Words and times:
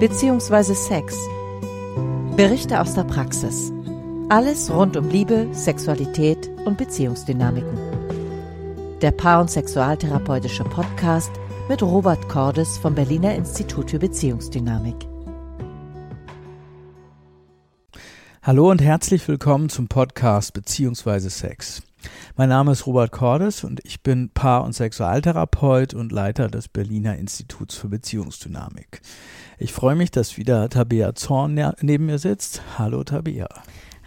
bzw. 0.00 0.74
Sex. 0.74 1.18
Berichte 2.36 2.80
aus 2.80 2.94
der 2.94 3.02
Praxis. 3.02 3.72
Alles 4.28 4.70
rund 4.70 4.96
um 4.96 5.08
Liebe, 5.08 5.48
Sexualität 5.52 6.48
und 6.64 6.78
Beziehungsdynamiken. 6.78 7.78
Der 9.02 9.10
Paar- 9.10 9.40
und 9.40 9.50
Sexualtherapeutische 9.50 10.64
Podcast 10.64 11.32
mit 11.68 11.82
Robert 11.82 12.28
Cordes 12.28 12.78
vom 12.78 12.94
Berliner 12.94 13.34
Institut 13.34 13.90
für 13.90 13.98
Beziehungsdynamik. 13.98 14.94
Hallo 18.42 18.70
und 18.70 18.80
herzlich 18.80 19.26
willkommen 19.26 19.68
zum 19.68 19.88
Podcast 19.88 20.52
Beziehungsweise 20.52 21.28
Sex. 21.28 21.82
Mein 22.36 22.50
Name 22.50 22.72
ist 22.72 22.86
Robert 22.86 23.10
Cordes 23.10 23.64
und 23.64 23.80
ich 23.84 24.02
bin 24.02 24.30
Paar- 24.30 24.64
und 24.64 24.72
Sexualtherapeut 24.72 25.94
und 25.94 26.12
Leiter 26.12 26.48
des 26.48 26.68
Berliner 26.68 27.16
Instituts 27.16 27.76
für 27.76 27.88
Beziehungsdynamik. 27.88 29.00
Ich 29.58 29.72
freue 29.72 29.96
mich, 29.96 30.10
dass 30.10 30.36
wieder 30.36 30.68
Tabea 30.68 31.14
Zorn 31.14 31.60
neben 31.80 32.06
mir 32.06 32.18
sitzt. 32.18 32.62
Hallo 32.78 33.02
Tabea. 33.02 33.48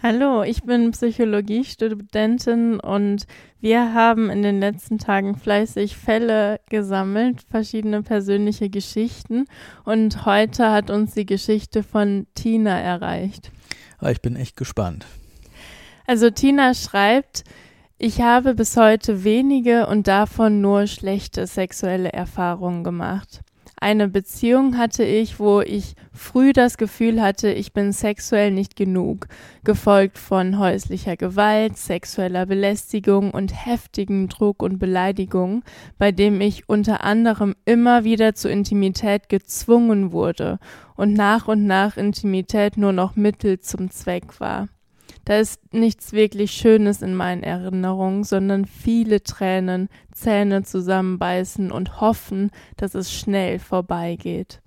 Hallo, 0.02 0.42
ich 0.42 0.62
bin 0.62 0.90
Psychologiestudentin 0.90 2.80
und 2.80 3.26
wir 3.60 3.94
haben 3.94 4.30
in 4.30 4.42
den 4.42 4.58
letzten 4.58 4.98
Tagen 4.98 5.36
fleißig 5.36 5.96
Fälle 5.96 6.58
gesammelt, 6.68 7.42
verschiedene 7.48 8.02
persönliche 8.02 8.68
Geschichten 8.68 9.44
und 9.84 10.26
heute 10.26 10.72
hat 10.72 10.90
uns 10.90 11.14
die 11.14 11.26
Geschichte 11.26 11.84
von 11.84 12.26
Tina 12.34 12.80
erreicht. 12.80 13.52
Ah, 13.98 14.10
ich 14.10 14.20
bin 14.20 14.34
echt 14.34 14.56
gespannt. 14.56 15.06
Also 16.04 16.30
Tina 16.30 16.74
schreibt, 16.74 17.44
ich 18.04 18.20
habe 18.20 18.56
bis 18.56 18.76
heute 18.76 19.22
wenige 19.22 19.86
und 19.86 20.08
davon 20.08 20.60
nur 20.60 20.88
schlechte 20.88 21.46
sexuelle 21.46 22.12
Erfahrungen 22.12 22.82
gemacht. 22.82 23.42
Eine 23.80 24.08
Beziehung 24.08 24.76
hatte 24.76 25.04
ich, 25.04 25.38
wo 25.38 25.60
ich 25.60 25.94
früh 26.12 26.52
das 26.52 26.78
Gefühl 26.78 27.22
hatte, 27.22 27.52
ich 27.52 27.72
bin 27.72 27.92
sexuell 27.92 28.50
nicht 28.50 28.74
genug, 28.74 29.28
gefolgt 29.62 30.18
von 30.18 30.58
häuslicher 30.58 31.16
Gewalt, 31.16 31.78
sexueller 31.78 32.44
Belästigung 32.44 33.30
und 33.30 33.66
heftigen 33.66 34.28
Druck 34.28 34.64
und 34.64 34.80
Beleidigung, 34.80 35.62
bei 35.96 36.10
dem 36.10 36.40
ich 36.40 36.68
unter 36.68 37.04
anderem 37.04 37.54
immer 37.66 38.02
wieder 38.02 38.34
zu 38.34 38.48
Intimität 38.48 39.28
gezwungen 39.28 40.10
wurde 40.10 40.58
und 40.96 41.12
nach 41.12 41.46
und 41.46 41.68
nach 41.68 41.96
Intimität 41.96 42.76
nur 42.76 42.92
noch 42.92 43.14
Mittel 43.14 43.60
zum 43.60 43.92
Zweck 43.92 44.40
war. 44.40 44.66
Da 45.24 45.38
ist 45.38 45.60
nichts 45.72 46.12
wirklich 46.12 46.50
Schönes 46.52 47.00
in 47.00 47.14
meinen 47.14 47.42
Erinnerungen, 47.42 48.24
sondern 48.24 48.64
viele 48.64 49.22
Tränen, 49.22 49.88
Zähne 50.12 50.64
zusammenbeißen 50.64 51.70
und 51.70 52.00
hoffen, 52.00 52.50
dass 52.76 52.94
es 52.94 53.12
schnell 53.12 53.58
vorbeigeht. 53.58 54.60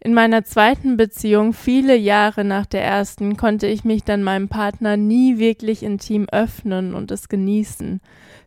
In 0.00 0.14
meiner 0.14 0.44
zweiten 0.44 0.96
Beziehung, 0.96 1.52
viele 1.52 1.96
Jahre 1.96 2.44
nach 2.44 2.66
der 2.66 2.84
ersten, 2.84 3.36
konnte 3.36 3.66
ich 3.66 3.84
mich 3.84 4.04
dann 4.04 4.22
meinem 4.22 4.48
Partner 4.48 4.96
nie 4.96 5.38
wirklich 5.38 5.82
intim 5.82 6.28
öffnen 6.30 6.94
und 6.94 7.10
es 7.10 7.28
genießen. 7.28 8.00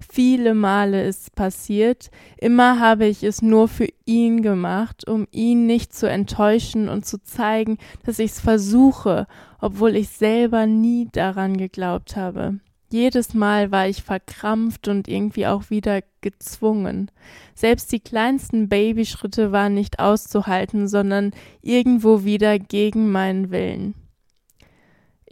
Viele 0.10 0.54
Male 0.54 1.06
ist 1.06 1.36
passiert, 1.36 2.10
immer 2.38 2.80
habe 2.80 3.06
ich 3.06 3.24
es 3.24 3.42
nur 3.42 3.68
für 3.68 3.88
ihn 4.06 4.42
gemacht, 4.42 5.08
um 5.08 5.28
ihn 5.32 5.66
nicht 5.66 5.94
zu 5.94 6.10
enttäuschen 6.10 6.90
und 6.90 7.06
zu 7.06 7.22
zeigen, 7.24 7.78
dass 8.06 8.20
ich 8.20 8.32
es 8.32 8.40
versuche, 8.40 9.28
obwohl 9.60 9.96
ich 9.96 10.10
selber 10.10 10.66
nie 10.66 11.08
daran 11.12 11.56
geglaubt 11.56 12.16
habe. 12.16 12.60
Jedes 12.92 13.34
Mal 13.34 13.72
war 13.72 13.88
ich 13.88 14.04
verkrampft 14.04 14.90
und 14.90 15.08
irgendwie 15.08 15.48
auch 15.48 15.70
wieder 15.70 16.02
gezwungen. 16.20 17.10
Selbst 17.56 17.92
die 17.94 18.02
kleinsten 18.02 18.68
Babyschritte 18.68 19.54
waren 19.54 19.74
nicht 19.74 20.00
auszuhalten, 20.00 20.90
sondern 20.90 21.32
irgendwo 21.62 22.26
wieder 22.26 22.60
gegen 22.60 23.10
meinen 23.10 23.50
Willen. 23.50 23.96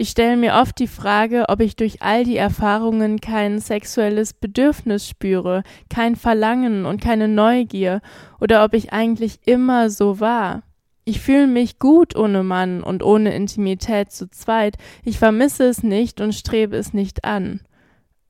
Ich 0.01 0.11
stelle 0.11 0.37
mir 0.37 0.53
oft 0.53 0.79
die 0.79 0.87
Frage, 0.87 1.43
ob 1.49 1.59
ich 1.59 1.75
durch 1.75 2.01
all 2.01 2.23
die 2.23 2.37
Erfahrungen 2.37 3.19
kein 3.19 3.59
sexuelles 3.59 4.31
Bedürfnis 4.31 5.05
spüre, 5.05 5.63
kein 5.89 6.15
Verlangen 6.15 6.85
und 6.85 7.01
keine 7.01 7.27
Neugier, 7.27 7.99
oder 8.39 8.63
ob 8.63 8.73
ich 8.73 8.93
eigentlich 8.93 9.39
immer 9.43 9.89
so 9.89 10.21
war. 10.21 10.63
Ich 11.03 11.19
fühle 11.19 11.47
mich 11.47 11.79
gut 11.79 12.15
ohne 12.15 12.43
Mann 12.43 12.81
und 12.81 13.03
ohne 13.03 13.35
Intimität 13.35 14.13
zu 14.13 14.29
zweit. 14.29 14.77
Ich 15.03 15.19
vermisse 15.19 15.65
es 15.65 15.83
nicht 15.83 16.21
und 16.21 16.33
strebe 16.33 16.77
es 16.77 16.93
nicht 16.93 17.25
an. 17.25 17.59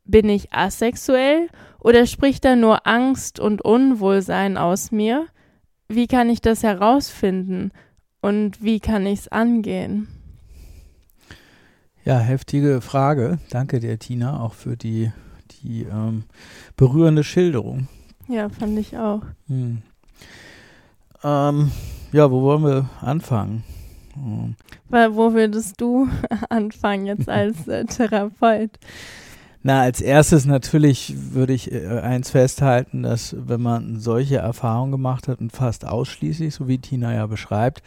Bin 0.06 0.28
ich 0.28 0.51
asexuell 0.51 1.50
oder 1.80 2.07
spricht 2.07 2.46
da 2.46 2.56
nur 2.56 2.88
Angst 2.88 3.40
und 3.40 3.62
Unwohlsein 3.62 4.57
aus 4.57 4.91
mir? 4.91 5.28
Wie 5.88 6.07
kann 6.07 6.31
ich 6.31 6.41
das 6.41 6.63
herausfinden 6.63 7.69
und 8.22 8.63
wie 8.63 8.80
kann 8.80 9.06
ich 9.06 9.19
es 9.19 9.28
angehen? 9.28 10.19
Ja, 12.09 12.17
heftige 12.17 12.81
Frage. 12.81 13.37
Danke 13.51 13.79
dir, 13.79 13.99
Tina, 13.99 14.39
auch 14.39 14.55
für 14.55 14.75
die, 14.75 15.11
die 15.61 15.83
ähm, 15.83 16.23
berührende 16.75 17.23
Schilderung. 17.23 17.87
Ja, 18.27 18.49
fand 18.49 18.79
ich 18.79 18.97
auch. 18.97 19.21
Hm. 19.45 19.83
Ähm, 21.23 21.71
ja, 22.11 22.31
wo 22.31 22.41
wollen 22.41 22.63
wir 22.63 22.89
anfangen? 23.01 23.63
Hm. 24.15 24.55
Weil, 24.89 25.15
wo 25.15 25.33
würdest 25.33 25.79
du 25.79 26.09
anfangen 26.49 27.05
jetzt 27.05 27.29
als 27.29 27.67
äh, 27.67 27.85
Therapeut? 27.85 28.71
Na, 29.61 29.81
als 29.81 30.01
erstes 30.01 30.47
natürlich 30.47 31.13
würde 31.15 31.53
ich 31.53 31.71
äh, 31.71 31.99
eins 31.99 32.31
festhalten, 32.31 33.03
dass 33.03 33.35
wenn 33.37 33.61
man 33.61 33.99
solche 33.99 34.37
Erfahrungen 34.37 34.91
gemacht 34.91 35.27
hat 35.27 35.41
und 35.41 35.51
fast 35.51 35.85
ausschließlich, 35.85 36.55
so 36.55 36.67
wie 36.67 36.79
Tina 36.79 37.13
ja 37.13 37.27
beschreibt, 37.27 37.83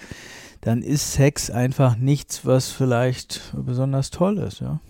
dann 0.63 0.81
ist 0.83 1.13
Sex 1.13 1.51
einfach 1.51 1.97
nichts, 1.97 2.47
was 2.47 2.71
vielleicht 2.71 3.53
besonders 3.55 4.11
toll 4.11 4.39
ist, 4.39 4.61
ja. 4.61 4.81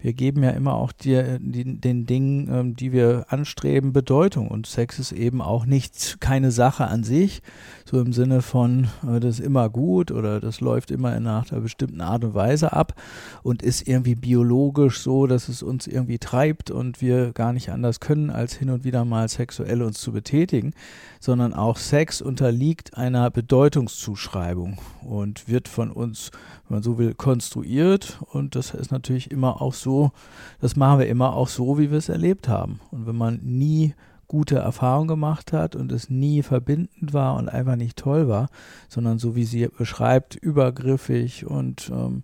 Wir 0.00 0.12
geben 0.12 0.44
ja 0.44 0.50
immer 0.50 0.74
auch 0.74 0.92
dir, 0.92 1.40
die, 1.40 1.80
den 1.80 2.06
Dingen, 2.06 2.48
ähm, 2.48 2.76
die 2.76 2.92
wir 2.92 3.26
anstreben, 3.30 3.92
Bedeutung. 3.92 4.46
Und 4.46 4.68
Sex 4.68 5.00
ist 5.00 5.10
eben 5.10 5.42
auch 5.42 5.66
nichts, 5.66 6.18
keine 6.20 6.52
Sache 6.52 6.86
an 6.86 7.02
sich, 7.02 7.42
so 7.84 8.00
im 8.00 8.12
Sinne 8.12 8.40
von, 8.40 8.84
äh, 9.04 9.18
das 9.18 9.40
ist 9.40 9.44
immer 9.44 9.68
gut 9.68 10.12
oder 10.12 10.38
das 10.38 10.60
läuft 10.60 10.92
immer 10.92 11.18
nach 11.18 11.50
einer 11.50 11.60
bestimmten 11.60 12.00
Art 12.00 12.22
und 12.22 12.34
Weise 12.34 12.72
ab 12.72 12.94
und 13.42 13.60
ist 13.60 13.88
irgendwie 13.88 14.14
biologisch 14.14 15.00
so, 15.00 15.26
dass 15.26 15.48
es 15.48 15.64
uns 15.64 15.88
irgendwie 15.88 16.18
treibt 16.18 16.70
und 16.70 17.00
wir 17.00 17.32
gar 17.32 17.52
nicht 17.52 17.70
anders 17.70 17.98
können, 17.98 18.30
als 18.30 18.54
hin 18.54 18.70
und 18.70 18.84
wieder 18.84 19.04
mal 19.04 19.28
sexuell 19.28 19.82
uns 19.82 20.00
zu 20.00 20.12
betätigen, 20.12 20.74
sondern 21.20 21.54
auch 21.54 21.76
Sex 21.76 22.20
unterliegt 22.20 22.96
einer 22.96 23.30
Bedeutungszuschreibung 23.30 24.78
und 25.02 25.48
wird 25.48 25.68
von 25.68 25.90
uns, 25.90 26.30
wenn 26.68 26.76
man 26.76 26.82
so 26.82 26.98
will, 26.98 27.14
konstruiert. 27.14 28.18
Und 28.32 28.54
das 28.54 28.74
ist 28.74 28.92
natürlich 28.92 29.30
immer 29.30 29.60
auch 29.60 29.74
so, 29.74 30.12
das 30.60 30.76
machen 30.76 31.00
wir 31.00 31.08
immer 31.08 31.34
auch 31.34 31.48
so, 31.48 31.78
wie 31.78 31.90
wir 31.90 31.98
es 31.98 32.08
erlebt 32.08 32.48
haben. 32.48 32.80
Und 32.90 33.06
wenn 33.06 33.16
man 33.16 33.40
nie 33.42 33.94
gute 34.28 34.56
Erfahrungen 34.56 35.08
gemacht 35.08 35.52
hat 35.52 35.74
und 35.74 35.90
es 35.90 36.10
nie 36.10 36.42
verbindend 36.42 37.14
war 37.14 37.36
und 37.36 37.48
einfach 37.48 37.76
nicht 37.76 37.96
toll 37.96 38.28
war, 38.28 38.48
sondern 38.88 39.18
so 39.18 39.34
wie 39.34 39.44
sie 39.44 39.66
beschreibt, 39.68 40.36
übergriffig 40.36 41.46
und 41.46 41.90
ähm, 41.90 42.22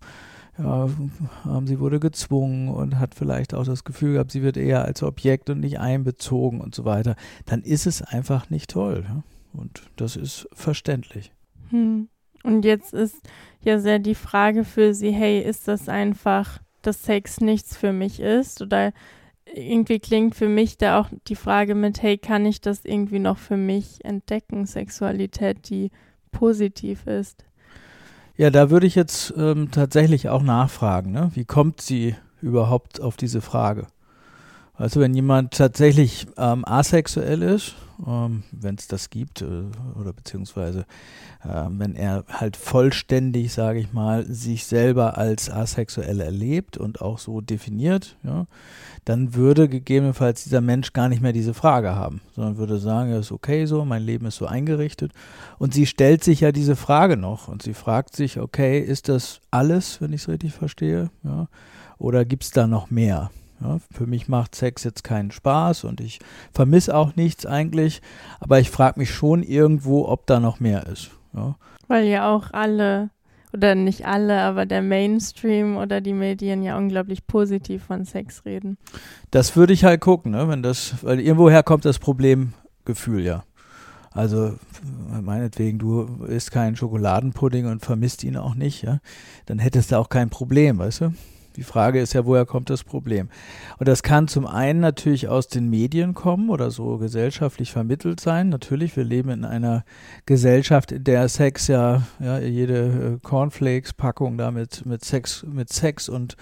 ja, 0.58 0.88
sie 1.64 1.80
wurde 1.80 1.98
gezwungen 1.98 2.68
und 2.68 2.98
hat 2.98 3.14
vielleicht 3.14 3.54
auch 3.54 3.64
das 3.64 3.84
Gefühl 3.84 4.14
gehabt, 4.14 4.30
sie 4.30 4.42
wird 4.42 4.56
eher 4.56 4.84
als 4.84 5.02
Objekt 5.02 5.50
und 5.50 5.60
nicht 5.60 5.80
einbezogen 5.80 6.60
und 6.60 6.74
so 6.74 6.84
weiter, 6.84 7.16
dann 7.46 7.62
ist 7.62 7.86
es 7.86 8.02
einfach 8.02 8.50
nicht 8.50 8.70
toll. 8.70 9.04
Und 9.52 9.82
das 9.96 10.16
ist 10.16 10.48
verständlich. 10.52 11.32
Hm. 11.70 12.08
Und 12.42 12.64
jetzt 12.64 12.92
ist 12.92 13.16
ja 13.62 13.78
sehr 13.78 13.98
die 13.98 14.14
Frage 14.14 14.64
für 14.64 14.94
sie, 14.94 15.10
hey, 15.10 15.40
ist 15.40 15.66
das 15.66 15.88
einfach, 15.88 16.60
dass 16.82 17.02
Sex 17.02 17.40
nichts 17.40 17.76
für 17.76 17.92
mich 17.92 18.20
ist? 18.20 18.60
Oder 18.60 18.92
irgendwie 19.52 19.98
klingt 19.98 20.34
für 20.34 20.48
mich 20.48 20.76
da 20.76 21.00
auch 21.00 21.08
die 21.28 21.36
Frage 21.36 21.74
mit, 21.74 22.02
hey, 22.02 22.18
kann 22.18 22.44
ich 22.44 22.60
das 22.60 22.84
irgendwie 22.84 23.18
noch 23.18 23.38
für 23.38 23.56
mich 23.56 24.04
entdecken, 24.04 24.66
Sexualität, 24.66 25.68
die 25.70 25.90
positiv 26.32 27.06
ist? 27.06 27.44
Ja, 28.36 28.50
da 28.50 28.68
würde 28.68 28.86
ich 28.86 28.96
jetzt 28.96 29.32
ähm, 29.36 29.70
tatsächlich 29.70 30.28
auch 30.28 30.42
nachfragen, 30.42 31.12
ne? 31.12 31.30
wie 31.34 31.44
kommt 31.44 31.80
sie 31.80 32.16
überhaupt 32.40 33.00
auf 33.00 33.16
diese 33.16 33.40
Frage? 33.40 33.86
Also 34.76 35.00
wenn 35.00 35.14
jemand 35.14 35.52
tatsächlich 35.54 36.26
ähm, 36.36 36.64
asexuell 36.66 37.42
ist, 37.42 37.76
ähm, 38.04 38.42
wenn 38.50 38.74
es 38.74 38.88
das 38.88 39.08
gibt, 39.08 39.40
äh, 39.42 39.64
oder 40.00 40.12
beziehungsweise 40.12 40.80
äh, 41.44 41.66
wenn 41.68 41.94
er 41.94 42.24
halt 42.28 42.56
vollständig, 42.56 43.52
sage 43.52 43.78
ich 43.78 43.92
mal, 43.92 44.26
sich 44.26 44.64
selber 44.64 45.16
als 45.16 45.48
asexuell 45.48 46.20
erlebt 46.20 46.76
und 46.76 47.00
auch 47.00 47.18
so 47.18 47.40
definiert, 47.40 48.16
ja, 48.24 48.46
dann 49.04 49.34
würde 49.34 49.68
gegebenenfalls 49.68 50.42
dieser 50.42 50.60
Mensch 50.60 50.92
gar 50.92 51.08
nicht 51.08 51.22
mehr 51.22 51.32
diese 51.32 51.54
Frage 51.54 51.94
haben, 51.94 52.20
sondern 52.34 52.56
würde 52.56 52.78
sagen, 52.78 53.10
ja, 53.10 53.18
ist 53.18 53.30
okay 53.30 53.66
so, 53.66 53.84
mein 53.84 54.02
Leben 54.02 54.26
ist 54.26 54.36
so 54.36 54.46
eingerichtet. 54.46 55.12
Und 55.58 55.72
sie 55.72 55.86
stellt 55.86 56.24
sich 56.24 56.40
ja 56.40 56.50
diese 56.50 56.74
Frage 56.74 57.16
noch 57.16 57.46
und 57.46 57.62
sie 57.62 57.74
fragt 57.74 58.16
sich, 58.16 58.40
okay, 58.40 58.80
ist 58.80 59.08
das 59.08 59.40
alles, 59.52 60.00
wenn 60.00 60.12
ich 60.12 60.22
es 60.22 60.28
richtig 60.28 60.52
verstehe, 60.52 61.10
ja, 61.22 61.46
oder 61.96 62.24
gibt 62.24 62.42
es 62.42 62.50
da 62.50 62.66
noch 62.66 62.90
mehr? 62.90 63.30
Ja, 63.60 63.78
für 63.92 64.06
mich 64.06 64.28
macht 64.28 64.54
Sex 64.54 64.84
jetzt 64.84 65.04
keinen 65.04 65.30
Spaß 65.30 65.84
und 65.84 66.00
ich 66.00 66.18
vermisse 66.52 66.94
auch 66.94 67.16
nichts 67.16 67.46
eigentlich, 67.46 68.02
aber 68.40 68.58
ich 68.60 68.70
frage 68.70 68.98
mich 68.98 69.10
schon 69.10 69.42
irgendwo, 69.42 70.06
ob 70.08 70.26
da 70.26 70.40
noch 70.40 70.60
mehr 70.60 70.86
ist. 70.86 71.10
Ja. 71.34 71.56
Weil 71.88 72.04
ja 72.04 72.34
auch 72.34 72.52
alle, 72.52 73.10
oder 73.52 73.74
nicht 73.74 74.06
alle, 74.06 74.40
aber 74.40 74.66
der 74.66 74.82
Mainstream 74.82 75.76
oder 75.76 76.00
die 76.00 76.12
Medien 76.12 76.62
ja 76.62 76.76
unglaublich 76.76 77.26
positiv 77.26 77.84
von 77.84 78.04
Sex 78.04 78.44
reden. 78.44 78.76
Das 79.30 79.56
würde 79.56 79.72
ich 79.72 79.84
halt 79.84 80.00
gucken, 80.00 80.32
ne? 80.32 80.48
wenn 80.48 80.62
das, 80.62 80.96
weil 81.02 81.20
irgendwoher 81.20 81.62
kommt 81.62 81.84
das 81.84 81.98
Problemgefühl 81.98 83.22
ja. 83.22 83.44
Also 84.10 84.54
meinetwegen, 85.22 85.78
du 85.78 86.24
isst 86.26 86.52
keinen 86.52 86.76
Schokoladenpudding 86.76 87.66
und 87.66 87.84
vermisst 87.84 88.22
ihn 88.22 88.36
auch 88.36 88.54
nicht, 88.54 88.82
ja, 88.82 89.00
dann 89.46 89.58
hättest 89.58 89.90
du 89.90 89.98
auch 89.98 90.08
kein 90.08 90.30
Problem, 90.30 90.78
weißt 90.78 91.00
du? 91.00 91.14
Die 91.56 91.62
Frage 91.62 92.00
ist 92.00 92.14
ja, 92.14 92.26
woher 92.26 92.46
kommt 92.46 92.68
das 92.68 92.82
Problem? 92.82 93.28
Und 93.78 93.86
das 93.86 94.02
kann 94.02 94.26
zum 94.26 94.46
einen 94.46 94.80
natürlich 94.80 95.28
aus 95.28 95.46
den 95.46 95.70
Medien 95.70 96.12
kommen 96.14 96.50
oder 96.50 96.72
so 96.72 96.98
gesellschaftlich 96.98 97.70
vermittelt 97.70 98.18
sein. 98.18 98.48
Natürlich, 98.48 98.96
wir 98.96 99.04
leben 99.04 99.30
in 99.30 99.44
einer 99.44 99.84
Gesellschaft, 100.26 100.90
in 100.90 101.04
der 101.04 101.28
Sex 101.28 101.68
ja, 101.68 102.02
ja 102.18 102.40
jede 102.40 102.86
äh, 102.86 103.18
Cornflakes-Packung 103.22 104.36
da 104.36 104.50
mit, 104.50 104.84
mit, 104.84 105.04
Sex, 105.04 105.44
mit 105.48 105.72
Sex 105.72 106.08
und 106.08 106.36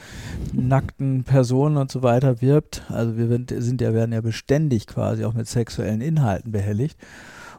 nackten 0.52 1.24
Personen 1.24 1.76
und 1.76 1.90
so 1.90 2.02
weiter 2.02 2.40
wirbt. 2.40 2.82
Also 2.88 3.18
wir 3.18 3.28
sind 3.60 3.80
ja, 3.82 3.92
werden 3.92 4.12
ja 4.12 4.22
beständig 4.22 4.86
quasi 4.86 5.24
auch 5.24 5.34
mit 5.34 5.46
sexuellen 5.46 6.00
Inhalten 6.00 6.52
behelligt. 6.52 6.98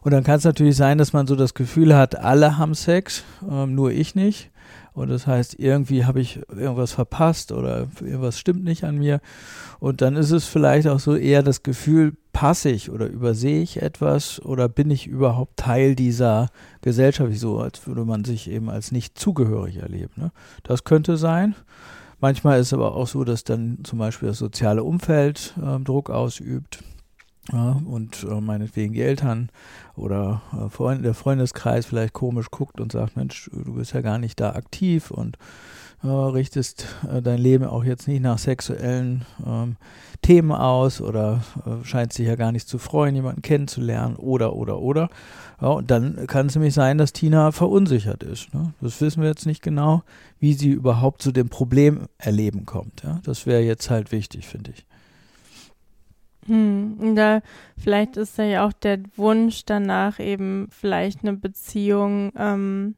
Und 0.01 0.11
dann 0.11 0.23
kann 0.23 0.35
es 0.35 0.43
natürlich 0.43 0.75
sein, 0.75 0.97
dass 0.97 1.13
man 1.13 1.27
so 1.27 1.35
das 1.35 1.53
Gefühl 1.53 1.95
hat, 1.95 2.15
alle 2.15 2.57
haben 2.57 2.73
Sex, 2.73 3.23
ähm, 3.49 3.75
nur 3.75 3.91
ich 3.91 4.15
nicht. 4.15 4.49
Und 4.93 5.09
das 5.09 5.25
heißt, 5.25 5.59
irgendwie 5.59 6.05
habe 6.05 6.21
ich 6.21 6.39
irgendwas 6.49 6.91
verpasst 6.91 7.51
oder 7.51 7.87
irgendwas 7.99 8.39
stimmt 8.39 8.63
nicht 8.63 8.83
an 8.83 8.97
mir. 8.97 9.21
Und 9.79 10.01
dann 10.01 10.15
ist 10.15 10.31
es 10.31 10.45
vielleicht 10.45 10.87
auch 10.87 10.99
so 10.99 11.15
eher 11.15 11.41
das 11.41 11.63
Gefühl, 11.63 12.13
passe 12.31 12.69
ich 12.69 12.91
oder 12.91 13.07
übersehe 13.07 13.61
ich 13.61 13.81
etwas 13.81 14.39
oder 14.43 14.67
bin 14.67 14.91
ich 14.91 15.07
überhaupt 15.07 15.57
Teil 15.57 15.95
dieser 15.95 16.49
Gesellschaft, 16.81 17.35
so 17.37 17.59
als 17.59 17.85
würde 17.87 18.05
man 18.05 18.23
sich 18.23 18.49
eben 18.49 18.69
als 18.69 18.91
nicht 18.91 19.17
zugehörig 19.17 19.77
erleben. 19.77 20.13
Ne? 20.15 20.31
Das 20.63 20.83
könnte 20.83 21.17
sein. 21.17 21.55
Manchmal 22.19 22.59
ist 22.59 22.67
es 22.67 22.73
aber 22.73 22.95
auch 22.95 23.07
so, 23.07 23.23
dass 23.23 23.43
dann 23.43 23.79
zum 23.83 23.99
Beispiel 23.99 24.29
das 24.29 24.37
soziale 24.37 24.83
Umfeld 24.83 25.53
äh, 25.61 25.79
Druck 25.79 26.09
ausübt. 26.09 26.79
Ja, 27.51 27.81
und 27.85 28.23
äh, 28.23 28.39
meinetwegen 28.39 28.93
die 28.93 29.01
Eltern 29.01 29.49
oder 29.95 30.41
äh, 30.53 30.69
Freund, 30.69 31.03
der 31.03 31.13
Freundeskreis 31.13 31.85
vielleicht 31.85 32.13
komisch 32.13 32.49
guckt 32.49 32.79
und 32.79 32.93
sagt, 32.93 33.17
Mensch, 33.17 33.49
du 33.51 33.73
bist 33.73 33.93
ja 33.93 34.01
gar 34.01 34.17
nicht 34.17 34.39
da 34.39 34.53
aktiv 34.53 35.11
und 35.11 35.37
äh, 36.03 36.07
richtest 36.07 36.85
äh, 37.11 37.21
dein 37.21 37.39
Leben 37.39 37.65
auch 37.65 37.83
jetzt 37.83 38.07
nicht 38.07 38.21
nach 38.21 38.37
sexuellen 38.37 39.25
ähm, 39.45 39.75
Themen 40.21 40.53
aus 40.53 41.01
oder 41.01 41.43
äh, 41.65 41.85
scheint 41.85 42.13
sich 42.13 42.27
ja 42.27 42.35
gar 42.35 42.53
nicht 42.53 42.67
zu 42.67 42.77
freuen, 42.77 43.15
jemanden 43.15 43.41
kennenzulernen 43.41 44.15
oder, 44.15 44.55
oder, 44.55 44.79
oder. 44.79 45.09
Ja, 45.61 45.67
und 45.69 45.91
dann 45.91 46.27
kann 46.27 46.47
es 46.47 46.55
nämlich 46.55 46.73
sein, 46.73 46.97
dass 46.97 47.13
Tina 47.13 47.51
verunsichert 47.51 48.23
ist. 48.23 48.53
Ne? 48.53 48.73
Das 48.81 48.99
wissen 49.01 49.21
wir 49.21 49.29
jetzt 49.29 49.45
nicht 49.45 49.61
genau, 49.61 50.03
wie 50.39 50.53
sie 50.53 50.69
überhaupt 50.69 51.21
zu 51.21 51.31
dem 51.31 51.49
Problem 51.49 52.07
erleben 52.17 52.65
kommt. 52.65 53.03
Ja? 53.03 53.19
Das 53.23 53.45
wäre 53.45 53.61
jetzt 53.61 53.89
halt 53.89 54.11
wichtig, 54.11 54.47
finde 54.47 54.71
ich. 54.71 54.85
Hm, 56.47 57.15
da 57.15 57.41
vielleicht 57.77 58.17
ist 58.17 58.37
da 58.37 58.43
ja 58.43 58.65
auch 58.65 58.73
der 58.73 58.99
Wunsch 59.15 59.65
danach 59.65 60.19
eben 60.19 60.67
vielleicht 60.71 61.21
eine 61.21 61.33
Beziehung 61.33 62.31
ähm, 62.35 62.95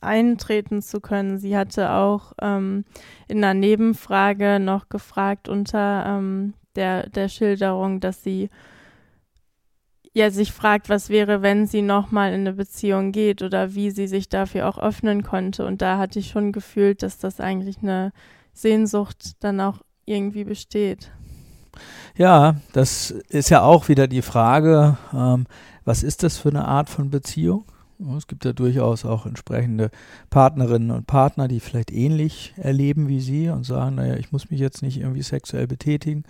eintreten 0.00 0.82
zu 0.82 1.00
können. 1.00 1.38
Sie 1.38 1.56
hatte 1.56 1.92
auch 1.92 2.32
ähm, 2.40 2.84
in 3.28 3.38
einer 3.38 3.54
Nebenfrage 3.54 4.58
noch 4.60 4.88
gefragt 4.88 5.48
unter 5.48 6.04
ähm, 6.06 6.54
der, 6.74 7.08
der 7.08 7.28
Schilderung, 7.28 8.00
dass 8.00 8.22
sie 8.22 8.50
ja 10.14 10.30
sich 10.30 10.52
fragt, 10.52 10.88
was 10.88 11.08
wäre, 11.08 11.42
wenn 11.42 11.66
sie 11.66 11.82
nochmal 11.82 12.32
in 12.32 12.40
eine 12.40 12.52
Beziehung 12.52 13.12
geht 13.12 13.42
oder 13.42 13.74
wie 13.74 13.90
sie 13.90 14.06
sich 14.06 14.28
dafür 14.28 14.68
auch 14.68 14.78
öffnen 14.78 15.22
konnte. 15.22 15.64
Und 15.64 15.80
da 15.80 15.98
hatte 15.98 16.18
ich 16.18 16.28
schon 16.28 16.52
gefühlt, 16.52 17.02
dass 17.02 17.18
das 17.18 17.40
eigentlich 17.40 17.78
eine 17.78 18.12
Sehnsucht 18.52 19.42
dann 19.42 19.60
auch 19.60 19.80
irgendwie 20.04 20.44
besteht. 20.44 21.12
Ja, 22.16 22.56
das 22.72 23.10
ist 23.10 23.50
ja 23.50 23.62
auch 23.62 23.88
wieder 23.88 24.06
die 24.06 24.22
Frage, 24.22 24.96
ähm, 25.14 25.46
was 25.84 26.02
ist 26.02 26.22
das 26.22 26.38
für 26.38 26.50
eine 26.50 26.66
Art 26.66 26.88
von 26.88 27.10
Beziehung? 27.10 27.64
Es 28.16 28.26
gibt 28.26 28.44
ja 28.44 28.52
durchaus 28.52 29.04
auch 29.04 29.26
entsprechende 29.26 29.90
Partnerinnen 30.28 30.90
und 30.90 31.06
Partner, 31.06 31.46
die 31.46 31.60
vielleicht 31.60 31.92
ähnlich 31.92 32.52
erleben 32.56 33.08
wie 33.08 33.20
Sie 33.20 33.48
und 33.48 33.64
sagen, 33.64 33.94
naja, 33.94 34.16
ich 34.16 34.32
muss 34.32 34.50
mich 34.50 34.58
jetzt 34.58 34.82
nicht 34.82 34.98
irgendwie 34.98 35.22
sexuell 35.22 35.66
betätigen. 35.68 36.24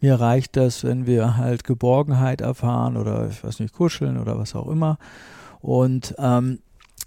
Mir 0.00 0.18
reicht 0.18 0.56
das, 0.56 0.82
wenn 0.82 1.06
wir 1.06 1.36
halt 1.36 1.64
Geborgenheit 1.64 2.40
erfahren 2.40 2.96
oder 2.96 3.28
ich 3.28 3.44
weiß 3.44 3.60
nicht, 3.60 3.74
kuscheln 3.74 4.16
oder 4.16 4.38
was 4.38 4.54
auch 4.54 4.68
immer. 4.68 4.98
Und 5.60 6.14
ähm, 6.18 6.60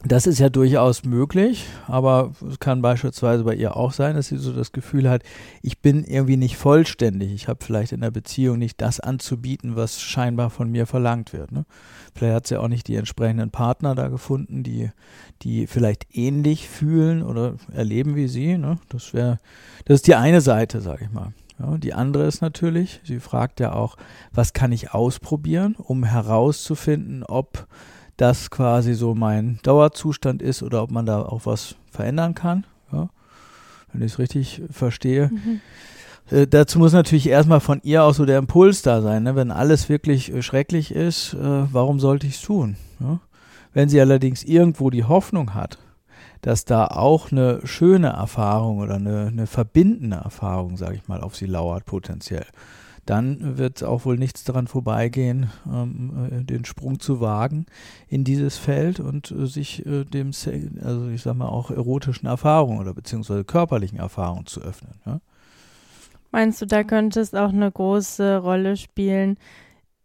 das 0.06 0.28
ist 0.28 0.40
ja 0.40 0.50
durchaus 0.50 1.06
möglich, 1.06 1.66
aber 1.88 2.32
es 2.50 2.60
kann 2.60 2.82
beispielsweise 2.82 3.46
bei 3.46 3.56
ihr 3.56 3.78
auch 3.78 3.94
sein, 3.94 4.16
dass 4.16 4.28
sie 4.28 4.38
so 4.38 4.52
das 4.52 4.74
Gefühl 4.74 5.10
hat, 5.10 5.24
ich 5.62 5.80
bin 5.80 6.04
irgendwie 6.04 6.36
nicht 6.36 6.58
vollständig. 6.58 7.32
Ich 7.32 7.48
habe 7.48 7.64
vielleicht 7.64 7.94
in 7.94 8.02
der 8.02 8.12
Beziehung 8.12 8.60
nicht 8.60 8.82
das 8.82 9.00
anzubieten, 9.00 9.78
was 9.78 10.02
scheinbar 10.02 10.50
von 10.50 10.70
mir 10.70 10.88
verlangt 10.88 11.32
wird. 11.32 11.54
Ne? 11.54 11.66
Vielleicht 12.14 12.36
hat 12.36 12.48
sie 12.48 12.58
auch 12.58 12.68
nicht 12.68 12.88
die 12.90 12.96
entsprechenden 12.96 13.50
Partner 13.50 13.96
da 13.96 14.10
gefunden, 14.10 14.64
die, 14.64 14.90
die 15.42 15.68
vielleicht 15.68 16.08
ähnlich 16.12 16.68
fühlen 16.68 17.24
oder 17.24 17.56
erleben 17.72 18.16
wie 18.18 18.28
sie. 18.28 18.58
Ne? 18.58 18.80
Das 18.90 19.14
wäre, 19.14 19.40
das 19.86 19.96
ist 19.96 20.08
die 20.08 20.16
eine 20.16 20.42
Seite, 20.42 20.82
sage 20.82 21.06
ich 21.06 21.12
mal. 21.12 21.34
Ja, 21.60 21.78
die 21.78 21.94
andere 21.94 22.26
ist 22.26 22.42
natürlich, 22.42 23.00
sie 23.06 23.20
fragt 23.20 23.60
ja 23.60 23.74
auch, 23.74 23.96
was 24.34 24.54
kann 24.54 24.72
ich 24.72 24.92
ausprobieren, 24.94 25.76
um 25.78 26.04
herauszufinden, 26.04 27.24
ob 27.24 27.68
das 28.18 28.50
quasi 28.52 28.94
so 28.94 29.16
mein 29.16 29.60
Dauerzustand 29.64 30.42
ist 30.42 30.64
oder 30.64 30.84
ob 30.84 30.92
man 30.92 31.06
da 31.06 31.22
auch 31.22 31.46
was 31.46 31.76
verändern 31.92 32.36
kann. 32.36 32.66
Ja, 32.92 33.10
wenn 33.92 34.02
ich 34.02 34.14
es 34.14 34.20
richtig 34.20 34.62
verstehe. 34.72 35.30
Mhm. 35.30 35.62
Äh, 36.30 36.48
dazu 36.48 36.80
muss 36.80 36.94
natürlich 36.94 37.28
erstmal 37.28 37.60
von 37.60 37.82
ihr 37.84 38.04
auch 38.04 38.14
so 38.14 38.26
der 38.26 38.38
Impuls 38.38 38.82
da 38.82 39.02
sein. 39.02 39.24
Ne? 39.24 39.36
Wenn 39.36 39.52
alles 39.52 39.90
wirklich 39.90 40.34
äh, 40.34 40.42
schrecklich 40.42 40.94
ist, 40.94 41.34
äh, 41.34 41.38
warum 41.40 42.00
sollte 42.00 42.28
ich 42.28 42.36
es 42.36 42.42
tun? 42.42 42.78
Ja? 43.00 43.20
Wenn 43.74 43.90
sie 43.90 44.00
allerdings 44.00 44.44
irgendwo 44.44 44.90
die 44.90 45.04
Hoffnung 45.04 45.54
hat, 45.54 45.80
dass 46.42 46.66
da 46.66 46.88
auch 46.88 47.32
eine 47.32 47.66
schöne 47.66 48.10
Erfahrung 48.10 48.80
oder 48.80 48.96
eine, 48.96 49.28
eine 49.28 49.48
verbindende 49.48 50.18
Erfahrung, 50.18 50.78
sage 50.78 50.96
ich 50.96 51.08
mal, 51.08 51.22
auf 51.22 51.36
sie 51.36 51.46
lauert 51.46 51.86
potenziell, 51.86 52.46
dann 53.06 53.58
wird 53.58 53.84
auch 53.84 54.06
wohl 54.06 54.18
nichts 54.18 54.44
daran 54.44 54.68
vorbeigehen, 54.68 55.50
ähm, 55.68 56.30
äh, 56.32 56.44
den 56.44 56.66
Sprung 56.66 57.00
zu 57.00 57.20
wagen 57.20 57.66
in 58.08 58.24
dieses 58.24 58.58
Feld 58.58 59.00
und 59.00 59.32
äh, 59.32 59.46
sich 59.46 59.86
äh, 59.86 60.06
dem, 60.06 60.32
also 60.82 61.10
ich 61.10 61.22
sag 61.22 61.36
mal 61.36 61.50
auch 61.50 61.70
erotischen 61.70 62.28
Erfahrungen 62.28 62.80
oder 62.80 62.94
beziehungsweise 62.94 63.44
körperlichen 63.44 64.00
Erfahrungen 64.00 64.46
zu 64.46 64.62
öffnen. 64.62 64.96
Ja? 65.06 65.20
Meinst 66.32 66.62
du, 66.62 66.66
da 66.66 66.84
könnte 66.84 67.20
es 67.20 67.34
auch 67.34 67.50
eine 67.50 67.72
große 67.72 68.38
Rolle 68.38 68.78
spielen, 68.78 69.38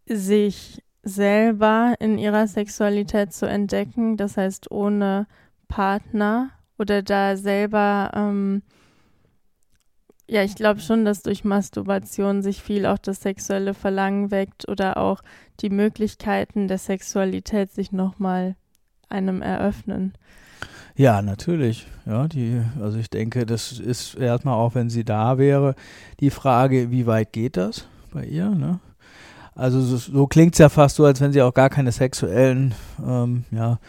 sich 0.05 0.83
selber 1.03 1.95
in 1.99 2.17
ihrer 2.17 2.47
Sexualität 2.47 3.33
zu 3.33 3.45
entdecken, 3.47 4.17
das 4.17 4.37
heißt 4.37 4.69
ohne 4.71 5.27
Partner 5.67 6.49
oder 6.77 7.01
da 7.01 7.37
selber 7.37 8.11
ähm, 8.13 8.61
ja, 10.29 10.43
ich 10.43 10.55
glaube 10.55 10.79
schon, 10.79 11.05
dass 11.05 11.23
durch 11.23 11.43
Masturbation 11.43 12.43
sich 12.43 12.61
viel 12.61 12.85
auch 12.85 12.99
das 12.99 13.21
sexuelle 13.21 13.73
Verlangen 13.73 14.29
weckt 14.29 14.69
oder 14.69 14.97
auch 14.97 15.21
die 15.59 15.71
Möglichkeiten 15.71 16.67
der 16.67 16.77
Sexualität 16.77 17.71
sich 17.71 17.91
nochmal 17.91 18.55
einem 19.09 19.41
eröffnen. 19.41 20.13
Ja, 20.95 21.23
natürlich. 21.23 21.87
Ja, 22.05 22.27
die, 22.27 22.61
also 22.79 22.99
ich 22.99 23.09
denke, 23.09 23.45
das 23.47 23.71
ist 23.71 24.15
erstmal 24.15 24.53
auch, 24.53 24.75
wenn 24.75 24.89
sie 24.89 25.03
da 25.03 25.39
wäre, 25.39 25.73
die 26.19 26.29
Frage, 26.29 26.91
wie 26.91 27.07
weit 27.07 27.33
geht 27.33 27.57
das 27.57 27.87
bei 28.13 28.25
ihr? 28.25 28.49
Ne? 28.49 28.79
Also 29.55 29.81
so, 29.81 29.97
so 29.97 30.27
klingt 30.27 30.53
es 30.53 30.59
ja 30.59 30.69
fast 30.69 30.97
so, 30.97 31.05
als 31.05 31.21
wenn 31.21 31.33
sie 31.33 31.41
auch 31.41 31.53
gar 31.53 31.69
keine 31.69 31.91
sexuellen 31.91 32.75
ähm, 33.03 33.45
ja, 33.49 33.79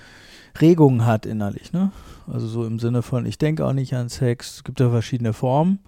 Regungen 0.61 1.05
hat 1.05 1.27
innerlich. 1.27 1.73
Ne? 1.75 1.93
Also 2.27 2.47
so 2.47 2.65
im 2.65 2.79
Sinne 2.79 3.03
von, 3.03 3.27
ich 3.27 3.37
denke 3.37 3.67
auch 3.67 3.75
nicht 3.75 3.95
an 3.95 4.09
Sex. 4.09 4.57
Es 4.57 4.65
gibt 4.65 4.81
ja 4.81 4.89
verschiedene 4.89 5.35
Formen 5.35 5.81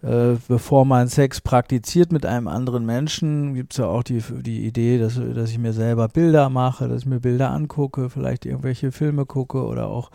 äh, 0.00 0.36
bevor 0.46 0.84
man 0.84 1.08
Sex 1.08 1.40
praktiziert 1.40 2.12
mit 2.12 2.24
einem 2.24 2.46
anderen 2.46 2.86
Menschen, 2.86 3.54
gibt 3.54 3.72
es 3.72 3.78
ja 3.78 3.86
auch 3.86 4.04
die, 4.04 4.22
die 4.42 4.64
Idee, 4.64 4.98
dass, 4.98 5.20
dass 5.34 5.50
ich 5.50 5.58
mir 5.58 5.72
selber 5.72 6.06
Bilder 6.06 6.50
mache, 6.50 6.86
dass 6.86 7.00
ich 7.00 7.06
mir 7.06 7.18
Bilder 7.18 7.50
angucke, 7.50 8.08
vielleicht 8.08 8.46
irgendwelche 8.46 8.92
Filme 8.92 9.26
gucke 9.26 9.64
oder 9.64 9.88
auch 9.88 10.12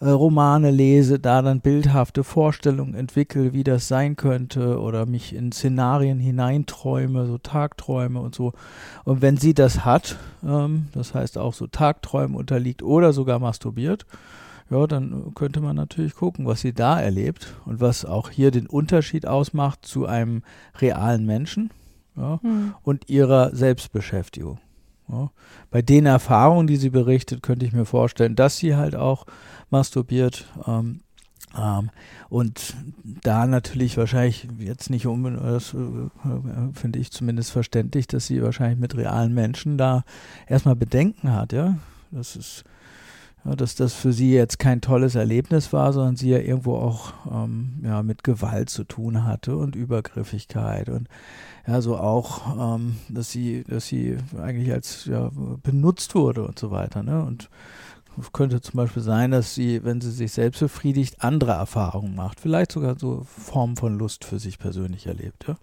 äh, 0.00 0.08
Romane 0.08 0.72
lese, 0.72 1.20
da 1.20 1.42
dann 1.42 1.60
bildhafte 1.60 2.24
Vorstellungen 2.24 2.94
entwickle, 2.94 3.52
wie 3.52 3.62
das 3.62 3.86
sein 3.86 4.16
könnte 4.16 4.80
oder 4.80 5.06
mich 5.06 5.32
in 5.32 5.52
Szenarien 5.52 6.18
hineinträume, 6.18 7.26
so 7.26 7.38
Tagträume 7.38 8.18
und 8.18 8.34
so. 8.34 8.52
Und 9.04 9.22
wenn 9.22 9.36
sie 9.36 9.54
das 9.54 9.84
hat, 9.84 10.16
ähm, 10.44 10.88
das 10.92 11.14
heißt 11.14 11.38
auch 11.38 11.54
so 11.54 11.68
Tagträumen 11.68 12.34
unterliegt 12.36 12.82
oder 12.82 13.12
sogar 13.12 13.38
masturbiert, 13.38 14.06
ja, 14.70 14.86
dann 14.86 15.34
könnte 15.34 15.60
man 15.60 15.76
natürlich 15.76 16.14
gucken, 16.14 16.46
was 16.46 16.60
sie 16.60 16.72
da 16.72 17.00
erlebt 17.00 17.54
und 17.66 17.80
was 17.80 18.04
auch 18.04 18.30
hier 18.30 18.50
den 18.50 18.66
Unterschied 18.66 19.26
ausmacht 19.26 19.84
zu 19.84 20.06
einem 20.06 20.42
realen 20.78 21.26
Menschen 21.26 21.70
ja, 22.16 22.38
mhm. 22.42 22.74
und 22.82 23.10
ihrer 23.10 23.54
Selbstbeschäftigung. 23.54 24.58
Ja. 25.08 25.30
Bei 25.70 25.82
den 25.82 26.06
Erfahrungen, 26.06 26.68
die 26.68 26.76
sie 26.76 26.90
berichtet, 26.90 27.42
könnte 27.42 27.66
ich 27.66 27.72
mir 27.72 27.84
vorstellen, 27.84 28.36
dass 28.36 28.58
sie 28.58 28.76
halt 28.76 28.94
auch 28.94 29.26
masturbiert. 29.70 30.46
Ähm, 30.66 31.00
ähm, 31.58 31.90
und 32.28 32.76
da 33.24 33.46
natürlich 33.46 33.96
wahrscheinlich 33.96 34.46
jetzt 34.58 34.88
nicht 34.88 35.08
unbedingt, 35.08 35.42
das 35.42 35.74
äh, 35.74 36.74
finde 36.74 37.00
ich 37.00 37.10
zumindest 37.10 37.50
verständlich, 37.50 38.06
dass 38.06 38.26
sie 38.26 38.40
wahrscheinlich 38.40 38.78
mit 38.78 38.96
realen 38.96 39.34
Menschen 39.34 39.78
da 39.78 40.04
erstmal 40.46 40.76
Bedenken 40.76 41.32
hat, 41.32 41.52
ja. 41.52 41.76
Das 42.12 42.36
ist 42.36 42.64
ja, 43.44 43.56
dass 43.56 43.74
das 43.74 43.94
für 43.94 44.12
sie 44.12 44.32
jetzt 44.32 44.58
kein 44.58 44.80
tolles 44.80 45.14
Erlebnis 45.14 45.72
war, 45.72 45.92
sondern 45.92 46.16
sie 46.16 46.30
ja 46.30 46.38
irgendwo 46.38 46.76
auch 46.76 47.12
ähm, 47.30 47.80
ja, 47.82 48.02
mit 48.02 48.24
Gewalt 48.24 48.70
zu 48.70 48.84
tun 48.84 49.24
hatte 49.24 49.56
und 49.56 49.76
Übergriffigkeit 49.76 50.88
und 50.88 51.08
ja, 51.66 51.80
so 51.80 51.96
auch, 51.96 52.76
ähm, 52.76 52.96
dass 53.08 53.30
sie, 53.30 53.64
dass 53.64 53.86
sie 53.86 54.16
eigentlich 54.38 54.72
als 54.72 55.04
ja, 55.06 55.30
benutzt 55.62 56.14
wurde 56.14 56.44
und 56.44 56.58
so 56.58 56.70
weiter. 56.70 57.02
Ne? 57.02 57.22
Und 57.22 57.48
es 58.20 58.32
könnte 58.32 58.60
zum 58.60 58.76
Beispiel 58.78 59.02
sein, 59.02 59.30
dass 59.30 59.54
sie, 59.54 59.84
wenn 59.84 60.00
sie 60.00 60.10
sich 60.10 60.32
selbst 60.32 60.60
befriedigt, 60.60 61.22
andere 61.22 61.52
Erfahrungen 61.52 62.14
macht. 62.14 62.40
Vielleicht 62.40 62.72
sogar 62.72 62.98
so 62.98 63.24
Formen 63.24 63.76
von 63.76 63.98
Lust 63.98 64.24
für 64.24 64.38
sich 64.38 64.58
persönlich 64.58 65.06
erlebt. 65.06 65.46
Ja? 65.48 65.56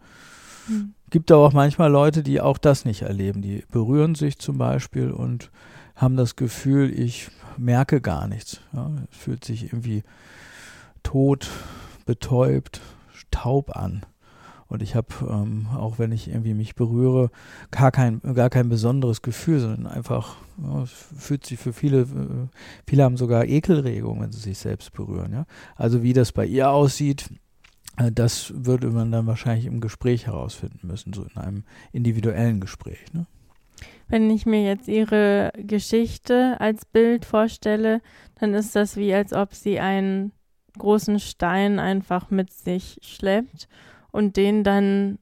Mhm. 0.67 0.93
Gibt 1.09 1.31
aber 1.31 1.45
auch 1.45 1.53
manchmal 1.53 1.91
Leute, 1.91 2.23
die 2.23 2.41
auch 2.41 2.57
das 2.57 2.85
nicht 2.85 3.03
erleben. 3.03 3.41
Die 3.41 3.63
berühren 3.71 4.15
sich 4.15 4.39
zum 4.39 4.57
Beispiel 4.57 5.11
und 5.11 5.51
haben 5.95 6.15
das 6.15 6.35
Gefühl, 6.35 6.91
ich 6.97 7.29
merke 7.57 8.01
gar 8.01 8.27
nichts. 8.27 8.61
Ja, 8.73 8.91
fühlt 9.09 9.45
sich 9.45 9.65
irgendwie 9.65 10.03
tot, 11.03 11.49
betäubt, 12.05 12.81
taub 13.31 13.75
an. 13.75 14.05
Und 14.69 14.81
ich 14.81 14.95
habe, 14.95 15.07
ähm, 15.29 15.67
auch 15.73 15.97
wenn 15.97 16.11
ich 16.11 16.27
irgendwie 16.27 16.53
mich 16.53 16.75
berühre, 16.75 17.31
gar 17.71 17.91
kein, 17.91 18.19
gar 18.21 18.49
kein 18.49 18.67
besonderes 18.67 19.21
Gefühl, 19.21 19.59
sondern 19.61 19.87
einfach, 19.87 20.35
ja, 20.61 20.85
fühlt 20.85 21.45
sich 21.45 21.57
für 21.57 21.71
viele, 21.71 22.01
äh, 22.01 22.47
viele 22.85 23.03
haben 23.03 23.15
sogar 23.15 23.45
Ekelregungen, 23.45 24.23
wenn 24.23 24.31
sie 24.31 24.41
sich 24.41 24.57
selbst 24.57 24.91
berühren. 24.91 25.31
Ja? 25.31 25.45
Also 25.75 26.03
wie 26.03 26.11
das 26.11 26.33
bei 26.33 26.45
ihr 26.45 26.69
aussieht, 26.69 27.29
äh, 27.95 28.11
das 28.11 28.53
würde 28.55 28.89
man 28.89 29.11
dann 29.11 29.25
wahrscheinlich 29.25 29.67
im 29.67 29.79
Gespräch 29.79 30.27
herausfinden 30.27 30.85
müssen, 30.85 31.13
so 31.13 31.23
in 31.23 31.37
einem 31.37 31.63
individuellen 31.93 32.59
Gespräch. 32.59 33.13
Ne? 33.13 33.25
Wenn 34.09 34.29
ich 34.29 34.45
mir 34.45 34.63
jetzt 34.63 34.87
ihre 34.87 35.51
Geschichte 35.57 36.55
als 36.59 36.85
Bild 36.85 37.25
vorstelle, 37.25 38.01
dann 38.39 38.53
ist 38.53 38.75
das 38.75 38.95
wie, 38.95 39.13
als 39.13 39.33
ob 39.33 39.53
sie 39.53 39.79
einen 39.79 40.31
großen 40.77 41.19
Stein 41.19 41.79
einfach 41.79 42.29
mit 42.29 42.51
sich 42.53 42.99
schleppt 43.01 43.67
und 44.11 44.37
den 44.37 44.63
dann 44.63 45.19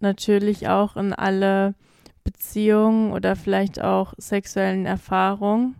natürlich 0.00 0.68
auch 0.68 0.96
in 0.96 1.12
alle 1.12 1.74
Beziehungen 2.24 3.12
oder 3.12 3.36
vielleicht 3.36 3.80
auch 3.80 4.12
sexuellen 4.18 4.84
Erfahrungen 4.84 5.76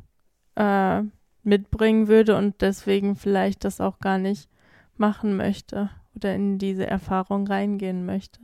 äh, 0.55 1.03
mitbringen 1.43 2.09
würde 2.09 2.37
und 2.37 2.61
deswegen 2.61 3.17
vielleicht 3.17 3.65
das 3.65 3.81
auch 3.81 3.99
gar 3.99 4.19
nicht 4.19 4.49
machen 4.97 5.37
möchte 5.37 5.91
oder 6.15 6.35
in 6.35 6.59
diese 6.59 6.87
Erfahrung 6.87 7.47
reingehen 7.47 8.07
möchte. 8.07 8.41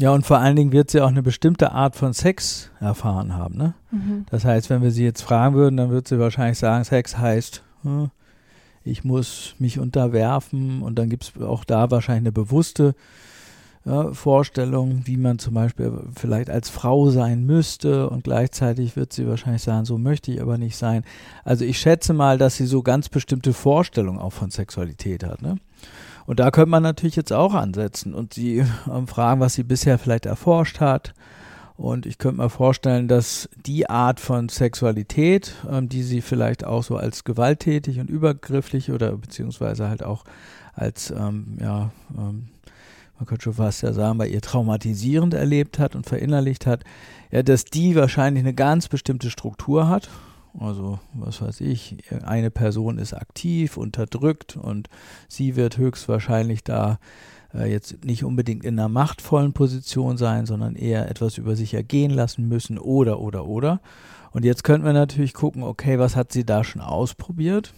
Ja, 0.00 0.12
und 0.12 0.24
vor 0.24 0.38
allen 0.38 0.56
Dingen 0.56 0.72
wird 0.72 0.90
sie 0.90 1.02
auch 1.02 1.08
eine 1.08 1.22
bestimmte 1.22 1.72
Art 1.72 1.94
von 1.94 2.14
Sex 2.14 2.70
erfahren 2.80 3.36
haben. 3.36 3.58
Ne? 3.58 3.74
Mhm. 3.90 4.24
Das 4.30 4.46
heißt, 4.46 4.70
wenn 4.70 4.80
wir 4.80 4.92
sie 4.92 5.04
jetzt 5.04 5.20
fragen 5.20 5.54
würden, 5.54 5.76
dann 5.76 5.90
würde 5.90 6.08
sie 6.08 6.18
wahrscheinlich 6.18 6.58
sagen, 6.58 6.84
Sex 6.84 7.18
heißt, 7.18 7.62
hm, 7.82 8.10
ich 8.82 9.04
muss 9.04 9.54
mich 9.58 9.78
unterwerfen 9.78 10.80
und 10.80 10.98
dann 10.98 11.10
gibt 11.10 11.24
es 11.24 11.42
auch 11.42 11.64
da 11.64 11.90
wahrscheinlich 11.90 12.22
eine 12.22 12.32
bewusste 12.32 12.94
ja, 13.84 14.12
Vorstellung, 14.14 15.02
wie 15.04 15.18
man 15.18 15.38
zum 15.38 15.52
Beispiel 15.52 15.92
vielleicht 16.14 16.48
als 16.48 16.70
Frau 16.70 17.10
sein 17.10 17.44
müsste 17.44 18.08
und 18.08 18.24
gleichzeitig 18.24 18.96
wird 18.96 19.12
sie 19.12 19.26
wahrscheinlich 19.26 19.62
sagen, 19.62 19.84
so 19.84 19.98
möchte 19.98 20.32
ich 20.32 20.40
aber 20.40 20.56
nicht 20.56 20.78
sein. 20.78 21.04
Also 21.44 21.66
ich 21.66 21.78
schätze 21.78 22.14
mal, 22.14 22.38
dass 22.38 22.56
sie 22.56 22.66
so 22.66 22.82
ganz 22.82 23.10
bestimmte 23.10 23.52
Vorstellungen 23.52 24.18
auch 24.18 24.32
von 24.32 24.50
Sexualität 24.50 25.24
hat. 25.24 25.42
Ne? 25.42 25.56
Und 26.30 26.38
da 26.38 26.52
könnte 26.52 26.70
man 26.70 26.84
natürlich 26.84 27.16
jetzt 27.16 27.32
auch 27.32 27.54
ansetzen 27.54 28.14
und 28.14 28.34
sie 28.34 28.58
ähm, 28.88 29.08
fragen, 29.08 29.40
was 29.40 29.54
sie 29.54 29.64
bisher 29.64 29.98
vielleicht 29.98 30.26
erforscht 30.26 30.78
hat. 30.78 31.12
Und 31.76 32.06
ich 32.06 32.18
könnte 32.18 32.40
mir 32.40 32.50
vorstellen, 32.50 33.08
dass 33.08 33.48
die 33.66 33.90
Art 33.90 34.20
von 34.20 34.48
Sexualität, 34.48 35.56
ähm, 35.68 35.88
die 35.88 36.04
sie 36.04 36.20
vielleicht 36.20 36.64
auch 36.64 36.84
so 36.84 36.96
als 36.96 37.24
gewalttätig 37.24 37.98
und 37.98 38.08
übergrifflich 38.08 38.92
oder 38.92 39.16
beziehungsweise 39.16 39.88
halt 39.88 40.04
auch 40.04 40.22
als, 40.72 41.10
ähm, 41.10 41.58
ja, 41.60 41.90
ähm, 42.16 42.46
man 43.18 43.26
könnte 43.26 43.42
schon 43.42 43.54
fast 43.54 43.82
ja 43.82 43.92
sagen, 43.92 44.16
bei 44.16 44.28
ihr 44.28 44.40
traumatisierend 44.40 45.34
erlebt 45.34 45.80
hat 45.80 45.96
und 45.96 46.06
verinnerlicht 46.06 46.64
hat, 46.64 46.84
ja, 47.32 47.42
dass 47.42 47.64
die 47.64 47.96
wahrscheinlich 47.96 48.44
eine 48.44 48.54
ganz 48.54 48.86
bestimmte 48.86 49.30
Struktur 49.30 49.88
hat 49.88 50.08
also, 50.58 50.98
was 51.14 51.40
weiß 51.40 51.60
ich, 51.60 51.96
eine 52.24 52.50
Person 52.50 52.98
ist 52.98 53.14
aktiv, 53.14 53.76
unterdrückt 53.76 54.56
und 54.56 54.88
sie 55.28 55.56
wird 55.56 55.78
höchstwahrscheinlich 55.78 56.64
da 56.64 56.98
äh, 57.54 57.70
jetzt 57.70 58.04
nicht 58.04 58.24
unbedingt 58.24 58.64
in 58.64 58.78
einer 58.78 58.88
machtvollen 58.88 59.52
Position 59.52 60.16
sein, 60.16 60.46
sondern 60.46 60.76
eher 60.76 61.08
etwas 61.08 61.38
über 61.38 61.56
sich 61.56 61.74
ergehen 61.74 62.10
lassen 62.10 62.48
müssen 62.48 62.78
oder, 62.78 63.20
oder, 63.20 63.46
oder. 63.46 63.80
Und 64.32 64.44
jetzt 64.44 64.64
könnten 64.64 64.86
wir 64.86 64.92
natürlich 64.92 65.34
gucken, 65.34 65.62
okay, 65.62 65.98
was 65.98 66.16
hat 66.16 66.32
sie 66.32 66.44
da 66.44 66.62
schon 66.62 66.82
ausprobiert? 66.82 67.72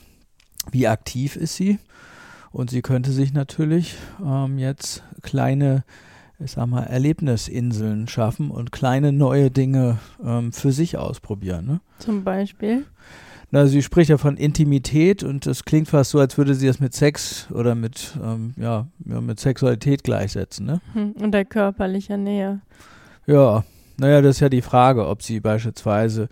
Wie 0.71 0.87
aktiv 0.87 1.37
ist 1.37 1.57
sie? 1.57 1.79
Und 2.51 2.71
sie 2.71 2.83
könnte 2.83 3.13
sich 3.13 3.33
natürlich 3.33 3.97
ähm, 4.23 4.59
jetzt 4.59 5.03
kleine 5.23 5.85
ich 6.45 6.53
sag 6.53 6.67
mal, 6.67 6.85
Erlebnisinseln 6.85 8.09
schaffen 8.09 8.51
und 8.51 8.73
kleine 8.73 9.13
neue 9.13 9.51
Dinge 9.51 9.99
ähm, 10.25 10.53
für 10.53 10.73
sich 10.73 10.97
ausprobieren. 10.97 11.67
Ne? 11.67 11.81
Zum 11.99 12.25
Beispiel? 12.25 12.85
Na, 13.51 13.67
sie 13.67 13.83
spricht 13.83 14.09
ja 14.09 14.17
von 14.17 14.37
Intimität 14.37 15.23
und 15.23 15.45
das 15.47 15.65
klingt 15.65 15.89
fast 15.89 16.11
so, 16.11 16.19
als 16.19 16.39
würde 16.39 16.55
sie 16.55 16.67
das 16.67 16.81
mit 16.81 16.95
Sex 16.95 17.51
oder 17.51 17.75
mit, 17.75 18.17
ähm, 18.23 18.55
ja, 18.57 18.87
ja, 19.05 19.21
mit 19.21 19.39
Sexualität 19.39 20.05
gleichsetzen. 20.05 20.65
Ne? 20.65 20.81
Hm, 20.95 21.13
und 21.13 21.33
der 21.33 21.45
körperlicher 21.45 22.17
Nähe. 22.17 22.63
Ja, 23.27 23.65
naja, 23.99 24.23
das 24.23 24.37
ist 24.37 24.41
ja 24.41 24.49
die 24.49 24.63
Frage, 24.63 25.07
ob 25.07 25.23
sie 25.23 25.41
beispielsweise 25.41 26.29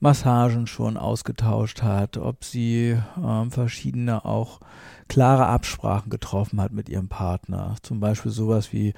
Massagen 0.00 0.66
schon 0.66 0.96
ausgetauscht 0.96 1.82
hat, 1.82 2.16
ob 2.16 2.44
sie 2.44 2.98
ähm, 3.22 3.50
verschiedene 3.50 4.24
auch 4.24 4.60
klare 5.08 5.46
Absprachen 5.46 6.10
getroffen 6.10 6.60
hat 6.60 6.72
mit 6.72 6.88
ihrem 6.88 7.08
Partner. 7.08 7.76
Zum 7.82 8.00
Beispiel 8.00 8.32
sowas 8.32 8.72
wie 8.72 8.92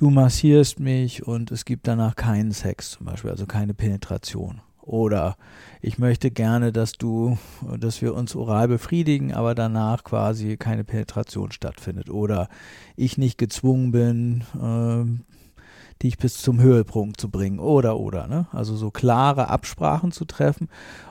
du 0.00 0.08
massierst 0.08 0.80
mich 0.80 1.26
und 1.26 1.50
es 1.50 1.66
gibt 1.66 1.86
danach 1.86 2.16
keinen 2.16 2.52
Sex 2.52 2.92
zum 2.92 3.04
Beispiel, 3.04 3.30
also 3.30 3.44
keine 3.44 3.74
Penetration. 3.74 4.62
Oder 4.80 5.36
ich 5.82 5.98
möchte 5.98 6.30
gerne, 6.30 6.72
dass 6.72 6.92
du, 6.92 7.36
dass 7.78 8.00
wir 8.00 8.14
uns 8.14 8.34
oral 8.34 8.66
befriedigen, 8.66 9.34
aber 9.34 9.54
danach 9.54 10.02
quasi 10.02 10.56
keine 10.56 10.84
Penetration 10.84 11.52
stattfindet. 11.52 12.08
Oder 12.08 12.48
ich 12.96 13.18
nicht 13.18 13.36
gezwungen 13.36 13.92
bin, 13.92 14.44
äh, 14.58 16.02
dich 16.02 16.16
bis 16.16 16.38
zum 16.38 16.60
Höhepunkt 16.62 17.20
zu 17.20 17.28
bringen. 17.28 17.58
Oder, 17.58 18.00
oder. 18.00 18.26
Ne? 18.26 18.46
Also 18.52 18.76
so 18.76 18.90
klare 18.90 19.48
Absprachen 19.48 20.12
zu 20.12 20.24
treffen 20.24 20.68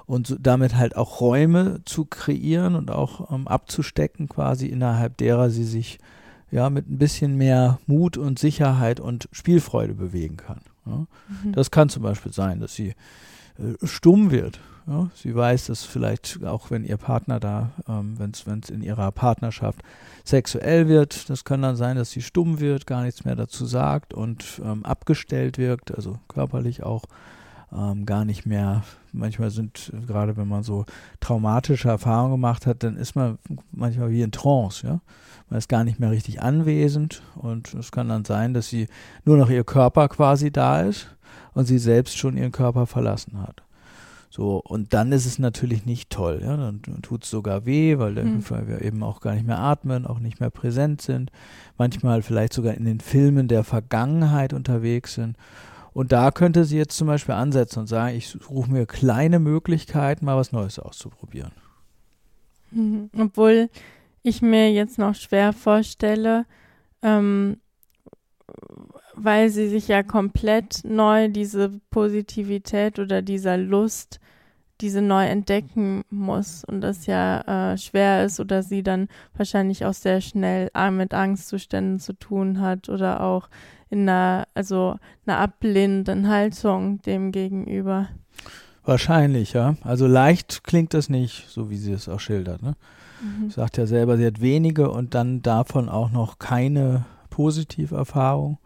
und 0.07 0.25
so, 0.25 0.35
damit 0.39 0.75
halt 0.75 0.97
auch 0.97 1.21
Räume 1.21 1.81
zu 1.85 2.05
kreieren 2.05 2.73
und 2.73 2.89
auch 2.89 3.31
ähm, 3.31 3.47
abzustecken, 3.47 4.27
quasi 4.27 4.65
innerhalb 4.65 5.15
derer 5.17 5.51
sie 5.51 5.63
sich 5.63 5.99
ja, 6.51 6.69
mit 6.69 6.89
ein 6.89 6.97
bisschen 6.97 7.35
mehr 7.35 7.79
Mut 7.87 8.17
und 8.17 8.39
Sicherheit 8.39 8.99
und 8.99 9.29
Spielfreude 9.31 9.93
bewegen 9.93 10.37
kann. 10.37 10.61
Ja. 10.85 11.05
Mhm. 11.43 11.51
Das 11.53 11.71
kann 11.71 11.89
zum 11.89 12.03
Beispiel 12.03 12.33
sein, 12.33 12.59
dass 12.59 12.73
sie 12.73 12.89
äh, 13.57 13.85
stumm 13.85 14.31
wird. 14.31 14.59
Ja. 14.87 15.09
Sie 15.13 15.35
weiß, 15.35 15.67
dass 15.67 15.83
vielleicht 15.83 16.43
auch 16.43 16.71
wenn 16.71 16.83
ihr 16.83 16.97
Partner 16.97 17.39
da, 17.39 17.71
ähm, 17.87 18.17
wenn 18.17 18.59
es 18.61 18.69
in 18.69 18.81
ihrer 18.81 19.11
Partnerschaft 19.11 19.81
sexuell 20.23 20.87
wird, 20.87 21.29
das 21.29 21.43
kann 21.43 21.61
dann 21.61 21.75
sein, 21.75 21.95
dass 21.95 22.09
sie 22.09 22.23
stumm 22.23 22.59
wird, 22.59 22.87
gar 22.87 23.03
nichts 23.03 23.23
mehr 23.23 23.35
dazu 23.35 23.65
sagt 23.65 24.13
und 24.13 24.59
ähm, 24.63 24.83
abgestellt 24.83 25.59
wirkt, 25.59 25.93
also 25.93 26.17
körperlich 26.27 26.81
auch 26.81 27.03
ähm, 27.75 28.05
gar 28.05 28.25
nicht 28.25 28.45
mehr. 28.45 28.83
Manchmal 29.11 29.49
sind, 29.49 29.91
gerade 30.07 30.37
wenn 30.37 30.47
man 30.47 30.63
so 30.63 30.85
traumatische 31.19 31.89
Erfahrungen 31.89 32.33
gemacht 32.33 32.65
hat, 32.65 32.83
dann 32.83 32.95
ist 32.95 33.15
man 33.15 33.37
manchmal 33.71 34.11
wie 34.11 34.21
in 34.21 34.31
Trance, 34.31 34.85
ja. 34.85 35.01
Man 35.49 35.57
ist 35.57 35.67
gar 35.67 35.83
nicht 35.83 35.99
mehr 35.99 36.11
richtig 36.11 36.43
anwesend 36.43 37.23
und 37.35 37.73
es 37.73 37.91
kann 37.91 38.07
dann 38.07 38.23
sein, 38.23 38.53
dass 38.53 38.69
sie 38.69 38.87
nur 39.25 39.35
noch 39.35 39.49
ihr 39.49 39.63
Körper 39.63 40.07
quasi 40.07 40.51
da 40.51 40.81
ist 40.81 41.07
und 41.53 41.65
sie 41.65 41.79
selbst 41.79 42.19
schon 42.19 42.37
ihren 42.37 42.51
Körper 42.51 42.85
verlassen 42.85 43.41
hat. 43.41 43.63
So, 44.29 44.61
und 44.63 44.93
dann 44.93 45.11
ist 45.11 45.25
es 45.25 45.39
natürlich 45.39 45.85
nicht 45.85 46.11
toll. 46.11 46.41
Ja? 46.43 46.55
Dann, 46.55 46.81
dann 46.83 47.01
tut 47.01 47.23
es 47.23 47.31
sogar 47.31 47.65
weh, 47.65 47.97
weil, 47.97 48.13
mhm. 48.13 48.47
weil 48.49 48.67
wir 48.67 48.81
eben 48.83 49.01
auch 49.01 49.21
gar 49.21 49.33
nicht 49.33 49.47
mehr 49.47 49.57
atmen, 49.57 50.05
auch 50.05 50.19
nicht 50.19 50.39
mehr 50.39 50.51
präsent 50.51 51.01
sind. 51.01 51.31
Manchmal 51.77 52.21
vielleicht 52.21 52.53
sogar 52.53 52.75
in 52.75 52.85
den 52.85 52.99
Filmen 52.99 53.47
der 53.47 53.63
Vergangenheit 53.63 54.53
unterwegs 54.53 55.15
sind. 55.15 55.35
Und 55.93 56.11
da 56.11 56.31
könnte 56.31 56.65
sie 56.65 56.77
jetzt 56.77 56.95
zum 56.97 57.07
Beispiel 57.07 57.35
ansetzen 57.35 57.79
und 57.79 57.87
sagen, 57.87 58.15
ich 58.15 58.27
suche 58.27 58.71
mir 58.71 58.85
kleine 58.85 59.39
Möglichkeiten, 59.39 60.25
mal 60.25 60.37
was 60.37 60.51
Neues 60.51 60.79
auszuprobieren. 60.79 61.51
Mhm. 62.71 63.09
Obwohl 63.17 63.69
ich 64.21 64.41
mir 64.41 64.71
jetzt 64.71 64.97
noch 64.97 65.15
schwer 65.15 65.53
vorstelle, 65.53 66.45
ähm, 67.01 67.57
weil 69.15 69.49
sie 69.49 69.67
sich 69.67 69.87
ja 69.87 70.03
komplett 70.03 70.81
neu 70.83 71.29
diese 71.29 71.69
Positivität 71.89 72.99
oder 72.99 73.21
dieser 73.21 73.57
Lust, 73.57 74.19
diese 74.81 75.01
neu 75.01 75.25
entdecken 75.25 76.03
muss 76.09 76.63
und 76.63 76.81
das 76.81 77.05
ja 77.05 77.73
äh, 77.73 77.77
schwer 77.77 78.23
ist 78.23 78.39
oder 78.39 78.63
sie 78.63 78.81
dann 78.81 79.09
wahrscheinlich 79.35 79.85
auch 79.85 79.93
sehr 79.93 80.21
schnell 80.21 80.69
mit 80.91 81.13
Angstzuständen 81.13 81.99
zu 81.99 82.13
tun 82.13 82.61
hat 82.61 82.87
oder 82.87 83.21
auch 83.21 83.49
in 83.89 84.07
einer, 84.07 84.47
also 84.53 84.97
einer 85.25 85.37
ablehnenden 85.39 86.27
Haltung 86.27 87.01
dem 87.01 87.31
gegenüber. 87.31 88.09
Wahrscheinlich, 88.85 89.53
ja. 89.53 89.75
Also 89.83 90.07
leicht 90.07 90.63
klingt 90.63 90.93
das 90.93 91.09
nicht, 91.09 91.47
so 91.49 91.69
wie 91.69 91.77
sie 91.77 91.91
es 91.91 92.09
auch 92.09 92.19
schildert. 92.19 92.61
Ne? 92.61 92.75
Mhm. 93.21 93.49
Sagt 93.49 93.77
ja 93.77 93.85
selber, 93.85 94.17
sie 94.17 94.25
hat 94.25 94.41
wenige 94.41 94.89
und 94.89 95.13
dann 95.13 95.41
davon 95.41 95.89
auch 95.89 96.11
noch 96.11 96.39
keine 96.39 97.05
Positiverfahrung. 97.29 98.57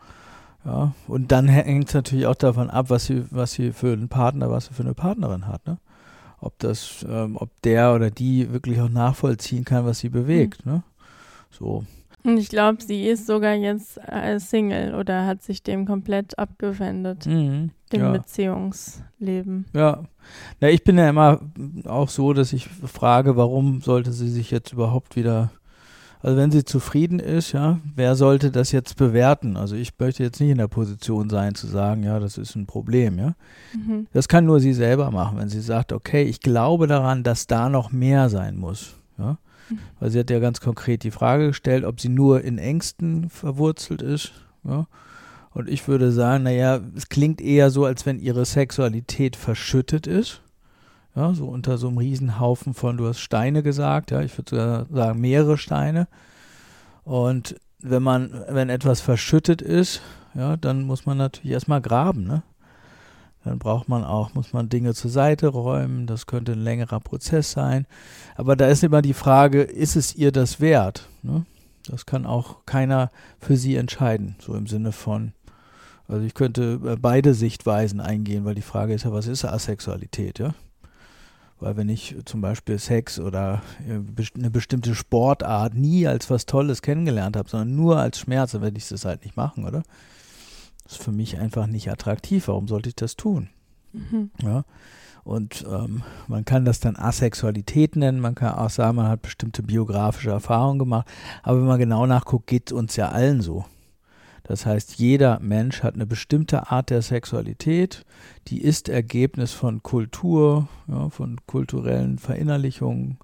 Ja, 0.66 0.94
und 1.08 1.34
dann 1.34 1.50
hängt 1.50 1.90
es 1.90 1.94
natürlich 1.94 2.26
auch 2.26 2.36
davon 2.36 2.70
ab, 2.70 2.90
was 2.90 3.06
sie, 3.06 3.26
was 3.32 3.52
sie 3.52 3.74
für 3.74 3.92
einen 3.92 4.08
Partner, 4.08 4.50
was 4.50 4.68
sie 4.68 4.74
für 4.74 4.84
eine 4.84 4.94
Partnerin 4.94 5.46
hat, 5.48 5.68
ne? 5.68 5.78
Ob 6.40 6.58
das, 6.60 7.06
ähm, 7.10 7.36
ob 7.38 7.50
der 7.64 7.94
oder 7.94 8.10
die 8.10 8.52
wirklich 8.54 8.80
auch 8.80 8.90
nachvollziehen 8.90 9.66
kann, 9.66 9.86
was 9.86 10.00
sie 10.00 10.10
bewegt, 10.10 10.66
mhm. 10.66 10.72
ne? 10.72 10.84
So. 11.52 11.84
Und 12.24 12.38
ich 12.38 12.50
glaube, 12.50 12.82
sie 12.82 13.06
ist 13.08 13.28
sogar 13.28 13.54
jetzt 13.54 14.00
äh, 14.08 14.40
Single 14.40 14.96
oder 14.96 15.26
hat 15.26 15.44
sich 15.44 15.62
dem 15.62 15.86
komplett 15.86 16.40
abgewendet, 16.40 17.26
mhm, 17.26 17.72
dem 17.92 18.02
ja. 18.02 18.12
Beziehungsleben. 18.12 19.66
Ja. 19.74 20.04
Na, 20.62 20.70
ich 20.70 20.84
bin 20.84 20.98
ja 20.98 21.10
immer 21.10 21.42
auch 21.86 22.08
so, 22.08 22.34
dass 22.34 22.54
ich 22.54 22.68
frage, 22.68 23.36
warum 23.36 23.82
sollte 23.82 24.14
sie 24.14 24.30
sich 24.30 24.52
jetzt 24.52 24.72
überhaupt 24.72 25.16
wieder 25.16 25.52
also 26.24 26.38
wenn 26.38 26.52
sie 26.52 26.64
zufrieden 26.64 27.20
ist, 27.20 27.52
ja, 27.52 27.82
wer 27.96 28.16
sollte 28.16 28.50
das 28.50 28.72
jetzt 28.72 28.96
bewerten? 28.96 29.58
Also 29.58 29.76
ich 29.76 29.92
möchte 30.00 30.24
jetzt 30.24 30.40
nicht 30.40 30.52
in 30.52 30.58
der 30.58 30.70
Position 30.70 31.30
sein 31.30 31.54
zu 31.54 31.68
sagen, 31.68 32.04
ja, 32.04 32.18
das 32.18 32.38
ist 32.38 32.56
ein 32.56 32.66
Problem, 32.66 33.20
ja. 33.20 33.36
Mhm. 33.76 34.08
Das 34.14 34.30
kann 34.30 34.46
nur 34.46 34.62
sie 34.62 34.72
selber 34.72 35.12
machen, 35.12 35.38
wenn 35.38 35.50
sie 35.50 35.60
sagt, 35.60 35.92
okay, 35.92 36.24
ich 36.24 36.40
glaube 36.40 36.88
daran, 36.88 37.24
dass 37.24 37.46
da 37.46 37.68
noch 37.68 37.92
mehr 37.92 38.30
sein 38.30 38.56
muss, 38.56 38.96
ja. 39.18 39.38
Weil 40.00 40.10
sie 40.10 40.20
hat 40.20 40.30
ja 40.30 40.40
ganz 40.40 40.62
konkret 40.62 41.04
die 41.04 41.12
Frage 41.12 41.48
gestellt, 41.48 41.86
ob 41.86 42.00
sie 42.00 42.10
nur 42.10 42.42
in 42.42 42.58
Ängsten 42.58 43.30
verwurzelt 43.30 44.02
ist, 44.02 44.32
ja. 44.64 44.88
Und 45.54 45.70
ich 45.70 45.88
würde 45.88 46.12
sagen, 46.12 46.46
naja, 46.46 46.80
es 46.96 47.10
klingt 47.10 47.40
eher 47.40 47.70
so, 47.70 47.86
als 47.86 48.08
wenn 48.08 48.20
ihre 48.20 48.44
Sexualität 48.44 49.36
verschüttet 49.36 50.08
ist. 50.08 50.42
Ja, 51.16 51.36
so 51.36 51.46
unter 51.46 51.78
so 51.78 51.90
einem 51.90 52.00
Riesenhaufen 52.00 52.74
von, 52.74 52.98
du 52.98 53.08
hast 53.08 53.20
Steine 53.20 53.62
gesagt, 53.62 54.10
ja, 54.10 54.22
ich 54.22 54.36
würde 54.36 54.50
sogar 54.50 54.86
sagen 54.92 55.22
mehrere 55.22 55.60
Steine. 55.60 56.08
Und 57.04 57.56
wenn 57.80 58.02
man, 58.02 58.32
wenn 58.50 58.70
etwas 58.70 59.00
verschüttet 59.02 59.62
ist, 59.62 60.02
ja, 60.34 60.58
dann 60.58 60.84
muss 60.84 61.06
man 61.06 61.20
natürlich 61.20 61.52
erstmal 61.52 61.82
graben, 61.82 62.24
ne? 62.24 62.42
Dann 63.44 63.60
braucht 63.60 63.90
man 63.90 64.04
auch, 64.04 64.34
muss 64.34 64.54
man 64.54 64.70
Dinge 64.70 64.94
zur 64.94 65.12
Seite 65.12 65.48
räumen, 65.48 66.08
das 66.08 66.28
könnte 66.28 66.54
ein 66.54 66.62
längerer 66.62 67.00
Prozess 67.00 67.52
sein. 67.52 67.86
Aber 68.36 68.56
da 68.56 68.68
ist 68.68 68.84
immer 68.84 69.02
die 69.02 69.14
Frage, 69.14 69.62
ist 69.62 69.96
es 69.96 70.16
ihr 70.16 70.32
das 70.32 70.62
wert? 70.62 71.10
Ne? 71.24 71.46
Das 71.88 72.06
kann 72.06 72.26
auch 72.26 72.66
keiner 72.66 73.12
für 73.40 73.58
sie 73.58 73.76
entscheiden, 73.76 74.36
so 74.40 74.56
im 74.56 74.68
Sinne 74.68 74.94
von, 74.94 75.34
also 76.08 76.26
ich 76.26 76.34
könnte 76.34 76.80
äh, 76.86 76.96
beide 76.96 77.34
Sichtweisen 77.34 78.00
eingehen, 78.00 78.46
weil 78.46 78.56
die 78.56 78.62
Frage 78.62 78.94
ist 78.94 79.04
ja, 79.04 79.12
was 79.12 79.28
ist 79.28 79.44
Asexualität, 79.44 80.40
ja? 80.40 80.54
Weil 81.60 81.78
wenn 81.78 81.88
ich 81.88 82.16
zum 82.26 82.42
Beispiel 82.42 82.78
Sex 82.78 83.20
oder 83.20 83.62
äh, 83.88 84.00
eine 84.38 84.50
bestimmte 84.50 84.96
Sportart 84.96 85.76
nie 85.76 86.08
als 86.08 86.30
was 86.30 86.46
Tolles 86.46 86.82
kennengelernt 86.82 87.38
habe, 87.38 87.50
sondern 87.50 87.76
nur 87.76 87.98
als 87.98 88.20
Schmerz, 88.20 88.52
dann 88.52 88.62
werde 88.62 88.78
ich 88.78 88.88
das 88.88 89.06
halt 89.06 89.24
nicht 89.24 89.38
machen, 89.38 89.66
oder? 89.66 89.84
Das 90.84 90.94
ist 90.94 91.04
für 91.04 91.12
mich 91.12 91.40
einfach 91.40 91.68
nicht 91.68 91.90
attraktiv. 91.90 92.48
Warum 92.48 92.68
sollte 92.68 92.90
ich 92.90 92.96
das 92.96 93.16
tun? 93.16 93.50
Mhm. 93.94 94.32
Ja. 94.42 94.66
Und 95.24 95.66
ähm, 95.70 96.04
man 96.28 96.44
kann 96.44 96.66
das 96.66 96.82
dann 96.82 96.98
Asexualität 96.98 97.96
nennen, 97.96 98.20
man 98.20 98.36
kann 98.36 98.56
auch 98.56 98.70
sagen, 98.70 98.98
man 98.98 99.08
hat 99.08 99.22
bestimmte 99.22 99.64
biografische 99.64 100.32
Erfahrungen 100.32 100.80
gemacht. 100.80 101.08
Aber 101.44 101.60
wenn 101.60 101.68
man 101.68 101.80
genau 101.80 102.06
nachguckt, 102.06 102.48
geht 102.48 102.72
es 102.72 102.74
uns 102.74 102.98
ja 102.98 103.10
allen 103.10 103.42
so. 103.42 103.66
Das 104.44 104.66
heißt, 104.66 104.96
jeder 104.96 105.40
Mensch 105.40 105.84
hat 105.84 105.94
eine 105.94 106.06
bestimmte 106.06 106.70
Art 106.70 106.90
der 106.90 107.02
Sexualität, 107.02 108.06
die 108.50 108.62
ist 108.62 108.90
Ergebnis 108.90 109.54
von 109.54 109.82
Kultur, 109.82 110.68
ja, 110.88 111.10
von 111.10 111.38
kulturellen 111.48 112.18
Verinnerlichungen, 112.18 113.18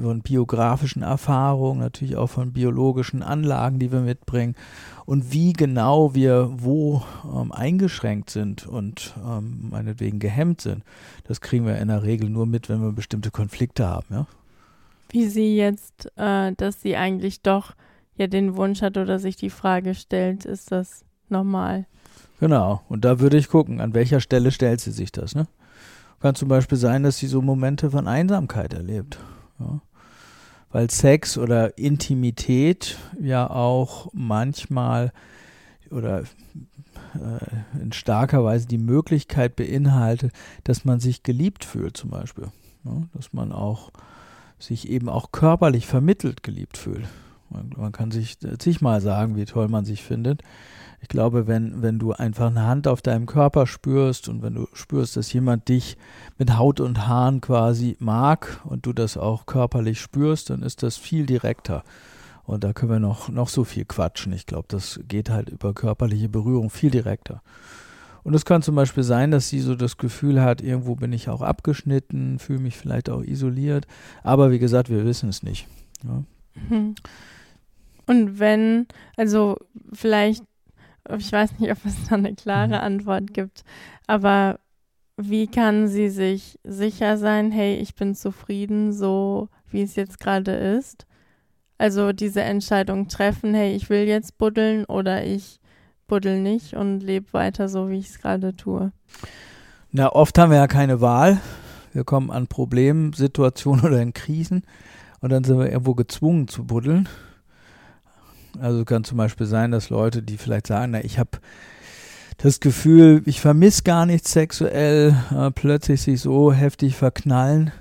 von 0.00 0.20
biografischen 0.20 1.02
Erfahrungen, 1.02 1.80
natürlich 1.80 2.16
auch 2.16 2.28
von 2.28 2.52
biologischen 2.52 3.22
Anlagen, 3.22 3.78
die 3.78 3.92
wir 3.92 4.00
mitbringen. 4.00 4.54
Und 5.04 5.32
wie 5.32 5.52
genau 5.52 6.14
wir 6.14 6.50
wo 6.56 7.02
ähm, 7.24 7.52
eingeschränkt 7.52 8.30
sind 8.30 8.66
und 8.66 9.14
ähm, 9.24 9.68
meinetwegen 9.70 10.18
gehemmt 10.18 10.60
sind, 10.60 10.84
das 11.24 11.40
kriegen 11.40 11.66
wir 11.66 11.78
in 11.78 11.88
der 11.88 12.02
Regel 12.02 12.30
nur 12.30 12.46
mit, 12.46 12.68
wenn 12.68 12.80
wir 12.80 12.92
bestimmte 12.92 13.30
Konflikte 13.30 13.86
haben. 13.86 14.06
Ja? 14.10 14.26
Wie 15.10 15.26
sie 15.26 15.56
jetzt, 15.56 16.10
äh, 16.16 16.52
dass 16.56 16.80
sie 16.80 16.96
eigentlich 16.96 17.42
doch 17.42 17.74
ja 18.16 18.26
den 18.26 18.56
Wunsch 18.56 18.82
hat 18.82 18.96
oder 18.96 19.18
sich 19.18 19.36
die 19.36 19.50
Frage 19.50 19.94
stellt, 19.94 20.44
ist 20.44 20.72
das 20.72 21.04
normal? 21.28 21.86
Genau, 22.40 22.82
und 22.88 23.04
da 23.04 23.20
würde 23.20 23.36
ich 23.36 23.48
gucken, 23.48 23.80
an 23.80 23.94
welcher 23.94 24.20
Stelle 24.20 24.50
stellt 24.50 24.80
sie 24.80 24.90
sich 24.90 25.12
das. 25.12 25.34
Ne? 25.34 25.46
Kann 26.20 26.34
zum 26.34 26.48
Beispiel 26.48 26.78
sein, 26.78 27.02
dass 27.02 27.18
sie 27.18 27.26
so 27.26 27.42
Momente 27.42 27.90
von 27.90 28.08
Einsamkeit 28.08 28.74
erlebt. 28.74 29.18
Ja? 29.58 29.80
Weil 30.70 30.90
Sex 30.90 31.36
oder 31.36 31.76
Intimität 31.76 32.96
ja 33.20 33.48
auch 33.48 34.08
manchmal 34.12 35.12
oder 35.90 36.22
äh, 37.14 37.78
in 37.80 37.92
starker 37.92 38.42
Weise 38.44 38.66
die 38.66 38.78
Möglichkeit 38.78 39.54
beinhaltet, 39.56 40.32
dass 40.64 40.84
man 40.84 40.98
sich 40.98 41.22
geliebt 41.22 41.64
fühlt 41.64 41.96
zum 41.96 42.10
Beispiel. 42.10 42.48
Ja? 42.84 43.02
Dass 43.12 43.32
man 43.32 43.52
auch 43.52 43.90
sich 44.58 44.88
eben 44.88 45.08
auch 45.08 45.32
körperlich 45.32 45.86
vermittelt 45.86 46.42
geliebt 46.42 46.78
fühlt. 46.78 47.06
Man, 47.50 47.70
man 47.76 47.92
kann 47.92 48.10
sich 48.10 48.38
zigmal 48.58 49.00
sagen, 49.00 49.36
wie 49.36 49.44
toll 49.44 49.68
man 49.68 49.84
sich 49.84 50.02
findet. 50.02 50.42
Ich 51.02 51.08
glaube, 51.08 51.48
wenn, 51.48 51.82
wenn 51.82 51.98
du 51.98 52.12
einfach 52.12 52.46
eine 52.46 52.66
Hand 52.66 52.86
auf 52.86 53.02
deinem 53.02 53.26
Körper 53.26 53.66
spürst 53.66 54.28
und 54.28 54.40
wenn 54.40 54.54
du 54.54 54.68
spürst, 54.72 55.16
dass 55.16 55.32
jemand 55.32 55.68
dich 55.68 55.96
mit 56.38 56.56
Haut 56.56 56.80
und 56.80 57.08
Haaren 57.08 57.40
quasi 57.40 57.96
mag 57.98 58.60
und 58.64 58.86
du 58.86 58.92
das 58.92 59.16
auch 59.16 59.44
körperlich 59.46 60.00
spürst, 60.00 60.50
dann 60.50 60.62
ist 60.62 60.82
das 60.82 60.96
viel 60.96 61.26
direkter. 61.26 61.82
Und 62.44 62.64
da 62.64 62.72
können 62.72 62.92
wir 62.92 63.00
noch, 63.00 63.28
noch 63.28 63.48
so 63.48 63.64
viel 63.64 63.84
quatschen. 63.84 64.32
Ich 64.32 64.46
glaube, 64.46 64.66
das 64.68 65.00
geht 65.08 65.28
halt 65.28 65.48
über 65.48 65.74
körperliche 65.74 66.28
Berührung 66.28 66.70
viel 66.70 66.90
direkter. 66.90 67.42
Und 68.22 68.34
es 68.34 68.44
kann 68.44 68.62
zum 68.62 68.76
Beispiel 68.76 69.02
sein, 69.02 69.32
dass 69.32 69.48
sie 69.48 69.60
so 69.60 69.74
das 69.74 69.96
Gefühl 69.96 70.40
hat, 70.40 70.60
irgendwo 70.60 70.94
bin 70.94 71.12
ich 71.12 71.28
auch 71.28 71.42
abgeschnitten, 71.42 72.38
fühle 72.38 72.60
mich 72.60 72.76
vielleicht 72.76 73.10
auch 73.10 73.22
isoliert. 73.22 73.86
Aber 74.22 74.52
wie 74.52 74.60
gesagt, 74.60 74.88
wir 74.88 75.04
wissen 75.04 75.28
es 75.28 75.42
nicht. 75.42 75.66
Ja. 76.04 76.22
Mhm. 76.54 76.94
Und 78.06 78.38
wenn, 78.38 78.86
also 79.16 79.56
vielleicht, 79.92 80.44
ich 81.16 81.32
weiß 81.32 81.58
nicht, 81.58 81.70
ob 81.70 81.78
es 81.84 82.08
da 82.08 82.16
eine 82.16 82.34
klare 82.34 82.76
mhm. 82.76 82.84
Antwort 82.84 83.34
gibt, 83.34 83.64
aber 84.06 84.58
wie 85.16 85.46
kann 85.46 85.88
sie 85.88 86.08
sich 86.08 86.58
sicher 86.64 87.18
sein, 87.18 87.52
hey, 87.52 87.76
ich 87.76 87.94
bin 87.94 88.14
zufrieden, 88.14 88.92
so 88.92 89.48
wie 89.70 89.82
es 89.82 89.96
jetzt 89.96 90.20
gerade 90.20 90.52
ist? 90.52 91.06
Also 91.78 92.12
diese 92.12 92.42
Entscheidung 92.42 93.08
treffen, 93.08 93.54
hey, 93.54 93.74
ich 93.74 93.90
will 93.90 94.06
jetzt 94.06 94.38
buddeln 94.38 94.84
oder 94.84 95.24
ich 95.24 95.60
buddel 96.06 96.40
nicht 96.40 96.74
und 96.74 97.00
lebe 97.00 97.32
weiter 97.32 97.68
so, 97.68 97.88
wie 97.88 97.98
ich 97.98 98.10
es 98.10 98.20
gerade 98.20 98.54
tue. 98.54 98.92
Na, 99.90 100.12
oft 100.12 100.38
haben 100.38 100.50
wir 100.50 100.58
ja 100.58 100.66
keine 100.66 101.00
Wahl. 101.00 101.40
Wir 101.92 102.04
kommen 102.04 102.30
an 102.30 102.46
Problemsituationen 102.46 103.84
oder 103.86 104.00
in 104.00 104.12
Krisen 104.12 104.62
und 105.20 105.30
dann 105.30 105.44
sind 105.44 105.58
wir 105.58 105.70
irgendwo 105.70 105.94
gezwungen 105.94 106.48
zu 106.48 106.64
buddeln. 106.64 107.08
Also 108.60 108.84
kann 108.84 109.04
zum 109.04 109.18
Beispiel 109.18 109.46
sein, 109.46 109.70
dass 109.70 109.90
Leute, 109.90 110.22
die 110.22 110.36
vielleicht 110.36 110.66
sagen, 110.66 110.92
na, 110.92 111.04
ich 111.04 111.18
habe 111.18 111.38
das 112.38 112.60
Gefühl, 112.60 113.22
ich 113.24 113.40
vermisse 113.40 113.82
gar 113.82 114.06
nichts 114.06 114.32
sexuell, 114.32 115.16
äh, 115.30 115.50
plötzlich 115.50 116.02
sich 116.02 116.20
so 116.20 116.52
heftig 116.52 116.96
verknallen, 116.96 117.72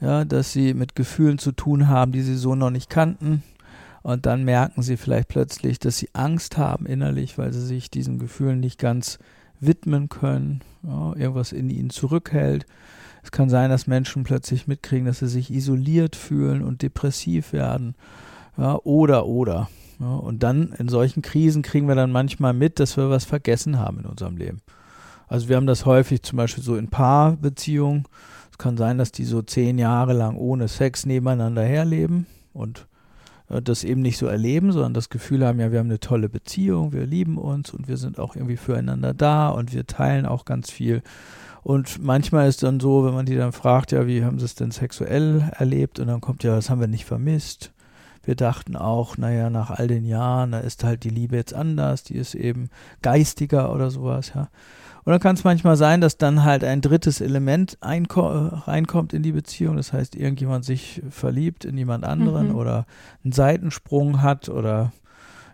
ja, 0.00 0.24
dass 0.24 0.52
sie 0.52 0.74
mit 0.74 0.94
Gefühlen 0.94 1.38
zu 1.38 1.52
tun 1.52 1.88
haben, 1.88 2.12
die 2.12 2.22
sie 2.22 2.36
so 2.36 2.54
noch 2.54 2.70
nicht 2.70 2.88
kannten. 2.88 3.42
Und 4.02 4.24
dann 4.26 4.44
merken 4.44 4.82
sie 4.82 4.96
vielleicht 4.96 5.28
plötzlich, 5.28 5.78
dass 5.78 5.98
sie 5.98 6.08
Angst 6.14 6.56
haben 6.56 6.86
innerlich, 6.86 7.36
weil 7.36 7.52
sie 7.52 7.66
sich 7.66 7.90
diesen 7.90 8.18
Gefühlen 8.18 8.60
nicht 8.60 8.78
ganz 8.78 9.18
widmen 9.60 10.08
können, 10.08 10.62
ja, 10.82 11.14
irgendwas 11.16 11.52
in 11.52 11.68
ihnen 11.68 11.90
zurückhält. 11.90 12.66
Es 13.22 13.30
kann 13.30 13.50
sein, 13.50 13.68
dass 13.68 13.86
Menschen 13.86 14.24
plötzlich 14.24 14.66
mitkriegen, 14.66 15.06
dass 15.06 15.18
sie 15.18 15.28
sich 15.28 15.50
isoliert 15.50 16.16
fühlen 16.16 16.62
und 16.62 16.80
depressiv 16.80 17.52
werden. 17.52 17.94
Ja, 18.56 18.76
oder, 18.84 19.26
oder. 19.26 19.68
Ja, 20.00 20.16
und 20.16 20.42
dann 20.42 20.72
in 20.78 20.88
solchen 20.88 21.20
Krisen 21.20 21.62
kriegen 21.62 21.86
wir 21.86 21.94
dann 21.94 22.10
manchmal 22.10 22.54
mit, 22.54 22.80
dass 22.80 22.96
wir 22.96 23.10
was 23.10 23.26
vergessen 23.26 23.78
haben 23.78 24.00
in 24.00 24.06
unserem 24.06 24.38
Leben. 24.38 24.62
Also 25.28 25.48
wir 25.48 25.56
haben 25.56 25.66
das 25.66 25.84
häufig 25.84 26.22
zum 26.22 26.38
Beispiel 26.38 26.64
so 26.64 26.76
in 26.76 26.88
Paarbeziehungen. 26.88 28.04
Es 28.50 28.58
kann 28.58 28.78
sein, 28.78 28.98
dass 28.98 29.12
die 29.12 29.24
so 29.24 29.42
zehn 29.42 29.78
Jahre 29.78 30.14
lang 30.14 30.36
ohne 30.36 30.68
Sex 30.68 31.04
nebeneinander 31.04 31.62
herleben 31.62 32.26
und 32.54 32.88
äh, 33.50 33.60
das 33.60 33.84
eben 33.84 34.00
nicht 34.00 34.16
so 34.16 34.26
erleben, 34.26 34.72
sondern 34.72 34.94
das 34.94 35.10
Gefühl 35.10 35.46
haben, 35.46 35.60
ja, 35.60 35.70
wir 35.70 35.78
haben 35.78 35.86
eine 35.86 36.00
tolle 36.00 36.30
Beziehung, 36.30 36.92
wir 36.92 37.06
lieben 37.06 37.36
uns 37.36 37.70
und 37.70 37.86
wir 37.86 37.98
sind 37.98 38.18
auch 38.18 38.34
irgendwie 38.34 38.56
füreinander 38.56 39.12
da 39.12 39.50
und 39.50 39.74
wir 39.74 39.86
teilen 39.86 40.24
auch 40.24 40.46
ganz 40.46 40.70
viel. 40.70 41.02
Und 41.62 42.02
manchmal 42.02 42.48
ist 42.48 42.62
dann 42.62 42.80
so, 42.80 43.04
wenn 43.04 43.12
man 43.12 43.26
die 43.26 43.36
dann 43.36 43.52
fragt, 43.52 43.92
ja, 43.92 44.06
wie 44.06 44.24
haben 44.24 44.38
sie 44.38 44.46
es 44.46 44.54
denn 44.54 44.70
sexuell 44.70 45.50
erlebt? 45.58 46.00
Und 46.00 46.06
dann 46.06 46.22
kommt 46.22 46.42
ja, 46.42 46.56
das 46.56 46.70
haben 46.70 46.80
wir 46.80 46.88
nicht 46.88 47.04
vermisst. 47.04 47.70
Wir 48.22 48.34
dachten 48.34 48.76
auch, 48.76 49.16
naja, 49.16 49.50
nach 49.50 49.70
all 49.70 49.88
den 49.88 50.04
Jahren, 50.04 50.52
da 50.52 50.60
ist 50.60 50.84
halt 50.84 51.04
die 51.04 51.10
Liebe 51.10 51.36
jetzt 51.36 51.54
anders, 51.54 52.02
die 52.02 52.16
ist 52.16 52.34
eben 52.34 52.68
geistiger 53.02 53.72
oder 53.72 53.90
sowas, 53.90 54.32
ja. 54.34 54.48
Und 55.04 55.12
dann 55.12 55.20
kann 55.20 55.34
es 55.34 55.44
manchmal 55.44 55.76
sein, 55.76 56.02
dass 56.02 56.18
dann 56.18 56.44
halt 56.44 56.62
ein 56.62 56.82
drittes 56.82 57.22
Element 57.22 57.78
reinkommt 57.80 59.14
in 59.14 59.22
die 59.22 59.32
Beziehung. 59.32 59.76
Das 59.76 59.94
heißt, 59.94 60.14
irgendjemand 60.14 60.66
sich 60.66 61.02
verliebt 61.08 61.64
in 61.64 61.78
jemand 61.78 62.04
anderen 62.04 62.50
mhm. 62.50 62.54
oder 62.56 62.86
einen 63.24 63.32
Seitensprung 63.32 64.20
hat 64.20 64.50
oder 64.50 64.92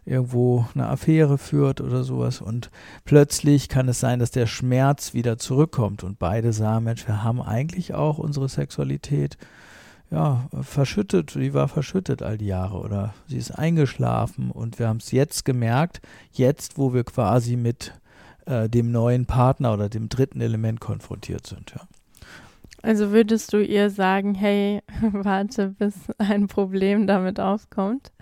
irgendwo 0.04 0.66
eine 0.74 0.88
Affäre 0.88 1.36
führt 1.36 1.80
oder 1.80 2.04
sowas. 2.04 2.40
Und 2.40 2.70
plötzlich 3.04 3.68
kann 3.68 3.88
es 3.88 4.00
sein, 4.00 4.18
dass 4.18 4.30
der 4.30 4.46
Schmerz 4.46 5.14
wieder 5.14 5.38
zurückkommt 5.38 6.04
und 6.04 6.18
beide 6.18 6.52
sagen, 6.52 6.84
Mensch, 6.84 7.06
wir 7.06 7.22
haben 7.22 7.42
eigentlich 7.42 7.94
auch 7.94 8.18
unsere 8.18 8.48
Sexualität 8.48 9.36
ja, 10.10 10.48
verschüttet, 10.62 11.34
die 11.34 11.52
war 11.52 11.68
verschüttet 11.68 12.22
all 12.22 12.38
die 12.38 12.46
Jahre 12.46 12.78
oder 12.78 13.14
sie 13.26 13.38
ist 13.38 13.50
eingeschlafen 13.50 14.50
und 14.50 14.78
wir 14.78 14.88
haben 14.88 14.98
es 14.98 15.10
jetzt 15.10 15.44
gemerkt, 15.44 16.00
jetzt 16.32 16.78
wo 16.78 16.94
wir 16.94 17.04
quasi 17.04 17.56
mit 17.56 17.92
äh, 18.46 18.68
dem 18.68 18.92
neuen 18.92 19.26
Partner 19.26 19.72
oder 19.74 19.88
dem 19.88 20.08
dritten 20.08 20.40
Element 20.40 20.80
konfrontiert 20.80 21.46
sind. 21.46 21.72
Ja. 21.74 21.82
Also 22.82 23.10
würdest 23.10 23.52
du 23.52 23.58
ihr 23.58 23.90
sagen, 23.90 24.34
hey, 24.34 24.80
warte, 25.12 25.74
bis 25.78 25.94
ein 26.18 26.46
Problem 26.46 27.08
damit 27.08 27.40
aufkommt? 27.40 28.12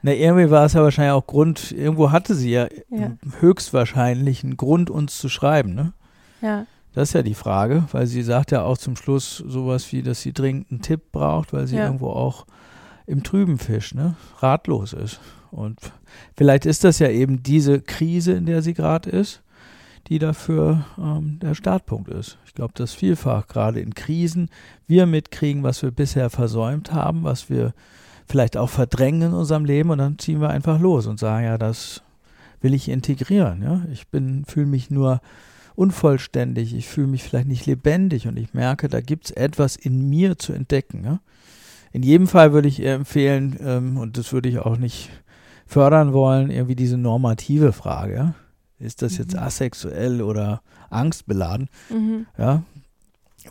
Na, 0.00 0.12
irgendwie 0.12 0.50
war 0.50 0.64
es 0.64 0.72
ja 0.72 0.82
wahrscheinlich 0.82 1.12
auch 1.12 1.26
Grund, 1.26 1.72
irgendwo 1.72 2.10
hatte 2.10 2.34
sie 2.34 2.50
ja, 2.50 2.68
ja. 2.90 3.12
höchstwahrscheinlich 3.40 4.42
einen 4.42 4.56
Grund, 4.56 4.90
uns 4.90 5.18
zu 5.18 5.28
schreiben, 5.28 5.74
ne? 5.74 5.92
Ja. 6.40 6.66
Das 6.94 7.08
ist 7.08 7.14
ja 7.14 7.22
die 7.22 7.34
Frage, 7.34 7.84
weil 7.92 8.06
sie 8.06 8.22
sagt 8.22 8.50
ja 8.50 8.62
auch 8.62 8.76
zum 8.76 8.96
Schluss 8.96 9.38
sowas 9.38 9.90
wie, 9.92 10.02
dass 10.02 10.20
sie 10.20 10.32
dringend 10.32 10.70
einen 10.70 10.82
Tipp 10.82 11.12
braucht, 11.12 11.52
weil 11.52 11.66
sie 11.66 11.76
ja. 11.76 11.86
irgendwo 11.86 12.10
auch 12.10 12.46
im 13.06 13.22
trüben 13.22 13.58
Fisch, 13.58 13.94
ne, 13.94 14.14
ratlos 14.38 14.92
ist. 14.92 15.20
Und 15.50 15.78
vielleicht 16.36 16.66
ist 16.66 16.84
das 16.84 16.98
ja 16.98 17.08
eben 17.08 17.42
diese 17.42 17.80
Krise, 17.80 18.32
in 18.32 18.46
der 18.46 18.62
sie 18.62 18.74
gerade 18.74 19.10
ist, 19.10 19.42
die 20.08 20.18
dafür 20.18 20.84
ähm, 20.98 21.38
der 21.40 21.54
Startpunkt 21.54 22.08
ist. 22.08 22.38
Ich 22.46 22.54
glaube, 22.54 22.72
dass 22.74 22.92
vielfach 22.92 23.46
gerade 23.46 23.80
in 23.80 23.94
Krisen 23.94 24.50
wir 24.86 25.06
mitkriegen, 25.06 25.62
was 25.62 25.82
wir 25.82 25.90
bisher 25.90 26.30
versäumt 26.30 26.92
haben, 26.92 27.24
was 27.24 27.48
wir 27.48 27.72
vielleicht 28.26 28.56
auch 28.56 28.70
verdrängen 28.70 29.22
in 29.22 29.34
unserem 29.34 29.64
Leben 29.64 29.90
und 29.90 29.98
dann 29.98 30.18
ziehen 30.18 30.40
wir 30.40 30.50
einfach 30.50 30.80
los 30.80 31.06
und 31.06 31.18
sagen, 31.18 31.44
ja, 31.44 31.58
das 31.58 32.02
will 32.60 32.74
ich 32.74 32.88
integrieren. 32.88 33.62
Ja? 33.62 33.82
Ich 33.92 34.08
bin, 34.08 34.44
fühle 34.46 34.66
mich 34.66 34.90
nur 34.90 35.20
unvollständig, 35.74 36.74
ich 36.74 36.88
fühle 36.88 37.06
mich 37.06 37.22
vielleicht 37.22 37.48
nicht 37.48 37.66
lebendig 37.66 38.28
und 38.28 38.36
ich 38.36 38.54
merke, 38.54 38.88
da 38.88 39.00
gibt 39.00 39.26
es 39.26 39.30
etwas 39.32 39.76
in 39.76 40.08
mir 40.08 40.38
zu 40.38 40.52
entdecken. 40.52 41.04
Ja? 41.04 41.20
In 41.92 42.02
jedem 42.02 42.26
Fall 42.26 42.52
würde 42.52 42.68
ich 42.68 42.84
empfehlen, 42.84 43.56
ähm, 43.62 43.96
und 43.96 44.16
das 44.18 44.32
würde 44.32 44.48
ich 44.48 44.58
auch 44.58 44.76
nicht 44.76 45.10
fördern 45.66 46.12
wollen, 46.12 46.50
irgendwie 46.50 46.76
diese 46.76 46.96
normative 46.96 47.72
Frage. 47.72 48.14
Ja? 48.14 48.34
Ist 48.78 49.02
das 49.02 49.16
jetzt 49.18 49.34
mhm. 49.34 49.40
asexuell 49.40 50.22
oder 50.22 50.62
angstbeladen? 50.90 51.68
Mhm. 51.88 52.26
Ja? 52.36 52.62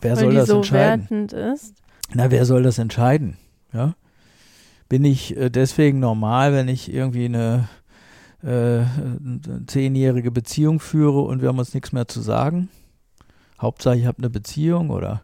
Wer 0.01 0.15
Weil 0.15 0.23
soll 0.23 0.33
das 0.33 0.47
so 0.47 0.57
entscheiden? 0.57 1.27
Na, 2.13 2.31
wer 2.31 2.45
soll 2.45 2.63
das 2.63 2.77
entscheiden? 2.77 3.37
Ja? 3.73 3.95
Bin 4.89 5.05
ich 5.05 5.37
äh, 5.37 5.49
deswegen 5.49 5.99
normal, 5.99 6.53
wenn 6.53 6.67
ich 6.67 6.93
irgendwie 6.93 7.25
eine 7.25 7.69
äh, 8.43 8.83
zehnjährige 9.67 10.31
Beziehung 10.31 10.79
führe 10.79 11.21
und 11.21 11.41
wir 11.41 11.49
haben 11.49 11.59
uns 11.59 11.73
nichts 11.73 11.91
mehr 11.91 12.07
zu 12.07 12.21
sagen? 12.21 12.69
Hauptsache, 13.59 13.97
ich 13.97 14.05
habe 14.05 14.19
eine 14.19 14.29
Beziehung 14.29 14.89
oder 14.89 15.21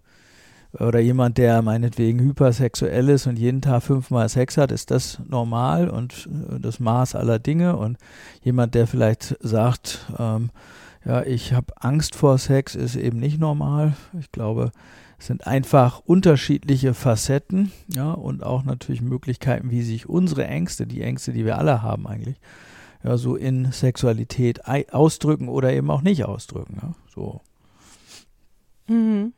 oder 0.79 0.99
jemand, 0.99 1.37
der 1.37 1.61
meinetwegen 1.61 2.19
hypersexuell 2.19 3.09
ist 3.09 3.25
und 3.25 3.39
jeden 3.39 3.61
Tag 3.61 3.83
fünfmal 3.83 4.29
Sex 4.29 4.57
hat, 4.57 4.71
ist 4.71 4.91
das 4.91 5.19
normal 5.27 5.89
und 5.89 6.27
äh, 6.51 6.59
das 6.59 6.79
Maß 6.79 7.15
aller 7.15 7.39
Dinge. 7.39 7.77
Und 7.77 7.97
jemand, 8.43 8.75
der 8.75 8.85
vielleicht 8.85 9.37
sagt, 9.39 10.05
ähm, 10.19 10.49
ja, 11.05 11.23
ich 11.23 11.53
habe 11.53 11.73
Angst 11.77 12.15
vor 12.15 12.37
Sex, 12.37 12.75
ist 12.75 12.95
eben 12.95 13.17
nicht 13.19 13.39
normal. 13.39 13.93
Ich 14.19 14.31
glaube, 14.31 14.71
es 15.17 15.27
sind 15.27 15.47
einfach 15.47 15.99
unterschiedliche 15.99 16.93
Facetten, 16.93 17.71
ja, 17.87 18.11
und 18.11 18.43
auch 18.43 18.63
natürlich 18.63 19.01
Möglichkeiten, 19.01 19.71
wie 19.71 19.81
sich 19.81 20.07
unsere 20.07 20.45
Ängste, 20.45 20.85
die 20.85 21.01
Ängste, 21.01 21.31
die 21.31 21.45
wir 21.45 21.57
alle 21.57 21.81
haben 21.81 22.05
eigentlich, 22.07 22.39
ja, 23.03 23.17
so 23.17 23.35
in 23.35 23.71
Sexualität 23.71 24.65
ausdrücken 24.91 25.49
oder 25.49 25.73
eben 25.73 25.89
auch 25.89 26.01
nicht 26.01 26.25
ausdrücken. 26.25 26.77
Ja, 26.81 26.93
so. 27.13 27.41
Mhm. 28.87 29.33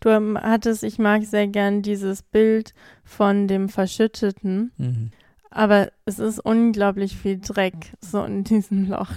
Du 0.00 0.10
hattest, 0.10 0.84
ich 0.84 0.98
mag 0.98 1.24
sehr 1.24 1.48
gern 1.48 1.82
dieses 1.82 2.22
Bild 2.22 2.72
von 3.02 3.48
dem 3.48 3.68
Verschütteten, 3.68 4.70
mhm. 4.76 5.10
aber 5.50 5.90
es 6.04 6.20
ist 6.20 6.38
unglaublich 6.38 7.16
viel 7.16 7.40
Dreck 7.40 7.96
so 8.00 8.22
in 8.22 8.44
diesem 8.44 8.88
Loch. 8.88 9.16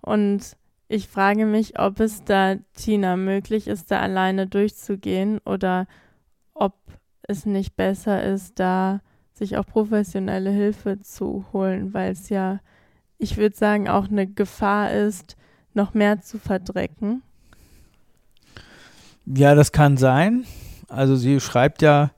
Und 0.00 0.56
ich 0.88 1.08
frage 1.08 1.46
mich, 1.46 1.78
ob 1.78 2.00
es 2.00 2.24
da 2.24 2.56
Tina 2.74 3.16
möglich 3.16 3.68
ist, 3.68 3.90
da 3.90 4.00
alleine 4.00 4.46
durchzugehen 4.46 5.38
oder 5.44 5.86
ob 6.54 6.74
es 7.22 7.46
nicht 7.46 7.76
besser 7.76 8.22
ist, 8.22 8.58
da 8.58 9.00
sich 9.32 9.56
auch 9.56 9.66
professionelle 9.66 10.50
Hilfe 10.50 11.00
zu 11.02 11.44
holen, 11.52 11.92
weil 11.92 12.12
es 12.12 12.30
ja, 12.30 12.60
ich 13.18 13.36
würde 13.36 13.56
sagen, 13.56 13.88
auch 13.88 14.08
eine 14.08 14.26
Gefahr 14.26 14.92
ist, 14.92 15.36
noch 15.74 15.94
mehr 15.94 16.20
zu 16.22 16.38
verdrecken. 16.38 17.22
Ja, 19.26 19.54
das 19.54 19.72
kann 19.72 19.96
sein. 19.96 20.44
Also 20.88 21.16
sie 21.16 21.40
schreibt 21.40 21.82
ja 21.82 22.10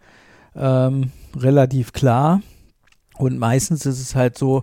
ähm, 0.54 1.10
relativ 1.36 1.92
klar. 1.92 2.42
Und 3.16 3.38
meistens 3.38 3.86
ist 3.86 4.00
es 4.00 4.14
halt 4.14 4.38
so, 4.38 4.62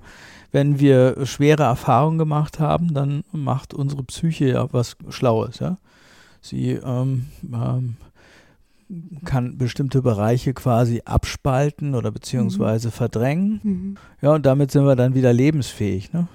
wenn 0.51 0.79
wir 0.79 1.25
schwere 1.25 1.63
Erfahrungen 1.63 2.17
gemacht 2.17 2.59
haben, 2.59 2.93
dann 2.93 3.23
macht 3.31 3.73
unsere 3.73 4.03
Psyche 4.03 4.45
ja 4.45 4.71
was 4.71 4.95
Schlaues. 5.09 5.59
Ja? 5.59 5.77
Sie 6.39 6.71
ähm, 6.71 7.25
ähm, 7.43 7.97
kann 9.23 9.57
bestimmte 9.57 10.01
Bereiche 10.01 10.53
quasi 10.53 11.01
abspalten 11.05 11.95
oder 11.95 12.11
beziehungsweise 12.11 12.89
mhm. 12.89 12.91
verdrängen. 12.91 13.59
Mhm. 13.63 13.97
Ja, 14.21 14.33
und 14.33 14.45
damit 14.45 14.71
sind 14.71 14.85
wir 14.85 14.95
dann 14.95 15.15
wieder 15.15 15.33
lebensfähig. 15.33 16.13
Ne? 16.13 16.27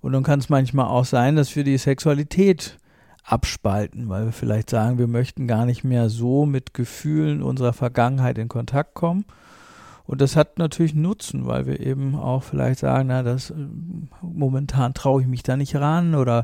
Und 0.00 0.12
dann 0.12 0.22
kann 0.22 0.40
es 0.40 0.48
manchmal 0.48 0.86
auch 0.86 1.04
sein, 1.04 1.36
dass 1.36 1.54
wir 1.56 1.64
die 1.64 1.78
Sexualität 1.78 2.78
abspalten, 3.24 4.08
weil 4.08 4.26
wir 4.26 4.32
vielleicht 4.32 4.70
sagen, 4.70 4.98
wir 4.98 5.06
möchten 5.06 5.46
gar 5.46 5.66
nicht 5.66 5.84
mehr 5.84 6.08
so 6.08 6.46
mit 6.46 6.74
Gefühlen 6.74 7.42
unserer 7.42 7.72
Vergangenheit 7.72 8.38
in 8.38 8.48
Kontakt 8.48 8.94
kommen. 8.94 9.24
Und 10.10 10.20
das 10.20 10.34
hat 10.34 10.58
natürlich 10.58 10.96
Nutzen, 10.96 11.46
weil 11.46 11.66
wir 11.66 11.78
eben 11.78 12.16
auch 12.16 12.42
vielleicht 12.42 12.80
sagen, 12.80 13.10
na, 13.10 13.22
das 13.22 13.50
äh, 13.50 13.54
momentan 14.22 14.92
traue 14.92 15.22
ich 15.22 15.28
mich 15.28 15.44
da 15.44 15.56
nicht 15.56 15.76
ran 15.76 16.16
oder 16.16 16.42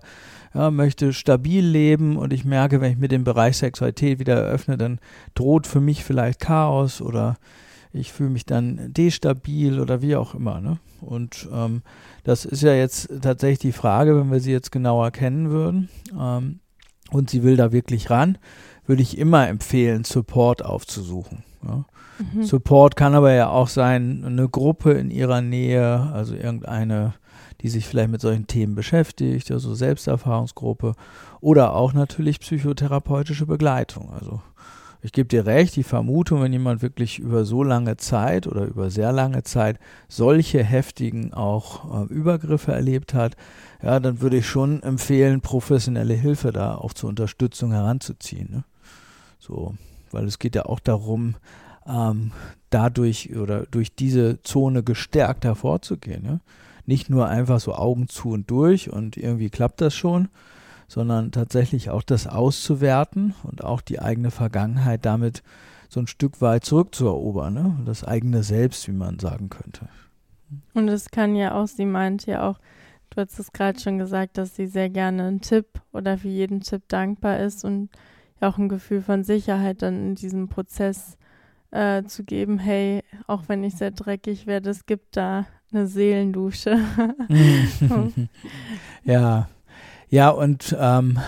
ja, 0.54 0.70
möchte 0.70 1.12
stabil 1.12 1.66
leben 1.66 2.16
und 2.16 2.32
ich 2.32 2.44
merke, 2.44 2.80
wenn 2.80 2.92
ich 2.92 2.98
mir 2.98 3.08
den 3.08 3.24
Bereich 3.24 3.56
Sexualität 3.56 4.20
wieder 4.20 4.36
eröffne, 4.36 4.76
dann 4.76 5.00
droht 5.34 5.66
für 5.66 5.80
mich 5.80 6.04
vielleicht 6.04 6.38
Chaos 6.38 7.00
oder 7.00 7.38
ich 7.92 8.12
fühle 8.12 8.30
mich 8.30 8.46
dann 8.46 8.92
destabil 8.92 9.80
oder 9.80 10.00
wie 10.00 10.14
auch 10.14 10.36
immer. 10.36 10.60
Ne? 10.60 10.78
Und 11.00 11.48
ähm, 11.52 11.82
das 12.22 12.44
ist 12.44 12.62
ja 12.62 12.72
jetzt 12.72 13.20
tatsächlich 13.20 13.58
die 13.58 13.72
Frage, 13.72 14.16
wenn 14.16 14.30
wir 14.30 14.38
sie 14.38 14.52
jetzt 14.52 14.70
genauer 14.70 15.10
kennen 15.10 15.50
würden. 15.50 15.88
Ähm, 16.16 16.60
und 17.10 17.30
sie 17.30 17.42
will 17.42 17.56
da 17.56 17.72
wirklich 17.72 18.10
ran, 18.10 18.38
würde 18.86 19.02
ich 19.02 19.18
immer 19.18 19.48
empfehlen, 19.48 20.04
Support 20.04 20.64
aufzusuchen. 20.64 21.42
Ja. 21.66 21.84
Mhm. 22.18 22.44
Support 22.44 22.96
kann 22.96 23.14
aber 23.14 23.32
ja 23.32 23.48
auch 23.48 23.68
sein, 23.68 24.24
eine 24.24 24.48
Gruppe 24.48 24.92
in 24.92 25.10
ihrer 25.10 25.40
Nähe, 25.40 26.10
also 26.12 26.34
irgendeine, 26.34 27.14
die 27.60 27.68
sich 27.68 27.86
vielleicht 27.86 28.10
mit 28.10 28.20
solchen 28.20 28.46
Themen 28.46 28.74
beschäftigt, 28.74 29.50
also 29.50 29.74
Selbsterfahrungsgruppe 29.74 30.94
oder 31.40 31.74
auch 31.74 31.92
natürlich 31.92 32.40
psychotherapeutische 32.40 33.46
Begleitung. 33.46 34.10
Also 34.12 34.40
ich 35.02 35.12
gebe 35.12 35.28
dir 35.28 35.46
recht, 35.46 35.76
die 35.76 35.84
Vermutung, 35.84 36.42
wenn 36.42 36.52
jemand 36.52 36.82
wirklich 36.82 37.18
über 37.18 37.44
so 37.44 37.62
lange 37.62 37.96
Zeit 37.96 38.46
oder 38.46 38.64
über 38.64 38.90
sehr 38.90 39.12
lange 39.12 39.42
Zeit 39.44 39.78
solche 40.08 40.64
heftigen 40.64 41.32
auch 41.32 42.08
äh, 42.10 42.12
Übergriffe 42.12 42.72
erlebt 42.72 43.14
hat, 43.14 43.36
ja, 43.82 44.00
dann 44.00 44.20
würde 44.20 44.38
ich 44.38 44.46
schon 44.46 44.82
empfehlen, 44.82 45.42
professionelle 45.42 46.14
Hilfe 46.14 46.50
da 46.50 46.74
auch 46.74 46.92
zur 46.92 47.10
Unterstützung 47.10 47.72
heranzuziehen. 47.72 48.48
Ne? 48.50 48.64
So, 49.38 49.74
weil 50.10 50.24
es 50.24 50.38
geht 50.38 50.56
ja 50.56 50.66
auch 50.66 50.80
darum, 50.80 51.36
ähm, 51.88 52.32
dadurch 52.70 53.36
oder 53.36 53.66
durch 53.66 53.94
diese 53.94 54.42
Zone 54.42 54.82
gestärkt 54.82 55.44
hervorzugehen. 55.44 56.24
Ja? 56.24 56.40
Nicht 56.84 57.10
nur 57.10 57.28
einfach 57.28 57.60
so 57.60 57.74
Augen 57.74 58.08
zu 58.08 58.30
und 58.30 58.50
durch 58.50 58.90
und 58.92 59.16
irgendwie 59.16 59.50
klappt 59.50 59.80
das 59.80 59.94
schon, 59.94 60.28
sondern 60.88 61.32
tatsächlich 61.32 61.90
auch 61.90 62.02
das 62.02 62.26
auszuwerten 62.26 63.34
und 63.42 63.64
auch 63.64 63.80
die 63.80 64.00
eigene 64.00 64.30
Vergangenheit 64.30 65.04
damit 65.04 65.42
so 65.88 66.00
ein 66.00 66.06
Stück 66.06 66.40
weit 66.40 66.64
zurückzuerobern, 66.64 67.54
ne? 67.54 67.78
das 67.84 68.04
eigene 68.04 68.42
Selbst, 68.42 68.88
wie 68.88 68.92
man 68.92 69.18
sagen 69.18 69.48
könnte. 69.48 69.88
Und 70.74 70.88
es 70.88 71.10
kann 71.10 71.34
ja 71.34 71.54
auch, 71.54 71.66
sie 71.66 71.86
meint 71.86 72.26
ja 72.26 72.48
auch, 72.48 72.58
du 73.10 73.20
hast 73.20 73.38
es 73.38 73.52
gerade 73.52 73.80
schon 73.80 73.98
gesagt, 73.98 74.38
dass 74.38 74.54
sie 74.54 74.66
sehr 74.66 74.90
gerne 74.90 75.24
einen 75.24 75.40
Tipp 75.40 75.66
oder 75.92 76.18
für 76.18 76.28
jeden 76.28 76.60
Tipp 76.60 76.82
dankbar 76.88 77.40
ist 77.40 77.64
und 77.64 77.90
ja 78.40 78.48
auch 78.48 78.58
ein 78.58 78.68
Gefühl 78.68 79.02
von 79.02 79.24
Sicherheit 79.24 79.82
dann 79.82 80.08
in 80.08 80.14
diesem 80.14 80.48
Prozess 80.48 81.16
äh, 81.76 82.04
zu 82.06 82.24
geben, 82.24 82.58
hey, 82.58 83.02
auch 83.26 83.44
wenn 83.48 83.62
ich 83.62 83.76
sehr 83.76 83.90
dreckig 83.90 84.46
werde, 84.46 84.70
es 84.70 84.86
gibt 84.86 85.16
da 85.16 85.46
eine 85.72 85.86
Seelendusche. 85.86 86.78
ja, 89.04 89.48
ja, 90.08 90.30
und 90.30 90.74
ähm, 90.78 91.18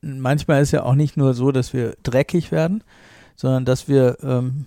manchmal 0.00 0.62
ist 0.62 0.70
ja 0.70 0.84
auch 0.84 0.94
nicht 0.94 1.16
nur 1.16 1.34
so, 1.34 1.52
dass 1.52 1.72
wir 1.72 1.96
dreckig 2.02 2.52
werden, 2.52 2.84
sondern 3.36 3.64
dass 3.64 3.88
wir 3.88 4.18
ähm, 4.22 4.66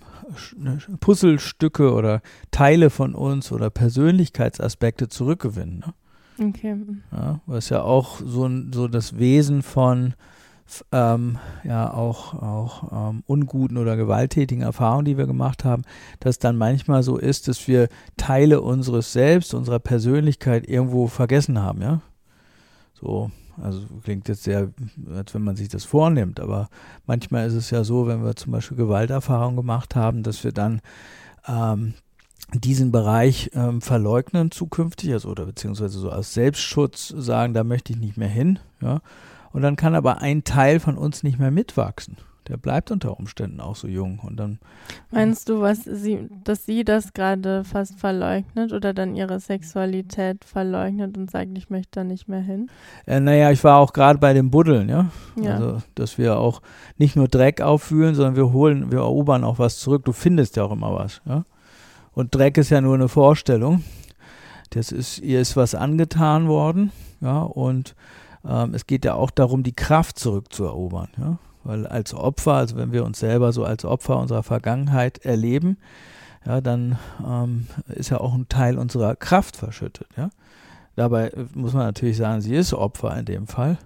ne, 0.56 0.78
Puzzlestücke 1.00 1.92
oder 1.92 2.20
Teile 2.50 2.90
von 2.90 3.14
uns 3.14 3.50
oder 3.50 3.70
Persönlichkeitsaspekte 3.70 5.08
zurückgewinnen. 5.08 5.80
Ne? 5.80 6.48
Okay. 6.48 6.76
Ja, 7.12 7.40
was 7.46 7.70
ja 7.70 7.82
auch 7.82 8.20
so, 8.24 8.48
so 8.72 8.88
das 8.88 9.18
Wesen 9.18 9.62
von 9.62 10.14
ähm, 10.92 11.38
ja 11.64 11.92
auch, 11.92 12.34
auch 12.34 13.10
ähm, 13.10 13.22
unguten 13.26 13.76
oder 13.76 13.96
gewalttätigen 13.96 14.62
Erfahrungen, 14.62 15.04
die 15.04 15.18
wir 15.18 15.26
gemacht 15.26 15.64
haben, 15.64 15.82
dass 16.20 16.38
dann 16.38 16.56
manchmal 16.56 17.02
so 17.02 17.16
ist, 17.16 17.48
dass 17.48 17.68
wir 17.68 17.88
Teile 18.16 18.60
unseres 18.60 19.12
Selbst, 19.12 19.54
unserer 19.54 19.78
Persönlichkeit 19.78 20.68
irgendwo 20.68 21.06
vergessen 21.06 21.62
haben, 21.62 21.82
ja. 21.82 22.00
So, 22.94 23.30
also 23.62 23.82
klingt 24.02 24.28
jetzt 24.28 24.44
sehr, 24.44 24.70
als 25.14 25.34
wenn 25.34 25.42
man 25.42 25.56
sich 25.56 25.68
das 25.68 25.84
vornimmt, 25.84 26.40
aber 26.40 26.68
manchmal 27.06 27.46
ist 27.46 27.54
es 27.54 27.70
ja 27.70 27.84
so, 27.84 28.06
wenn 28.06 28.24
wir 28.24 28.36
zum 28.36 28.52
Beispiel 28.52 28.76
Gewalterfahrungen 28.76 29.56
gemacht 29.56 29.94
haben, 29.94 30.22
dass 30.22 30.44
wir 30.44 30.52
dann 30.52 30.80
ähm, 31.46 31.94
diesen 32.54 32.92
Bereich 32.92 33.50
ähm, 33.54 33.80
verleugnen 33.80 34.50
zukünftig, 34.50 35.12
also 35.12 35.30
oder 35.30 35.46
beziehungsweise 35.46 35.98
so 35.98 36.10
als 36.10 36.34
Selbstschutz 36.34 37.08
sagen, 37.08 37.54
da 37.54 37.64
möchte 37.64 37.92
ich 37.92 37.98
nicht 37.98 38.16
mehr 38.16 38.28
hin, 38.28 38.58
ja. 38.80 39.00
Und 39.56 39.62
dann 39.62 39.76
kann 39.76 39.94
aber 39.94 40.20
ein 40.20 40.44
Teil 40.44 40.80
von 40.80 40.98
uns 40.98 41.22
nicht 41.22 41.38
mehr 41.38 41.50
mitwachsen 41.50 42.16
der 42.48 42.56
bleibt 42.56 42.90
unter 42.90 43.18
Umständen 43.18 43.60
auch 43.60 43.76
so 43.76 43.88
jung 43.88 44.20
und 44.20 44.36
dann. 44.36 44.58
Meinst 45.10 45.48
du, 45.48 45.60
was 45.60 45.84
sie, 45.84 46.28
dass 46.44 46.64
sie 46.64 46.84
das 46.84 47.12
gerade 47.12 47.64
fast 47.64 47.98
verleugnet 47.98 48.72
oder 48.72 48.94
dann 48.94 49.16
ihre 49.16 49.40
Sexualität 49.40 50.44
verleugnet 50.44 51.16
und 51.16 51.30
sagt, 51.30 51.56
ich 51.56 51.70
möchte 51.70 51.90
da 51.92 52.04
nicht 52.04 52.28
mehr 52.28 52.40
hin? 52.40 52.70
Äh, 53.06 53.20
naja, 53.20 53.50
ich 53.50 53.64
war 53.64 53.78
auch 53.78 53.92
gerade 53.92 54.18
bei 54.18 54.32
dem 54.32 54.50
Buddeln, 54.50 54.88
ja? 54.88 55.10
ja. 55.40 55.54
Also, 55.54 55.82
dass 55.94 56.18
wir 56.18 56.38
auch 56.38 56.62
nicht 56.98 57.16
nur 57.16 57.28
Dreck 57.28 57.60
auffühlen, 57.60 58.14
sondern 58.14 58.36
wir 58.36 58.52
holen, 58.52 58.92
wir 58.92 58.98
erobern 58.98 59.44
auch 59.44 59.58
was 59.58 59.78
zurück. 59.78 60.04
Du 60.04 60.12
findest 60.12 60.56
ja 60.56 60.64
auch 60.64 60.72
immer 60.72 60.94
was, 60.94 61.20
ja? 61.24 61.44
Und 62.12 62.34
Dreck 62.34 62.56
ist 62.56 62.70
ja 62.70 62.80
nur 62.80 62.94
eine 62.94 63.08
Vorstellung. 63.08 63.84
Das 64.70 64.90
ist, 64.90 65.18
ihr 65.18 65.40
ist 65.40 65.56
was 65.56 65.74
angetan 65.74 66.48
worden, 66.48 66.90
ja, 67.20 67.42
und 67.42 67.94
ähm, 68.48 68.74
es 68.74 68.86
geht 68.86 69.04
ja 69.04 69.14
auch 69.14 69.30
darum, 69.30 69.62
die 69.62 69.74
Kraft 69.74 70.18
zurückzuerobern, 70.18 71.08
ja. 71.18 71.38
Weil 71.64 71.84
als 71.86 72.14
Opfer, 72.14 72.52
also 72.52 72.76
wenn 72.76 72.92
wir 72.92 73.04
uns 73.04 73.18
selber 73.18 73.52
so 73.52 73.64
als 73.64 73.84
Opfer 73.84 74.18
unserer 74.18 74.44
Vergangenheit 74.44 75.18
erleben, 75.24 75.78
ja, 76.46 76.60
dann 76.60 76.96
ähm, 77.26 77.66
ist 77.88 78.10
ja 78.10 78.20
auch 78.20 78.34
ein 78.34 78.48
Teil 78.48 78.78
unserer 78.78 79.16
Kraft 79.16 79.56
verschüttet. 79.56 80.06
Ja? 80.16 80.30
Dabei 80.94 81.32
muss 81.54 81.72
man 81.72 81.84
natürlich 81.84 82.16
sagen, 82.16 82.40
sie 82.40 82.54
ist 82.54 82.72
Opfer 82.72 83.16
in 83.18 83.24
dem 83.24 83.48
Fall. 83.48 83.78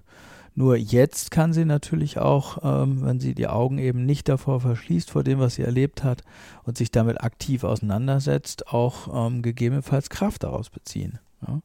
Nur 0.55 0.77
jetzt 0.77 1.31
kann 1.31 1.55
sie 1.55 1.65
natürlich 1.65 2.19
auch, 2.19 2.59
ähm, 2.63 3.03
wenn 3.03 3.19
sie 3.19 3.35
die 3.35 3.49
Augen 3.49 3.79
eben 3.79 4.05
nicht 4.05 4.29
davor 4.29 4.61
verschließt, 4.61 5.11
vor 5.11 5.25
dem, 5.25 5.39
was 5.39 5.55
sie 5.55 5.63
erlebt 5.63 6.05
hat 6.05 6.23
und 6.65 6.77
sich 6.77 6.91
damit 6.91 7.23
aktiv 7.23 7.65
auseinandersetzt, 7.65 8.69
auch 8.69 9.27
ähm, 9.27 9.41
gegebenenfalls 9.41 10.11
Kraft 10.11 10.43
daraus 10.43 10.69
beziehen. 10.69 11.19
Ja? 11.47 11.61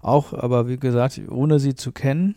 Auch, 0.00 0.32
aber 0.32 0.68
wie 0.68 0.78
gesagt, 0.78 1.20
ohne 1.28 1.58
sie 1.58 1.74
zu 1.74 1.92
kennen, 1.92 2.36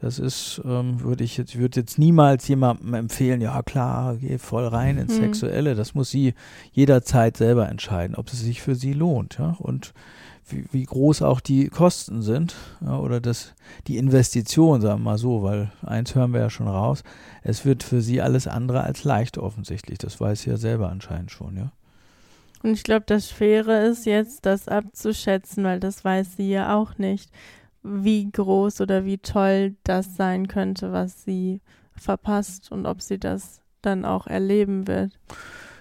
das 0.00 0.18
ist, 0.18 0.62
ähm, 0.64 1.02
würde 1.02 1.24
ich 1.24 1.36
jetzt, 1.36 1.58
würde 1.58 1.80
jetzt 1.80 1.98
niemals 1.98 2.48
jemandem 2.48 2.94
empfehlen, 2.94 3.42
ja 3.42 3.62
klar, 3.62 4.16
geh 4.16 4.38
voll 4.38 4.66
rein 4.66 4.96
ins 4.96 5.18
mhm. 5.18 5.22
Sexuelle. 5.22 5.74
Das 5.74 5.94
muss 5.94 6.10
sie 6.10 6.34
jederzeit 6.72 7.36
selber 7.36 7.68
entscheiden, 7.68 8.16
ob 8.16 8.28
es 8.28 8.40
sich 8.40 8.62
für 8.62 8.74
sie 8.74 8.94
lohnt, 8.94 9.38
ja. 9.38 9.56
Und 9.58 9.92
wie, 10.48 10.64
wie 10.72 10.84
groß 10.84 11.20
auch 11.22 11.40
die 11.40 11.68
Kosten 11.68 12.22
sind, 12.22 12.56
ja, 12.80 12.98
oder 12.98 13.20
das, 13.20 13.54
die 13.86 13.98
Investition, 13.98 14.80
sagen 14.80 15.00
wir 15.02 15.10
mal 15.10 15.18
so, 15.18 15.42
weil 15.42 15.70
eins 15.82 16.14
hören 16.14 16.32
wir 16.32 16.40
ja 16.40 16.50
schon 16.50 16.68
raus, 16.68 17.04
es 17.42 17.66
wird 17.66 17.82
für 17.82 18.00
sie 18.00 18.22
alles 18.22 18.46
andere 18.46 18.82
als 18.82 19.04
leicht 19.04 19.36
offensichtlich. 19.36 19.98
Das 19.98 20.18
weiß 20.18 20.42
sie 20.42 20.50
ja 20.50 20.56
selber 20.56 20.90
anscheinend 20.90 21.30
schon, 21.30 21.56
ja. 21.58 21.72
Und 22.62 22.72
ich 22.72 22.82
glaube, 22.82 23.04
das 23.06 23.30
Schwere 23.30 23.86
ist 23.86 24.06
jetzt, 24.06 24.44
das 24.46 24.68
abzuschätzen, 24.68 25.64
weil 25.64 25.80
das 25.80 26.04
weiß 26.04 26.36
sie 26.36 26.50
ja 26.50 26.76
auch 26.76 26.98
nicht 26.98 27.30
wie 27.82 28.30
groß 28.30 28.82
oder 28.82 29.04
wie 29.04 29.18
toll 29.18 29.74
das 29.84 30.16
sein 30.16 30.48
könnte, 30.48 30.92
was 30.92 31.24
sie 31.24 31.60
verpasst 31.96 32.70
und 32.70 32.86
ob 32.86 33.00
sie 33.00 33.18
das 33.18 33.60
dann 33.82 34.04
auch 34.04 34.26
erleben 34.26 34.86
wird. 34.86 35.18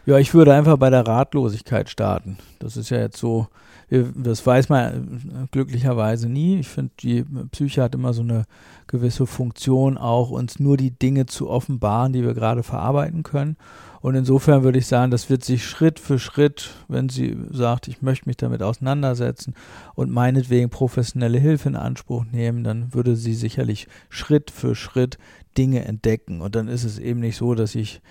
Ja, 0.06 0.18
ich 0.18 0.34
würde 0.34 0.54
einfach 0.54 0.78
bei 0.78 0.90
der 0.90 1.06
Ratlosigkeit 1.06 1.90
starten. 1.90 2.38
Das 2.60 2.78
ist 2.78 2.90
ja 2.90 3.00
jetzt 3.00 3.18
so, 3.18 3.48
das 3.90 4.46
weiß 4.46 4.70
man 4.70 5.48
glücklicherweise 5.52 6.30
nie. 6.30 6.60
Ich 6.60 6.68
finde, 6.68 6.92
die 7.00 7.26
Psyche 7.52 7.82
hat 7.82 7.96
immer 7.96 8.14
so 8.14 8.22
eine 8.22 8.46
gewisse 8.88 9.26
Funktion, 9.26 9.98
auch 9.98 10.30
uns 10.30 10.60
nur 10.60 10.78
die 10.78 10.92
Dinge 10.92 11.26
zu 11.26 11.50
offenbaren, 11.50 12.14
die 12.14 12.24
wir 12.24 12.34
gerade 12.34 12.64
verarbeiten 12.64 13.24
können. 13.24 13.58
Und 14.02 14.16
insofern 14.16 14.64
würde 14.64 14.80
ich 14.80 14.88
sagen, 14.88 15.12
das 15.12 15.30
wird 15.30 15.44
sich 15.44 15.66
Schritt 15.66 16.00
für 16.00 16.20
Schritt, 16.20 16.70
wenn 16.88 17.10
sie 17.10 17.36
sagt, 17.52 17.88
ich 17.88 18.02
möchte 18.02 18.30
mich 18.30 18.38
damit 18.38 18.64
auseinandersetzen 18.64 19.56
und 19.96 20.10
meinetwegen 20.10 20.70
professionelle 20.70 21.40
Hilfe 21.40 21.70
in 21.70 21.76
Anspruch 21.76 22.24
nehmen, 22.32 22.64
dann 22.64 22.94
würde 22.94 23.16
sie 23.16 23.34
sicherlich 23.34 23.88
Schritt 24.10 24.52
für 24.52 24.76
Schritt 24.76 25.18
Dinge 25.58 25.84
entdecken. 25.84 26.42
Und 26.42 26.56
dann 26.56 26.68
ist 26.68 26.86
es 26.86 27.00
eben 27.00 27.20
nicht 27.20 27.36
so, 27.36 27.56
dass 27.56 27.76
ich 27.76 28.02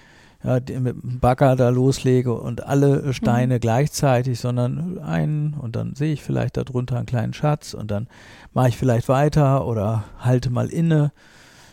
ja, 0.44 0.54
mit 0.54 1.02
dem 1.02 1.18
Bagger 1.20 1.56
da 1.56 1.68
loslege 1.68 2.32
und 2.32 2.64
alle 2.64 3.12
Steine 3.12 3.56
mhm. 3.56 3.60
gleichzeitig, 3.60 4.38
sondern 4.38 4.98
einen 4.98 5.54
und 5.54 5.76
dann 5.76 5.94
sehe 5.94 6.12
ich 6.12 6.22
vielleicht 6.22 6.56
darunter 6.56 6.96
einen 6.96 7.06
kleinen 7.06 7.32
Schatz 7.32 7.74
und 7.74 7.90
dann 7.90 8.08
mache 8.52 8.68
ich 8.68 8.76
vielleicht 8.76 9.08
weiter 9.08 9.66
oder 9.66 10.04
halte 10.18 10.50
mal 10.50 10.68
inne 10.68 11.12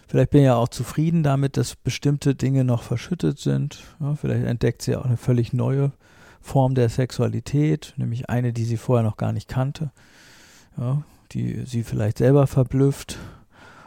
Vielleicht 0.08 0.30
bin 0.30 0.41
ich 0.41 0.45
ja 0.45 0.56
auch 0.56 0.69
zufrieden 0.69 1.23
damit, 1.23 1.58
dass 1.58 1.75
bestimmte 1.75 2.36
Dinge 2.36 2.63
noch 2.63 2.84
verschüttet 2.84 3.39
sind. 3.39 3.84
Ja, 3.99 4.15
vielleicht 4.15 4.45
entdeckt 4.45 4.82
sie 4.82 4.95
auch 4.95 5.06
eine 5.06 5.17
völlig 5.17 5.51
neue 5.51 5.91
Form 6.41 6.75
der 6.75 6.89
Sexualität, 6.89 7.93
nämlich 7.97 8.30
eine, 8.30 8.54
die 8.54 8.65
sie 8.65 8.78
vorher 8.78 9.04
noch 9.04 9.17
gar 9.17 9.32
nicht 9.32 9.49
kannte, 9.49 9.91
ja, 10.78 11.04
die 11.32 11.65
sie 11.65 11.84
vielleicht 11.84 12.19
selber 12.19 12.45
verblüfft. 12.45 13.17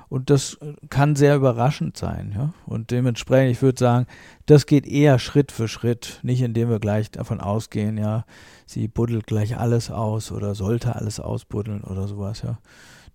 Und 0.08 0.30
das 0.30 0.58
kann 0.88 1.16
sehr 1.16 1.36
überraschend 1.36 1.96
sein. 1.96 2.32
Ja? 2.34 2.54
Und 2.66 2.90
dementsprechend, 2.90 3.52
ich 3.52 3.62
würde 3.62 3.78
sagen, 3.78 4.06
das 4.46 4.66
geht 4.66 4.86
eher 4.86 5.18
Schritt 5.18 5.52
für 5.52 5.68
Schritt, 5.68 6.20
nicht 6.22 6.40
indem 6.40 6.70
wir 6.70 6.78
gleich 6.78 7.10
davon 7.10 7.40
ausgehen, 7.40 7.98
ja, 7.98 8.24
sie 8.64 8.88
buddelt 8.88 9.26
gleich 9.26 9.58
alles 9.58 9.90
aus 9.90 10.32
oder 10.32 10.54
sollte 10.54 10.96
alles 10.96 11.20
ausbuddeln 11.20 11.84
oder 11.84 12.08
sowas, 12.08 12.42
ja. 12.42 12.58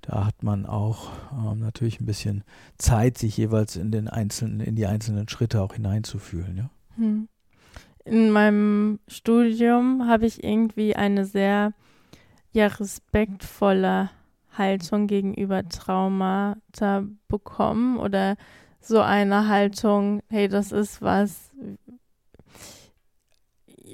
Da 0.02 0.26
hat 0.26 0.44
man 0.44 0.66
auch 0.66 1.12
ähm, 1.32 1.60
natürlich 1.60 2.02
ein 2.02 2.06
bisschen 2.06 2.44
Zeit, 2.78 3.18
sich 3.18 3.38
jeweils 3.38 3.78
in 3.78 3.90
den 3.90 4.10
einzelnen, 4.10 4.60
in 4.60 4.76
die 4.76 4.86
einzelnen 4.86 5.30
Schritte 5.30 5.62
auch 5.62 5.74
hineinzufühlen. 5.74 6.58
Ja? 6.58 6.70
Hm. 6.98 7.30
In 8.04 8.30
meinem 8.32 9.00
Studium 9.08 10.06
habe 10.08 10.26
ich 10.26 10.44
irgendwie 10.44 10.94
eine 10.94 11.24
sehr 11.24 11.72
ja, 12.52 12.68
respektvolle 12.68 14.10
Haltung 14.54 15.08
gegenüber 15.08 15.68
Traumata 15.68 17.06
bekommen 17.28 17.98
oder 17.98 18.36
so 18.80 19.00
eine 19.00 19.48
Haltung, 19.48 20.22
hey, 20.30 20.48
das 20.48 20.72
ist 20.72 21.02
was, 21.02 21.52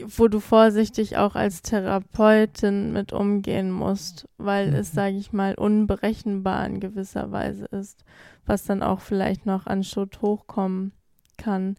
wo 0.06 0.28
du 0.28 0.40
vorsichtig 0.40 1.18
auch 1.18 1.36
als 1.36 1.62
Therapeutin 1.62 2.94
mit 2.94 3.14
umgehen 3.14 3.72
musst, 3.72 4.28
weil 4.38 4.70
mhm. 4.70 4.76
es, 4.76 4.92
sage 4.92 5.18
ich 5.18 5.34
mal, 5.34 5.56
unberechenbar 5.56 6.66
in 6.66 6.80
gewisser 6.80 7.32
Weise 7.32 7.66
ist, 7.66 8.04
was 8.46 8.64
dann 8.64 8.82
auch 8.82 9.02
vielleicht 9.02 9.46
noch 9.46 9.68
an 9.68 9.84
Schutt 9.84 10.22
hochkommen 10.22 10.92
kann. 11.38 11.76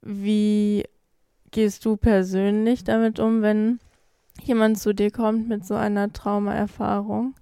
Wie 0.00 0.84
gehst 1.50 1.84
du 1.84 1.96
persönlich 1.96 2.84
damit 2.84 3.18
um, 3.18 3.42
wenn 3.42 3.78
jemand 4.42 4.78
zu 4.78 4.94
dir 4.94 5.10
kommt 5.10 5.48
mit 5.48 5.64
so 5.64 5.74
einer 5.74 6.12
Traumaerfahrung? 6.12 7.34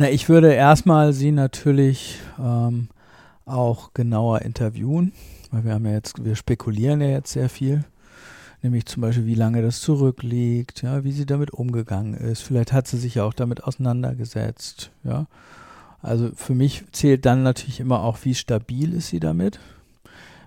Na, 0.00 0.08
ich 0.08 0.28
würde 0.28 0.52
erstmal 0.52 1.12
sie 1.12 1.32
natürlich 1.32 2.20
ähm, 2.38 2.88
auch 3.44 3.94
genauer 3.94 4.42
interviewen 4.42 5.12
weil 5.50 5.64
wir 5.64 5.74
haben 5.74 5.86
ja 5.86 5.92
jetzt, 5.92 6.24
wir 6.24 6.36
spekulieren 6.36 7.00
ja 7.00 7.08
jetzt 7.08 7.32
sehr 7.32 7.48
viel. 7.48 7.84
Nämlich 8.62 8.86
zum 8.86 9.02
Beispiel, 9.02 9.26
wie 9.26 9.36
lange 9.36 9.62
das 9.62 9.80
zurückliegt, 9.80 10.82
ja, 10.82 11.04
wie 11.04 11.12
sie 11.12 11.26
damit 11.26 11.52
umgegangen 11.52 12.14
ist. 12.14 12.42
Vielleicht 12.42 12.72
hat 12.72 12.88
sie 12.88 12.98
sich 12.98 13.16
ja 13.16 13.24
auch 13.24 13.34
damit 13.34 13.62
auseinandergesetzt, 13.62 14.90
ja. 15.04 15.26
Also 16.02 16.30
für 16.34 16.54
mich 16.54 16.84
zählt 16.92 17.26
dann 17.26 17.42
natürlich 17.42 17.80
immer 17.80 18.02
auch, 18.02 18.18
wie 18.22 18.34
stabil 18.34 18.94
ist 18.94 19.08
sie 19.08 19.20
damit. 19.20 19.58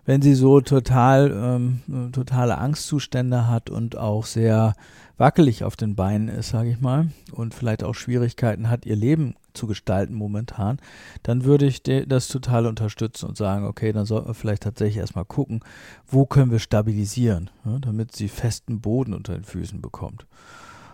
wenn 0.05 0.21
sie 0.21 0.33
so 0.33 0.61
total 0.61 1.31
ähm, 1.31 2.11
totale 2.11 2.57
Angstzustände 2.57 3.47
hat 3.47 3.69
und 3.69 3.97
auch 3.97 4.25
sehr 4.25 4.73
wackelig 5.17 5.63
auf 5.63 5.75
den 5.75 5.95
Beinen 5.95 6.27
ist, 6.27 6.49
sage 6.49 6.71
ich 6.71 6.81
mal, 6.81 7.09
und 7.31 7.53
vielleicht 7.53 7.83
auch 7.83 7.93
Schwierigkeiten 7.93 8.69
hat, 8.69 8.85
ihr 8.85 8.95
Leben 8.95 9.35
zu 9.53 9.67
gestalten 9.67 10.13
momentan, 10.13 10.79
dann 11.23 11.43
würde 11.43 11.65
ich 11.65 11.83
das 11.83 12.27
total 12.27 12.65
unterstützen 12.65 13.27
und 13.27 13.37
sagen, 13.37 13.65
okay, 13.65 13.91
dann 13.91 14.05
sollten 14.05 14.27
wir 14.27 14.33
vielleicht 14.33 14.63
tatsächlich 14.63 14.97
erstmal 14.97 15.25
gucken, 15.25 15.61
wo 16.07 16.25
können 16.25 16.51
wir 16.51 16.59
stabilisieren, 16.59 17.49
ja, 17.65 17.79
damit 17.79 18.15
sie 18.15 18.27
festen 18.27 18.81
Boden 18.81 19.13
unter 19.13 19.33
den 19.33 19.43
Füßen 19.43 19.81
bekommt. 19.81 20.25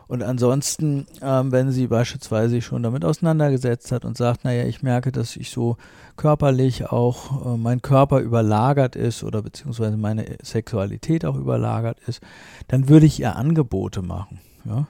Und 0.07 0.23
ansonsten, 0.23 1.05
ähm, 1.21 1.51
wenn 1.51 1.71
sie 1.71 1.87
beispielsweise 1.87 2.61
schon 2.61 2.81
damit 2.81 3.03
auseinandergesetzt 3.03 3.91
hat 3.91 4.05
und 4.05 4.15
sagt, 4.15 4.45
naja, 4.45 4.63
ich 4.63 4.81
merke, 4.81 5.11
dass 5.11 5.35
ich 5.35 5.49
so 5.49 5.75
körperlich 6.15 6.85
auch 6.89 7.45
äh, 7.45 7.57
mein 7.57 7.81
Körper 7.81 8.19
überlagert 8.19 8.95
ist 8.95 9.23
oder 9.23 9.41
beziehungsweise 9.41 9.97
meine 9.97 10.37
Sexualität 10.41 11.25
auch 11.25 11.35
überlagert 11.35 11.99
ist, 12.07 12.21
dann 12.69 12.87
würde 12.87 13.05
ich 13.05 13.19
ihr 13.19 13.35
Angebote 13.35 14.01
machen. 14.01 14.39
Ja? 14.63 14.87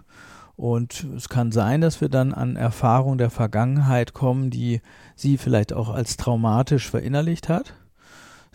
Und 0.58 1.06
es 1.15 1.30
kann 1.30 1.52
sein, 1.52 1.82
dass 1.82 2.02
wir 2.02 2.10
dann 2.10 2.34
an 2.34 2.56
Erfahrungen 2.56 3.20
der 3.20 3.30
Vergangenheit 3.30 4.13
kommen, 4.13 4.50
die 4.50 4.82
sie 5.15 5.38
vielleicht 5.38 5.72
auch 5.72 5.89
als 5.89 6.17
traumatisch 6.17 6.89
verinnerlicht 6.89 7.48
hat 7.48 7.76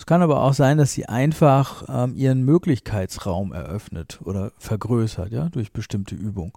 es 0.03 0.07
kann 0.07 0.21
aber 0.21 0.43
auch 0.43 0.53
sein, 0.53 0.79
dass 0.79 0.91
sie 0.91 1.07
einfach 1.07 1.85
ähm, 1.89 2.17
ihren 2.17 2.43
Möglichkeitsraum 2.43 3.53
eröffnet 3.53 4.19
oder 4.25 4.51
vergrößert, 4.59 5.31
ja, 5.31 5.49
durch 5.49 5.73
bestimmte 5.73 6.17
Übungen. 6.17 6.53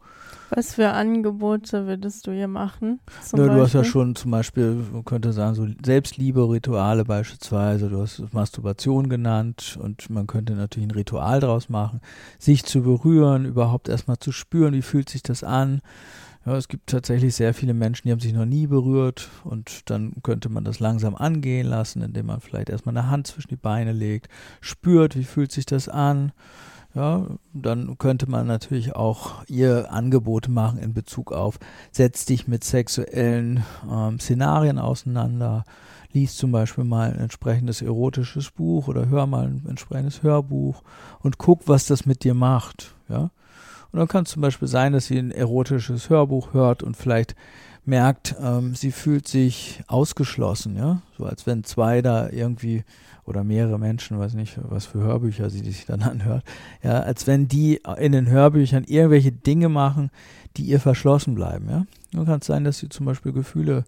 Was 0.49 0.73
für 0.73 0.89
Angebote 0.89 1.85
würdest 1.85 2.25
du 2.25 2.31
ihr 2.31 2.47
machen? 2.47 3.01
Ja, 3.37 3.45
du 3.45 3.61
hast 3.61 3.73
ja 3.73 3.83
schon 3.83 4.15
zum 4.15 4.31
Beispiel, 4.31 4.83
man 4.91 5.05
könnte 5.05 5.31
sagen, 5.31 5.53
so 5.53 5.67
Selbstliebe-Rituale 5.85 7.05
beispielsweise, 7.05 7.89
du 7.89 8.01
hast 8.01 8.33
Masturbation 8.33 9.09
genannt 9.09 9.77
und 9.79 10.09
man 10.09 10.25
könnte 10.25 10.53
natürlich 10.53 10.87
ein 10.87 10.95
Ritual 10.95 11.39
daraus 11.39 11.69
machen, 11.69 12.01
sich 12.39 12.65
zu 12.65 12.81
berühren, 12.81 13.45
überhaupt 13.45 13.89
erstmal 13.89 14.17
zu 14.17 14.31
spüren, 14.31 14.73
wie 14.73 14.81
fühlt 14.81 15.07
sich 15.07 15.21
das 15.21 15.43
an 15.43 15.81
ja, 16.45 16.55
es 16.55 16.67
gibt 16.67 16.89
tatsächlich 16.89 17.33
sehr 17.33 17.53
viele 17.53 17.73
Menschen, 17.73 18.07
die 18.07 18.11
haben 18.11 18.19
sich 18.19 18.33
noch 18.33 18.45
nie 18.45 18.67
berührt 18.67 19.29
und 19.43 19.89
dann 19.89 20.13
könnte 20.21 20.49
man 20.49 20.63
das 20.63 20.79
langsam 20.79 21.15
angehen 21.15 21.65
lassen, 21.65 22.03
indem 22.03 22.27
man 22.27 22.39
vielleicht 22.39 22.69
erstmal 22.69 22.95
eine 22.95 23.09
Hand 23.09 23.27
zwischen 23.27 23.49
die 23.49 23.55
Beine 23.55 23.93
legt, 23.93 24.29
spürt, 24.61 25.15
wie 25.15 25.23
fühlt 25.23 25.51
sich 25.51 25.65
das 25.65 25.89
an. 25.89 26.31
Ja, 26.93 27.27
dann 27.51 27.97
könnte 27.97 28.29
man 28.29 28.47
natürlich 28.47 28.95
auch 28.95 29.43
ihr 29.47 29.91
Angebote 29.91 30.49
machen 30.49 30.79
in 30.79 30.93
Bezug 30.93 31.33
auf, 31.33 31.59
setz 31.91 32.25
dich 32.25 32.47
mit 32.47 32.63
sexuellen 32.63 33.65
ähm, 33.91 34.17
Szenarien 34.17 34.79
auseinander, 34.79 35.65
lies 36.13 36.37
zum 36.37 36.53
Beispiel 36.53 36.85
mal 36.85 37.11
ein 37.11 37.19
entsprechendes 37.19 37.81
erotisches 37.81 38.49
Buch 38.51 38.87
oder 38.87 39.09
hör 39.09 39.25
mal 39.25 39.47
ein 39.47 39.65
entsprechendes 39.67 40.23
Hörbuch 40.23 40.83
und 41.19 41.37
guck, 41.37 41.67
was 41.67 41.85
das 41.85 42.05
mit 42.05 42.23
dir 42.23 42.33
macht. 42.33 42.95
Ja, 43.09 43.31
und 43.91 43.99
dann 43.99 44.07
kann 44.07 44.23
es 44.23 44.31
zum 44.31 44.41
Beispiel 44.41 44.67
sein, 44.67 44.93
dass 44.93 45.07
sie 45.07 45.17
ein 45.17 45.31
erotisches 45.31 46.09
Hörbuch 46.09 46.53
hört 46.53 46.83
und 46.83 46.97
vielleicht 46.97 47.35
merkt, 47.85 48.35
ähm, 48.41 48.75
sie 48.75 48.91
fühlt 48.91 49.27
sich 49.27 49.83
ausgeschlossen, 49.87 50.75
ja, 50.75 51.01
so 51.17 51.25
als 51.25 51.45
wenn 51.45 51.63
zwei 51.63 52.01
da 52.01 52.29
irgendwie 52.29 52.83
oder 53.25 53.43
mehrere 53.43 53.79
Menschen, 53.79 54.19
weiß 54.19 54.33
nicht, 54.35 54.59
was 54.61 54.85
für 54.85 54.99
Hörbücher 54.99 55.49
sie 55.49 55.59
sich 55.59 55.85
dann 55.85 56.01
anhört, 56.03 56.43
ja, 56.83 56.99
als 57.01 57.27
wenn 57.27 57.47
die 57.47 57.81
in 57.97 58.11
den 58.11 58.27
Hörbüchern 58.27 58.83
irgendwelche 58.85 59.31
Dinge 59.31 59.69
machen, 59.69 60.11
die 60.57 60.63
ihr 60.63 60.79
verschlossen 60.79 61.35
bleiben, 61.35 61.69
ja. 61.69 61.85
Dann 62.11 62.25
kann 62.25 62.39
es 62.39 62.47
sein, 62.47 62.63
dass 62.63 62.79
sie 62.79 62.87
zum 62.87 63.05
Beispiel 63.05 63.33
Gefühle 63.33 63.83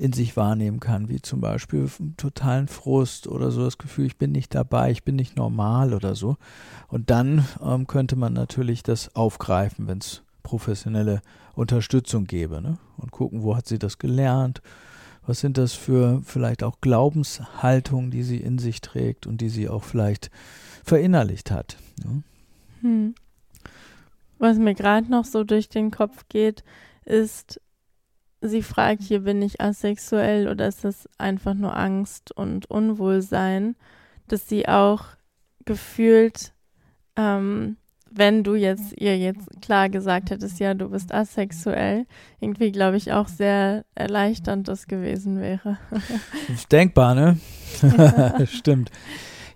in 0.00 0.14
sich 0.14 0.34
wahrnehmen 0.34 0.80
kann, 0.80 1.10
wie 1.10 1.20
zum 1.20 1.42
Beispiel 1.42 1.90
totalen 2.16 2.68
Frust 2.68 3.28
oder 3.28 3.50
so 3.50 3.64
das 3.64 3.76
Gefühl, 3.76 4.06
ich 4.06 4.16
bin 4.16 4.32
nicht 4.32 4.54
dabei, 4.54 4.90
ich 4.90 5.04
bin 5.04 5.14
nicht 5.14 5.36
normal 5.36 5.92
oder 5.92 6.14
so. 6.14 6.38
Und 6.88 7.10
dann 7.10 7.46
ähm, 7.62 7.86
könnte 7.86 8.16
man 8.16 8.32
natürlich 8.32 8.82
das 8.82 9.14
aufgreifen, 9.14 9.88
wenn 9.88 9.98
es 9.98 10.22
professionelle 10.42 11.20
Unterstützung 11.54 12.24
gäbe 12.24 12.62
ne? 12.62 12.78
und 12.96 13.10
gucken, 13.10 13.42
wo 13.42 13.54
hat 13.54 13.68
sie 13.68 13.78
das 13.78 13.98
gelernt, 13.98 14.62
was 15.26 15.40
sind 15.40 15.58
das 15.58 15.74
für 15.74 16.22
vielleicht 16.24 16.62
auch 16.62 16.80
Glaubenshaltungen, 16.80 18.10
die 18.10 18.22
sie 18.22 18.38
in 18.38 18.58
sich 18.58 18.80
trägt 18.80 19.26
und 19.26 19.42
die 19.42 19.50
sie 19.50 19.68
auch 19.68 19.84
vielleicht 19.84 20.30
verinnerlicht 20.82 21.50
hat. 21.50 21.76
Ne? 22.02 22.22
Hm. 22.80 23.14
Was 24.38 24.56
mir 24.56 24.74
gerade 24.74 25.10
noch 25.10 25.26
so 25.26 25.44
durch 25.44 25.68
den 25.68 25.90
Kopf 25.90 26.24
geht, 26.30 26.64
ist, 27.04 27.60
sie 28.40 28.62
fragt, 28.62 29.02
hier 29.02 29.20
bin 29.20 29.42
ich 29.42 29.60
asexuell 29.60 30.48
oder 30.48 30.66
ist 30.68 30.84
das 30.84 31.08
einfach 31.18 31.54
nur 31.54 31.76
Angst 31.76 32.32
und 32.32 32.70
Unwohlsein, 32.70 33.76
dass 34.28 34.48
sie 34.48 34.68
auch 34.68 35.04
gefühlt, 35.64 36.52
ähm, 37.16 37.76
wenn 38.10 38.42
du 38.42 38.54
jetzt 38.54 38.92
ihr 38.96 39.16
jetzt 39.16 39.48
klar 39.62 39.88
gesagt 39.88 40.30
hättest, 40.30 40.58
ja, 40.58 40.74
du 40.74 40.88
bist 40.88 41.12
asexuell, 41.14 42.06
irgendwie 42.40 42.72
glaube 42.72 42.96
ich 42.96 43.12
auch 43.12 43.28
sehr 43.28 43.84
erleichternd 43.94 44.66
das 44.66 44.86
gewesen 44.86 45.40
wäre. 45.40 45.78
ist 46.48 46.72
denkbar, 46.72 47.14
ne? 47.14 47.38
Ja. 47.82 48.46
Stimmt. 48.46 48.90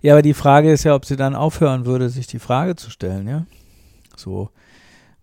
Ja, 0.02 0.12
aber 0.12 0.22
die 0.22 0.34
Frage 0.34 0.70
ist 0.70 0.84
ja, 0.84 0.94
ob 0.94 1.06
sie 1.06 1.16
dann 1.16 1.34
aufhören 1.34 1.86
würde, 1.86 2.10
sich 2.10 2.26
die 2.26 2.38
Frage 2.38 2.76
zu 2.76 2.90
stellen, 2.90 3.26
ja? 3.26 3.46
So, 4.16 4.50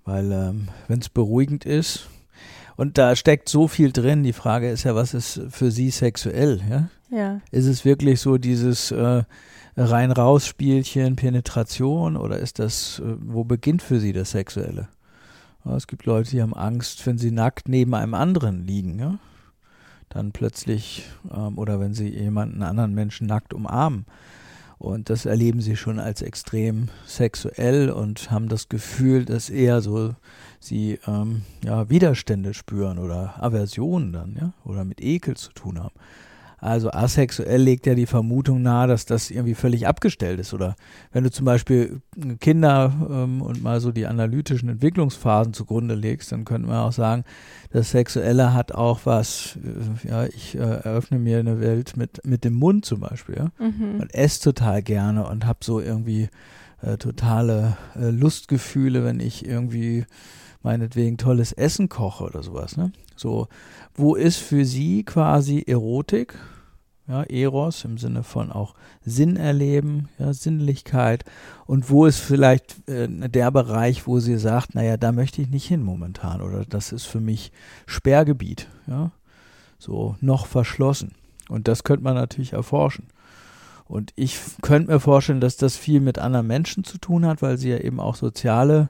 weil 0.03 0.31
ähm, 0.31 0.67
wenn 0.87 0.99
es 0.99 1.09
beruhigend 1.09 1.65
ist, 1.65 2.09
und 2.81 2.97
da 2.97 3.15
steckt 3.15 3.47
so 3.47 3.67
viel 3.67 3.91
drin. 3.91 4.23
Die 4.23 4.33
Frage 4.33 4.71
ist 4.71 4.85
ja, 4.85 4.95
was 4.95 5.13
ist 5.13 5.39
für 5.49 5.69
sie 5.69 5.91
sexuell? 5.91 6.59
Ja. 6.67 6.89
ja. 7.15 7.41
Ist 7.51 7.67
es 7.67 7.85
wirklich 7.85 8.19
so 8.19 8.39
dieses 8.39 8.89
äh, 8.89 9.21
Rein-Raus-Spielchen, 9.77 11.15
Penetration 11.15 12.17
oder 12.17 12.39
ist 12.39 12.57
das, 12.57 12.97
äh, 12.97 13.17
wo 13.19 13.43
beginnt 13.43 13.83
für 13.83 13.99
sie 13.99 14.13
das 14.13 14.31
Sexuelle? 14.31 14.87
Ja, 15.63 15.75
es 15.75 15.85
gibt 15.85 16.07
Leute, 16.07 16.31
die 16.31 16.41
haben 16.41 16.55
Angst, 16.55 17.05
wenn 17.05 17.19
sie 17.19 17.29
nackt 17.29 17.69
neben 17.69 17.93
einem 17.93 18.15
anderen 18.15 18.65
liegen. 18.65 18.97
Ja. 18.97 19.19
Dann 20.09 20.31
plötzlich, 20.31 21.05
ähm, 21.31 21.59
oder 21.59 21.79
wenn 21.79 21.93
sie 21.93 22.09
jemanden 22.09 22.63
anderen 22.63 22.95
Menschen 22.95 23.27
nackt 23.27 23.53
umarmen. 23.53 24.07
Und 24.79 25.11
das 25.11 25.27
erleben 25.27 25.61
sie 25.61 25.75
schon 25.75 25.99
als 25.99 26.23
extrem 26.23 26.89
sexuell 27.05 27.91
und 27.91 28.31
haben 28.31 28.49
das 28.49 28.69
Gefühl, 28.69 29.25
dass 29.25 29.51
eher 29.51 29.81
so 29.81 30.15
sie 30.61 30.99
ähm, 31.07 31.41
ja, 31.65 31.89
Widerstände 31.89 32.53
spüren 32.53 32.99
oder 32.99 33.43
Aversionen 33.43 34.13
dann, 34.13 34.37
ja, 34.39 34.53
oder 34.63 34.85
mit 34.85 35.01
Ekel 35.01 35.35
zu 35.35 35.51
tun 35.51 35.79
haben. 35.79 35.95
Also 36.61 36.91
asexuell 36.91 37.59
legt 37.59 37.87
ja 37.87 37.95
die 37.95 38.05
Vermutung 38.05 38.61
nahe, 38.61 38.87
dass 38.87 39.07
das 39.07 39.31
irgendwie 39.31 39.55
völlig 39.55 39.87
abgestellt 39.87 40.39
ist. 40.39 40.53
Oder 40.53 40.75
wenn 41.11 41.23
du 41.23 41.31
zum 41.31 41.43
Beispiel 41.43 42.01
Kinder 42.39 42.93
ähm, 43.09 43.41
und 43.41 43.63
mal 43.63 43.81
so 43.81 43.91
die 43.91 44.05
analytischen 44.05 44.69
Entwicklungsphasen 44.69 45.53
zugrunde 45.53 45.95
legst, 45.95 46.31
dann 46.31 46.45
könnte 46.45 46.67
man 46.67 46.77
auch 46.77 46.91
sagen, 46.91 47.23
das 47.71 47.89
Sexuelle 47.89 48.53
hat 48.53 48.73
auch 48.73 48.99
was, 49.05 49.57
äh, 50.05 50.07
ja, 50.07 50.25
ich 50.25 50.53
äh, 50.53 50.59
eröffne 50.59 51.17
mir 51.17 51.39
eine 51.39 51.59
Welt 51.59 51.97
mit, 51.97 52.23
mit 52.27 52.43
dem 52.43 52.53
Mund 52.53 52.85
zum 52.85 52.99
Beispiel, 52.99 53.37
ja. 53.37 53.51
Mhm. 53.57 53.99
Und 53.99 54.13
esse 54.13 54.41
total 54.41 54.83
gerne 54.83 55.25
und 55.25 55.47
habe 55.47 55.59
so 55.63 55.79
irgendwie 55.79 56.29
äh, 56.83 56.97
totale 56.97 57.75
äh, 57.95 58.11
Lustgefühle, 58.11 59.03
wenn 59.03 59.19
ich 59.19 59.47
irgendwie 59.47 60.05
meinetwegen 60.63 61.17
tolles 61.17 61.51
Essen 61.51 61.89
koche 61.89 62.25
oder 62.25 62.43
sowas. 62.43 62.77
Ne? 62.77 62.91
So, 63.15 63.47
wo 63.93 64.15
ist 64.15 64.37
für 64.37 64.65
sie 64.65 65.03
quasi 65.03 65.63
Erotik? 65.65 66.37
Ja, 67.07 67.23
Eros 67.23 67.83
im 67.83 67.97
Sinne 67.97 68.23
von 68.23 68.51
auch 68.51 68.73
Sinn 69.03 69.35
erleben, 69.35 70.07
ja, 70.17 70.33
Sinnlichkeit. 70.33 71.25
Und 71.65 71.89
wo 71.89 72.05
ist 72.05 72.19
vielleicht 72.19 72.87
äh, 72.87 73.07
der 73.09 73.51
Bereich, 73.51 74.07
wo 74.07 74.19
sie 74.19 74.37
sagt, 74.37 74.75
naja, 74.75 74.95
da 74.95 75.11
möchte 75.11 75.41
ich 75.41 75.49
nicht 75.49 75.67
hin 75.67 75.83
momentan 75.83 76.41
oder 76.41 76.63
das 76.63 76.91
ist 76.93 77.05
für 77.05 77.19
mich 77.19 77.51
Sperrgebiet, 77.85 78.69
ja, 78.87 79.11
so 79.77 80.15
noch 80.21 80.45
verschlossen. 80.45 81.13
Und 81.49 81.67
das 81.67 81.83
könnte 81.83 82.03
man 82.03 82.15
natürlich 82.15 82.53
erforschen. 82.53 83.07
Und 83.85 84.13
ich 84.15 84.39
könnte 84.61 84.89
mir 84.89 85.01
vorstellen, 85.01 85.41
dass 85.41 85.57
das 85.57 85.75
viel 85.75 85.99
mit 85.99 86.17
anderen 86.17 86.47
Menschen 86.47 86.85
zu 86.85 86.97
tun 86.97 87.25
hat, 87.25 87.41
weil 87.41 87.57
sie 87.57 87.71
ja 87.71 87.77
eben 87.77 87.99
auch 87.99 88.15
soziale 88.15 88.89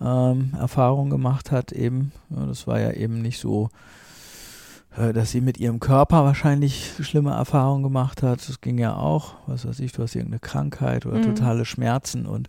ähm, 0.00 0.52
Erfahrung 0.58 1.10
gemacht 1.10 1.50
hat, 1.50 1.72
eben. 1.72 2.12
Ja, 2.30 2.46
das 2.46 2.66
war 2.66 2.80
ja 2.80 2.92
eben 2.92 3.20
nicht 3.22 3.38
so, 3.38 3.70
äh, 4.96 5.12
dass 5.12 5.30
sie 5.30 5.40
mit 5.40 5.58
ihrem 5.58 5.80
Körper 5.80 6.24
wahrscheinlich 6.24 6.92
schlimme 7.00 7.30
Erfahrungen 7.30 7.82
gemacht 7.82 8.22
hat. 8.22 8.48
Das 8.48 8.60
ging 8.60 8.78
ja 8.78 8.96
auch, 8.96 9.34
was 9.46 9.66
weiß 9.66 9.80
ich, 9.80 9.92
du 9.92 10.02
hast 10.02 10.14
irgendeine 10.14 10.40
Krankheit 10.40 11.06
oder 11.06 11.18
mhm. 11.18 11.34
totale 11.34 11.64
Schmerzen 11.64 12.26
und 12.26 12.48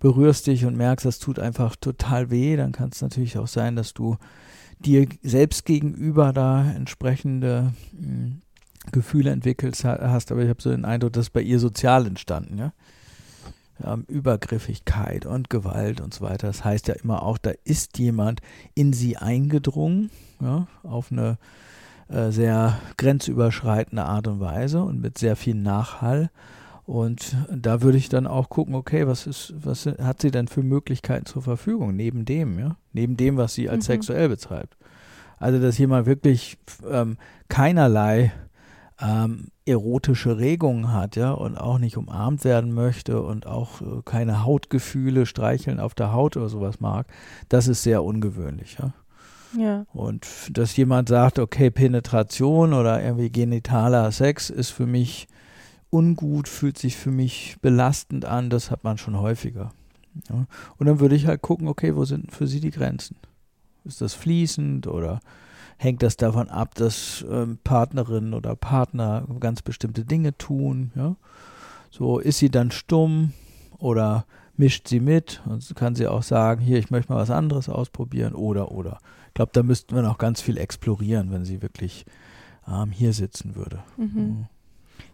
berührst 0.00 0.46
dich 0.46 0.64
und 0.64 0.76
merkst, 0.76 1.06
das 1.06 1.18
tut 1.18 1.38
einfach 1.38 1.76
total 1.76 2.30
weh. 2.30 2.56
Dann 2.56 2.72
kann 2.72 2.90
es 2.92 3.02
natürlich 3.02 3.38
auch 3.38 3.48
sein, 3.48 3.76
dass 3.76 3.94
du 3.94 4.16
dir 4.80 5.06
selbst 5.22 5.64
gegenüber 5.64 6.32
da 6.32 6.70
entsprechende 6.70 7.72
mh, 7.92 8.00
hm, 8.00 8.42
Gefühle 8.90 9.30
entwickelt 9.30 9.84
hast, 9.84 10.32
aber 10.32 10.42
ich 10.42 10.48
habe 10.48 10.62
so 10.62 10.70
den 10.70 10.86
Eindruck, 10.86 11.12
dass 11.12 11.28
bei 11.28 11.42
ihr 11.42 11.58
sozial 11.58 12.06
entstanden, 12.06 12.56
ja 12.56 12.72
ähm, 13.84 14.04
Übergriffigkeit 14.08 15.26
und 15.26 15.50
Gewalt 15.50 16.00
und 16.00 16.14
so 16.14 16.24
weiter. 16.24 16.46
Das 16.46 16.64
heißt 16.64 16.88
ja 16.88 16.94
immer 16.94 17.22
auch, 17.22 17.38
da 17.38 17.52
ist 17.64 17.98
jemand 17.98 18.40
in 18.74 18.92
sie 18.92 19.16
eingedrungen, 19.16 20.10
ja, 20.40 20.66
auf 20.82 21.12
eine 21.12 21.38
äh, 22.08 22.30
sehr 22.30 22.78
grenzüberschreitende 22.96 24.04
Art 24.04 24.26
und 24.28 24.40
Weise 24.40 24.82
und 24.82 25.00
mit 25.00 25.18
sehr 25.18 25.36
viel 25.36 25.54
Nachhall. 25.54 26.30
Und 26.86 27.36
da 27.54 27.82
würde 27.82 27.98
ich 27.98 28.08
dann 28.08 28.26
auch 28.26 28.48
gucken, 28.48 28.74
okay, 28.74 29.06
was 29.06 29.26
ist, 29.26 29.52
was 29.60 29.84
hat 29.84 30.22
sie 30.22 30.30
denn 30.30 30.48
für 30.48 30.62
Möglichkeiten 30.62 31.26
zur 31.26 31.42
Verfügung, 31.42 31.94
neben 31.94 32.24
dem, 32.24 32.58
ja? 32.58 32.76
Neben 32.94 33.18
dem, 33.18 33.36
was 33.36 33.52
sie 33.52 33.68
als 33.68 33.86
mhm. 33.86 33.92
sexuell 33.92 34.30
betreibt. 34.30 34.78
Also, 35.38 35.60
dass 35.60 35.76
jemand 35.76 36.06
wirklich 36.06 36.56
ähm, 36.90 37.18
keinerlei 37.48 38.32
ähm, 39.00 39.48
erotische 39.64 40.38
Regungen 40.38 40.92
hat, 40.92 41.16
ja, 41.16 41.32
und 41.32 41.56
auch 41.56 41.78
nicht 41.78 41.96
umarmt 41.96 42.44
werden 42.44 42.72
möchte 42.72 43.22
und 43.22 43.46
auch 43.46 43.80
äh, 43.80 44.02
keine 44.04 44.44
Hautgefühle, 44.44 45.26
streicheln 45.26 45.78
auf 45.80 45.94
der 45.94 46.12
Haut 46.12 46.36
oder 46.36 46.48
sowas 46.48 46.80
mag, 46.80 47.06
das 47.48 47.68
ist 47.68 47.82
sehr 47.82 48.02
ungewöhnlich, 48.02 48.78
ja. 48.80 48.92
Ja. 49.56 49.86
Und 49.94 50.26
dass 50.52 50.76
jemand 50.76 51.08
sagt, 51.08 51.38
okay, 51.38 51.70
Penetration 51.70 52.74
oder 52.74 53.02
irgendwie 53.02 53.30
genitaler 53.30 54.12
Sex 54.12 54.50
ist 54.50 54.70
für 54.70 54.86
mich 54.86 55.26
ungut, 55.90 56.48
fühlt 56.48 56.76
sich 56.76 56.96
für 56.96 57.10
mich 57.10 57.56
belastend 57.62 58.26
an, 58.26 58.50
das 58.50 58.70
hat 58.70 58.84
man 58.84 58.98
schon 58.98 59.18
häufiger. 59.18 59.72
Ja. 60.28 60.46
Und 60.76 60.86
dann 60.86 61.00
würde 61.00 61.14
ich 61.14 61.26
halt 61.26 61.40
gucken, 61.40 61.68
okay, 61.68 61.96
wo 61.96 62.04
sind 62.04 62.32
für 62.32 62.46
sie 62.46 62.60
die 62.60 62.70
Grenzen? 62.70 63.16
Ist 63.84 64.00
das 64.00 64.12
fließend 64.12 64.86
oder 64.86 65.20
hängt 65.78 66.02
das 66.02 66.16
davon 66.16 66.50
ab, 66.50 66.74
dass 66.74 67.24
ähm, 67.30 67.58
Partnerinnen 67.64 68.34
oder 68.34 68.54
Partner 68.56 69.26
ganz 69.40 69.62
bestimmte 69.62 70.04
Dinge 70.04 70.36
tun? 70.36 70.92
Ja? 70.94 71.16
So 71.90 72.18
ist 72.18 72.38
sie 72.38 72.50
dann 72.50 72.70
stumm 72.70 73.32
oder 73.78 74.26
mischt 74.56 74.88
sie 74.88 75.00
mit 75.00 75.40
und 75.46 75.74
kann 75.76 75.94
sie 75.94 76.08
auch 76.08 76.22
sagen, 76.22 76.60
hier, 76.60 76.78
ich 76.78 76.90
möchte 76.90 77.12
mal 77.12 77.20
was 77.20 77.30
anderes 77.30 77.68
ausprobieren 77.68 78.34
oder 78.34 78.72
oder. 78.72 78.98
Ich 79.28 79.34
glaube, 79.34 79.52
da 79.54 79.62
müssten 79.62 79.94
wir 79.94 80.02
noch 80.02 80.18
ganz 80.18 80.40
viel 80.40 80.58
explorieren, 80.58 81.30
wenn 81.30 81.44
sie 81.44 81.62
wirklich 81.62 82.04
ähm, 82.66 82.90
hier 82.90 83.12
sitzen 83.12 83.54
würde. 83.54 83.78
Mhm. 83.96 84.06
Mhm. 84.14 84.46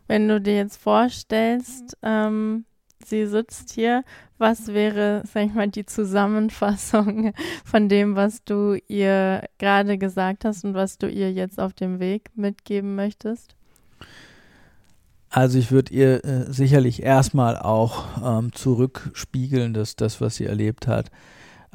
Wenn 0.07 0.29
du 0.29 0.41
dir 0.41 0.57
jetzt 0.57 0.77
vorstellst, 0.77 1.97
ähm, 2.03 2.65
sie 3.07 3.27
sitzt 3.27 3.73
hier, 3.73 4.05
was 4.39 4.69
wäre, 4.69 5.23
sag 5.33 5.47
ich 5.47 5.55
mal, 5.55 5.69
die 5.69 5.87
Zusammenfassung 5.87 7.33
von 7.65 7.89
dem, 7.89 8.17
was 8.17 8.45
du 8.45 8.79
ihr 8.89 9.45
gerade 9.59 9.99
gesagt 9.99 10.45
hast 10.45 10.65
und 10.65 10.75
was 10.75 10.99
du 10.99 11.09
ihr 11.09 11.33
jetzt 11.33 11.61
auf 11.61 11.73
dem 11.73 12.01
Weg 12.01 12.31
mitgeben 12.35 12.95
möchtest? 12.95 13.57
Also 15.31 15.59
ich 15.59 15.73
würde 15.73 15.93
ihr 15.93 16.25
äh, 16.25 16.53
sicherlich 16.53 17.03
erstmal 17.03 17.59
auch 17.59 18.05
ähm, 18.23 18.53
zurückspiegeln, 18.53 19.75
dass 19.75 19.97
das, 19.97 20.21
was 20.21 20.37
sie 20.37 20.45
erlebt 20.45 20.87
hat, 20.87 21.11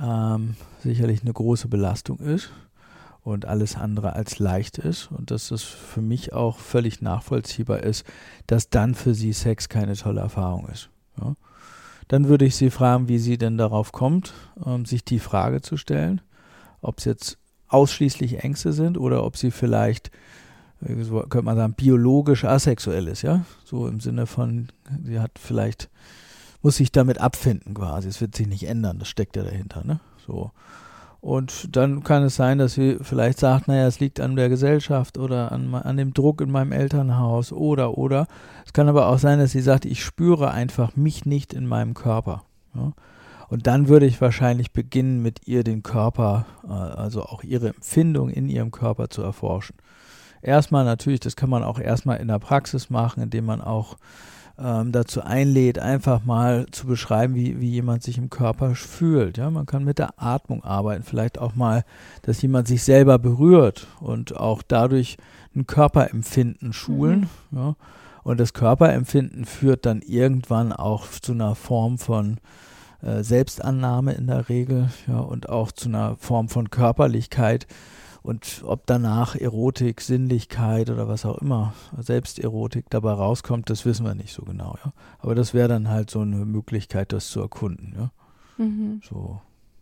ähm, 0.02 0.56
sicherlich 0.82 1.24
eine 1.24 1.34
große 1.34 1.68
Belastung 1.68 2.20
ist 2.20 2.52
und 3.22 3.46
alles 3.46 3.76
andere 3.76 4.14
als 4.14 4.40
leicht 4.40 4.78
ist 4.78 5.12
und 5.12 5.32
dass 5.32 5.52
es 5.52 5.64
für 5.64 6.02
mich 6.02 6.32
auch 6.32 6.58
völlig 6.58 7.02
nachvollziehbar 7.02 7.84
ist, 7.84 8.06
dass 8.48 8.70
dann 8.70 8.96
für 8.96 9.14
sie 9.14 9.34
Sex 9.34 9.68
keine 9.68 9.96
tolle 9.96 10.22
Erfahrung 10.22 10.68
ist. 10.70 10.90
Ja. 11.22 11.36
Dann 12.07 12.28
würde 12.28 12.45
ich 12.45 12.55
sie 12.55 12.70
fragen, 12.70 13.07
wie 13.07 13.20
sie 13.20 13.38
denn 13.38 13.57
darauf 13.57 13.91
kommt, 13.91 14.34
ähm, 14.65 14.86
sich 14.86 15.05
die 15.05 15.20
Frage 15.20 15.61
zu 15.61 15.78
stellen, 15.78 16.22
ob 16.82 16.97
es 16.99 17.05
jetzt 17.05 17.38
ausschließlich 17.67 18.43
Ängste 18.43 18.74
sind 18.74 18.97
oder 18.97 19.24
ob 19.24 19.38
sie 19.38 19.51
vielleicht, 19.51 20.09
äh, 20.82 21.03
so 21.03 21.20
könnte 21.22 21.43
man 21.45 21.55
sagen, 21.55 21.74
biologisch 21.74 22.45
asexuell 22.45 23.07
ist, 23.07 23.22
ja, 23.22 23.45
so 23.63 23.88
im 23.88 23.99
Sinne 23.99 24.26
von, 24.26 24.70
sie 25.03 25.20
hat 25.20 25.38
vielleicht, 25.39 25.89
muss 26.61 26.78
sich 26.78 26.91
damit 26.91 27.20
abfinden 27.20 27.76
quasi, 27.76 28.07
es 28.07 28.22
wird 28.22 28.36
sich 28.36 28.47
nicht 28.47 28.67
ändern, 28.67 28.99
das 28.99 29.07
steckt 29.07 29.36
ja 29.36 29.43
dahinter, 29.43 29.84
ne, 29.86 29.99
so. 30.26 30.51
Und 31.22 31.76
dann 31.76 32.03
kann 32.03 32.24
es 32.24 32.36
sein, 32.36 32.59
dass 32.59 32.74
sie 32.74 32.97
vielleicht 33.01 33.39
sagt, 33.39 33.67
naja, 33.67 33.88
es 33.88 33.99
liegt 33.99 34.22
an 34.22 34.38
der 34.38 34.47
Gesellschaft 34.47 35.17
oder 35.17 35.51
an, 35.51 35.74
an 35.76 35.97
dem 35.97 36.13
Druck 36.13 36.39
in 36.39 36.49
meinem 36.49 36.72
Elternhaus 36.72 37.51
oder, 37.51 37.97
oder. 37.97 38.28
Es 38.65 38.72
kann 38.72 38.88
aber 38.88 39.07
auch 39.07 39.20
sein, 39.20 39.39
dass 39.39 39.51
sie 39.51 39.61
sagt, 39.61 39.86
ich 39.86 40.03
spüre 40.03 40.51
einfach 40.51 40.95
mich 40.95 41.26
nicht 41.26 41.53
in 41.53 41.67
meinem 41.67 41.93
Körper. 41.93 42.43
Ja? 42.74 42.93
Und 43.49 43.67
dann 43.67 43.89
würde 43.89 44.05
ich 44.05 44.22
wahrscheinlich 44.22 44.72
beginnen, 44.72 45.22
mit 45.22 45.47
ihr 45.47 45.63
den 45.63 45.84
Körper, 45.84 46.45
äh, 46.63 46.72
also 46.72 47.24
auch 47.24 47.43
ihre 47.43 47.70
Empfindung 47.70 48.30
in 48.30 48.47
ihrem 48.47 48.72
Körper 48.72 49.09
zu 49.09 49.22
erforschen. 49.22 49.76
Erstmal 50.41 50.86
natürlich, 50.86 51.20
das 51.20 51.36
kann 51.36 51.49
man 51.49 51.63
auch 51.63 51.80
erstmal 51.80 52.17
in 52.17 52.30
der 52.30 52.39
Praxis 52.39 52.89
machen, 52.89 53.22
indem 53.24 53.45
man 53.45 53.59
auch 53.59 53.97
ähm, 54.62 54.91
dazu 54.91 55.22
einlädt, 55.22 55.80
einfach 55.80 56.26
mal 56.26 56.66
zu 56.72 56.88
beschreiben, 56.88 57.36
wie, 57.36 57.60
wie 57.60 57.70
jemand 57.70 58.03
sich 58.03 58.18
im 58.18 58.30
Körper 58.30 58.76
fühlt. 58.76 59.38
Ja, 59.38 59.49
man 59.49 59.66
kann 59.66 59.84
mit 59.84 59.99
der 59.99 60.22
Atmung 60.22 60.64
arbeiten, 60.64 61.03
vielleicht 61.03 61.39
auch 61.39 61.55
mal, 61.55 61.84
dass 62.24 62.41
jemand 62.41 62.68
sich 62.68 62.84
selber 62.84 63.20
berührt 63.20 63.88
und 63.99 64.36
auch 64.36 64.62
dadurch 64.62 65.18
ein 65.55 65.66
Körperempfinden 65.66 66.74
schulen. 66.74 67.30
Mhm. 67.51 67.57
Ja. 67.57 67.76
Und 68.24 68.39
das 68.39 68.53
Körperempfinden 68.53 69.45
führt 69.45 69.86
dann 69.86 70.01
irgendwann 70.01 70.74
auch 70.74 71.07
zu 71.07 71.32
einer 71.32 71.55
Form 71.55 71.97
von 71.97 72.38
äh, 73.01 73.24
Selbstannahme 73.24 74.14
in 74.14 74.28
der 74.28 74.49
Regel, 74.49 74.89
ja, 75.07 75.20
und 75.20 75.49
auch 75.49 75.72
zu 75.72 75.89
einer 75.89 76.16
Form 76.18 76.49
von 76.49 76.70
Körperlichkeit, 76.70 77.66
und 78.22 78.63
ob 78.65 78.86
danach 78.86 79.36
Erotik, 79.36 80.01
Sinnlichkeit 80.01 80.89
oder 80.89 81.07
was 81.07 81.26
auch 81.26 81.38
immer, 81.39 81.74
Selbsterotik 81.97 82.89
dabei 82.89 83.13
rauskommt, 83.13 83.70
das 83.70 83.86
wissen 83.86 84.05
wir 84.05 84.15
nicht 84.15 84.34
so 84.34 84.43
genau. 84.43 84.76
Ja? 84.84 84.93
Aber 85.20 85.36
das 85.36 85.53
wäre 85.53 85.67
dann 85.67 85.89
halt 85.89 86.09
so 86.09 86.22
eine 86.22 86.45
Möglichkeit, 86.45 87.13
das 87.13 87.30
zu 87.30 87.39
erkunden. 87.41 87.93
Ja, 87.97 88.11
mhm. 88.57 89.01
so. 89.07 89.41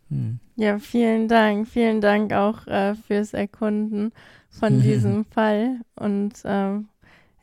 Hm. 0.09 0.39
Ja, 0.55 0.79
vielen 0.79 1.27
Dank. 1.27 1.67
Vielen 1.67 1.99
Dank 1.99 2.31
auch 2.31 2.65
äh, 2.67 2.95
fürs 2.95 3.33
Erkunden 3.33 4.13
von 4.49 4.81
diesem 4.81 5.25
Fall 5.25 5.81
und 5.95 6.33
äh, 6.45 6.79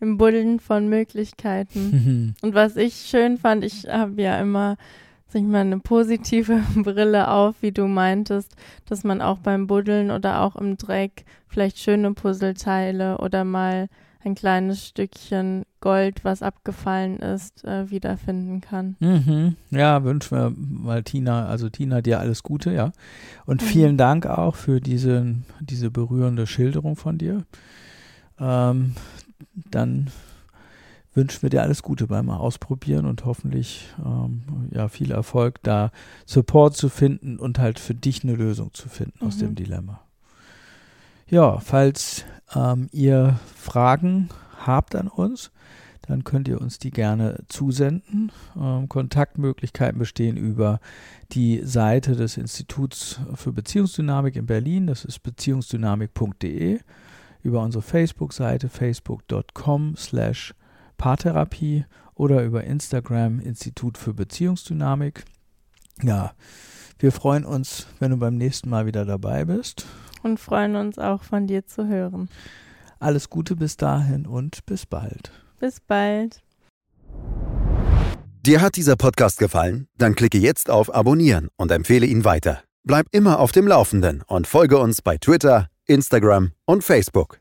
im 0.00 0.18
Buddeln 0.18 0.60
von 0.60 0.88
Möglichkeiten. 0.88 2.34
und 2.42 2.54
was 2.54 2.76
ich 2.76 2.94
schön 2.94 3.38
fand, 3.38 3.64
ich 3.64 3.86
habe 3.88 4.20
ja 4.22 4.40
immer 4.40 4.76
sag 5.34 5.42
ich 5.42 5.48
mal, 5.48 5.62
eine 5.62 5.80
positive 5.80 6.62
Brille 6.76 7.28
auf, 7.28 7.56
wie 7.60 7.72
du 7.72 7.88
meintest, 7.88 8.54
dass 8.86 9.02
man 9.02 9.20
auch 9.20 9.38
beim 9.38 9.66
Buddeln 9.66 10.12
oder 10.12 10.42
auch 10.42 10.54
im 10.54 10.76
Dreck 10.76 11.24
vielleicht 11.48 11.78
schöne 11.80 12.14
Puzzleteile 12.14 13.18
oder 13.18 13.42
mal 13.44 13.88
ein 14.24 14.36
kleines 14.36 14.86
Stückchen 14.86 15.64
Gold, 15.80 16.24
was 16.24 16.40
abgefallen 16.40 17.18
ist, 17.18 17.64
äh, 17.64 17.90
wiederfinden 17.90 18.60
kann. 18.60 18.94
Mhm. 19.00 19.56
Ja, 19.70 20.04
wünschen 20.04 20.38
wir 20.38 20.52
mal 20.56 21.02
Tina, 21.02 21.46
also 21.48 21.68
Tina, 21.68 22.00
dir 22.00 22.20
alles 22.20 22.44
Gute, 22.44 22.72
ja. 22.72 22.92
Und 23.44 23.60
mhm. 23.60 23.66
vielen 23.66 23.98
Dank 23.98 24.26
auch 24.26 24.54
für 24.54 24.80
diese, 24.80 25.34
diese 25.60 25.90
berührende 25.90 26.46
Schilderung 26.46 26.94
von 26.94 27.18
dir. 27.18 27.42
Ähm, 28.38 28.94
dann 29.68 30.10
wünschen 31.14 31.42
wir 31.42 31.50
dir 31.50 31.62
alles 31.62 31.82
Gute 31.82 32.08
beim 32.08 32.28
Ausprobieren 32.28 33.06
und 33.06 33.24
hoffentlich 33.24 33.88
ähm, 34.04 34.42
ja, 34.70 34.88
viel 34.88 35.12
Erfolg, 35.12 35.62
da 35.62 35.90
Support 36.26 36.76
zu 36.76 36.88
finden 36.88 37.38
und 37.38 37.58
halt 37.58 37.78
für 37.78 37.94
dich 37.94 38.24
eine 38.24 38.34
Lösung 38.34 38.74
zu 38.74 38.88
finden 38.88 39.18
mhm. 39.20 39.26
aus 39.26 39.38
dem 39.38 39.50
mhm. 39.50 39.54
Dilemma. 39.54 40.00
Ja, 41.28 41.58
falls 41.58 42.24
ähm, 42.54 42.88
ihr 42.92 43.38
Fragen 43.56 44.28
habt 44.66 44.94
an 44.94 45.08
uns, 45.08 45.50
dann 46.06 46.24
könnt 46.24 46.48
ihr 46.48 46.60
uns 46.60 46.78
die 46.78 46.90
gerne 46.90 47.44
zusenden. 47.48 48.30
Ähm, 48.60 48.88
Kontaktmöglichkeiten 48.88 49.98
bestehen 49.98 50.36
über 50.36 50.80
die 51.32 51.62
Seite 51.64 52.14
des 52.14 52.36
Instituts 52.36 53.20
für 53.34 53.52
Beziehungsdynamik 53.52 54.36
in 54.36 54.46
Berlin, 54.46 54.86
das 54.86 55.04
ist 55.04 55.20
beziehungsdynamik.de, 55.20 56.80
über 57.42 57.62
unsere 57.62 57.82
Facebook-Seite 57.82 58.68
facebook.com 58.68 59.96
slash 59.96 60.54
Paartherapie 60.96 61.84
oder 62.14 62.42
über 62.42 62.64
Instagram 62.64 63.40
Institut 63.40 63.98
für 63.98 64.14
Beziehungsdynamik. 64.14 65.24
Ja, 66.02 66.32
wir 66.98 67.12
freuen 67.12 67.44
uns, 67.44 67.86
wenn 67.98 68.10
du 68.10 68.16
beim 68.16 68.36
nächsten 68.36 68.70
Mal 68.70 68.86
wieder 68.86 69.04
dabei 69.04 69.44
bist. 69.44 69.86
Und 70.22 70.40
freuen 70.40 70.76
uns 70.76 70.98
auch 70.98 71.22
von 71.22 71.46
dir 71.46 71.66
zu 71.66 71.86
hören. 71.86 72.28
Alles 72.98 73.28
Gute 73.28 73.56
bis 73.56 73.76
dahin 73.76 74.26
und 74.26 74.64
bis 74.64 74.86
bald. 74.86 75.30
Bis 75.60 75.80
bald. 75.80 76.42
Dir 78.40 78.60
hat 78.60 78.76
dieser 78.76 78.96
Podcast 78.96 79.38
gefallen? 79.38 79.88
Dann 79.98 80.14
klicke 80.14 80.38
jetzt 80.38 80.70
auf 80.70 80.94
Abonnieren 80.94 81.48
und 81.56 81.70
empfehle 81.70 82.06
ihn 82.06 82.24
weiter. 82.24 82.62
Bleib 82.84 83.06
immer 83.10 83.38
auf 83.38 83.52
dem 83.52 83.66
Laufenden 83.66 84.22
und 84.26 84.46
folge 84.46 84.78
uns 84.78 85.00
bei 85.02 85.16
Twitter, 85.16 85.68
Instagram 85.86 86.52
und 86.66 86.84
Facebook. 86.84 87.40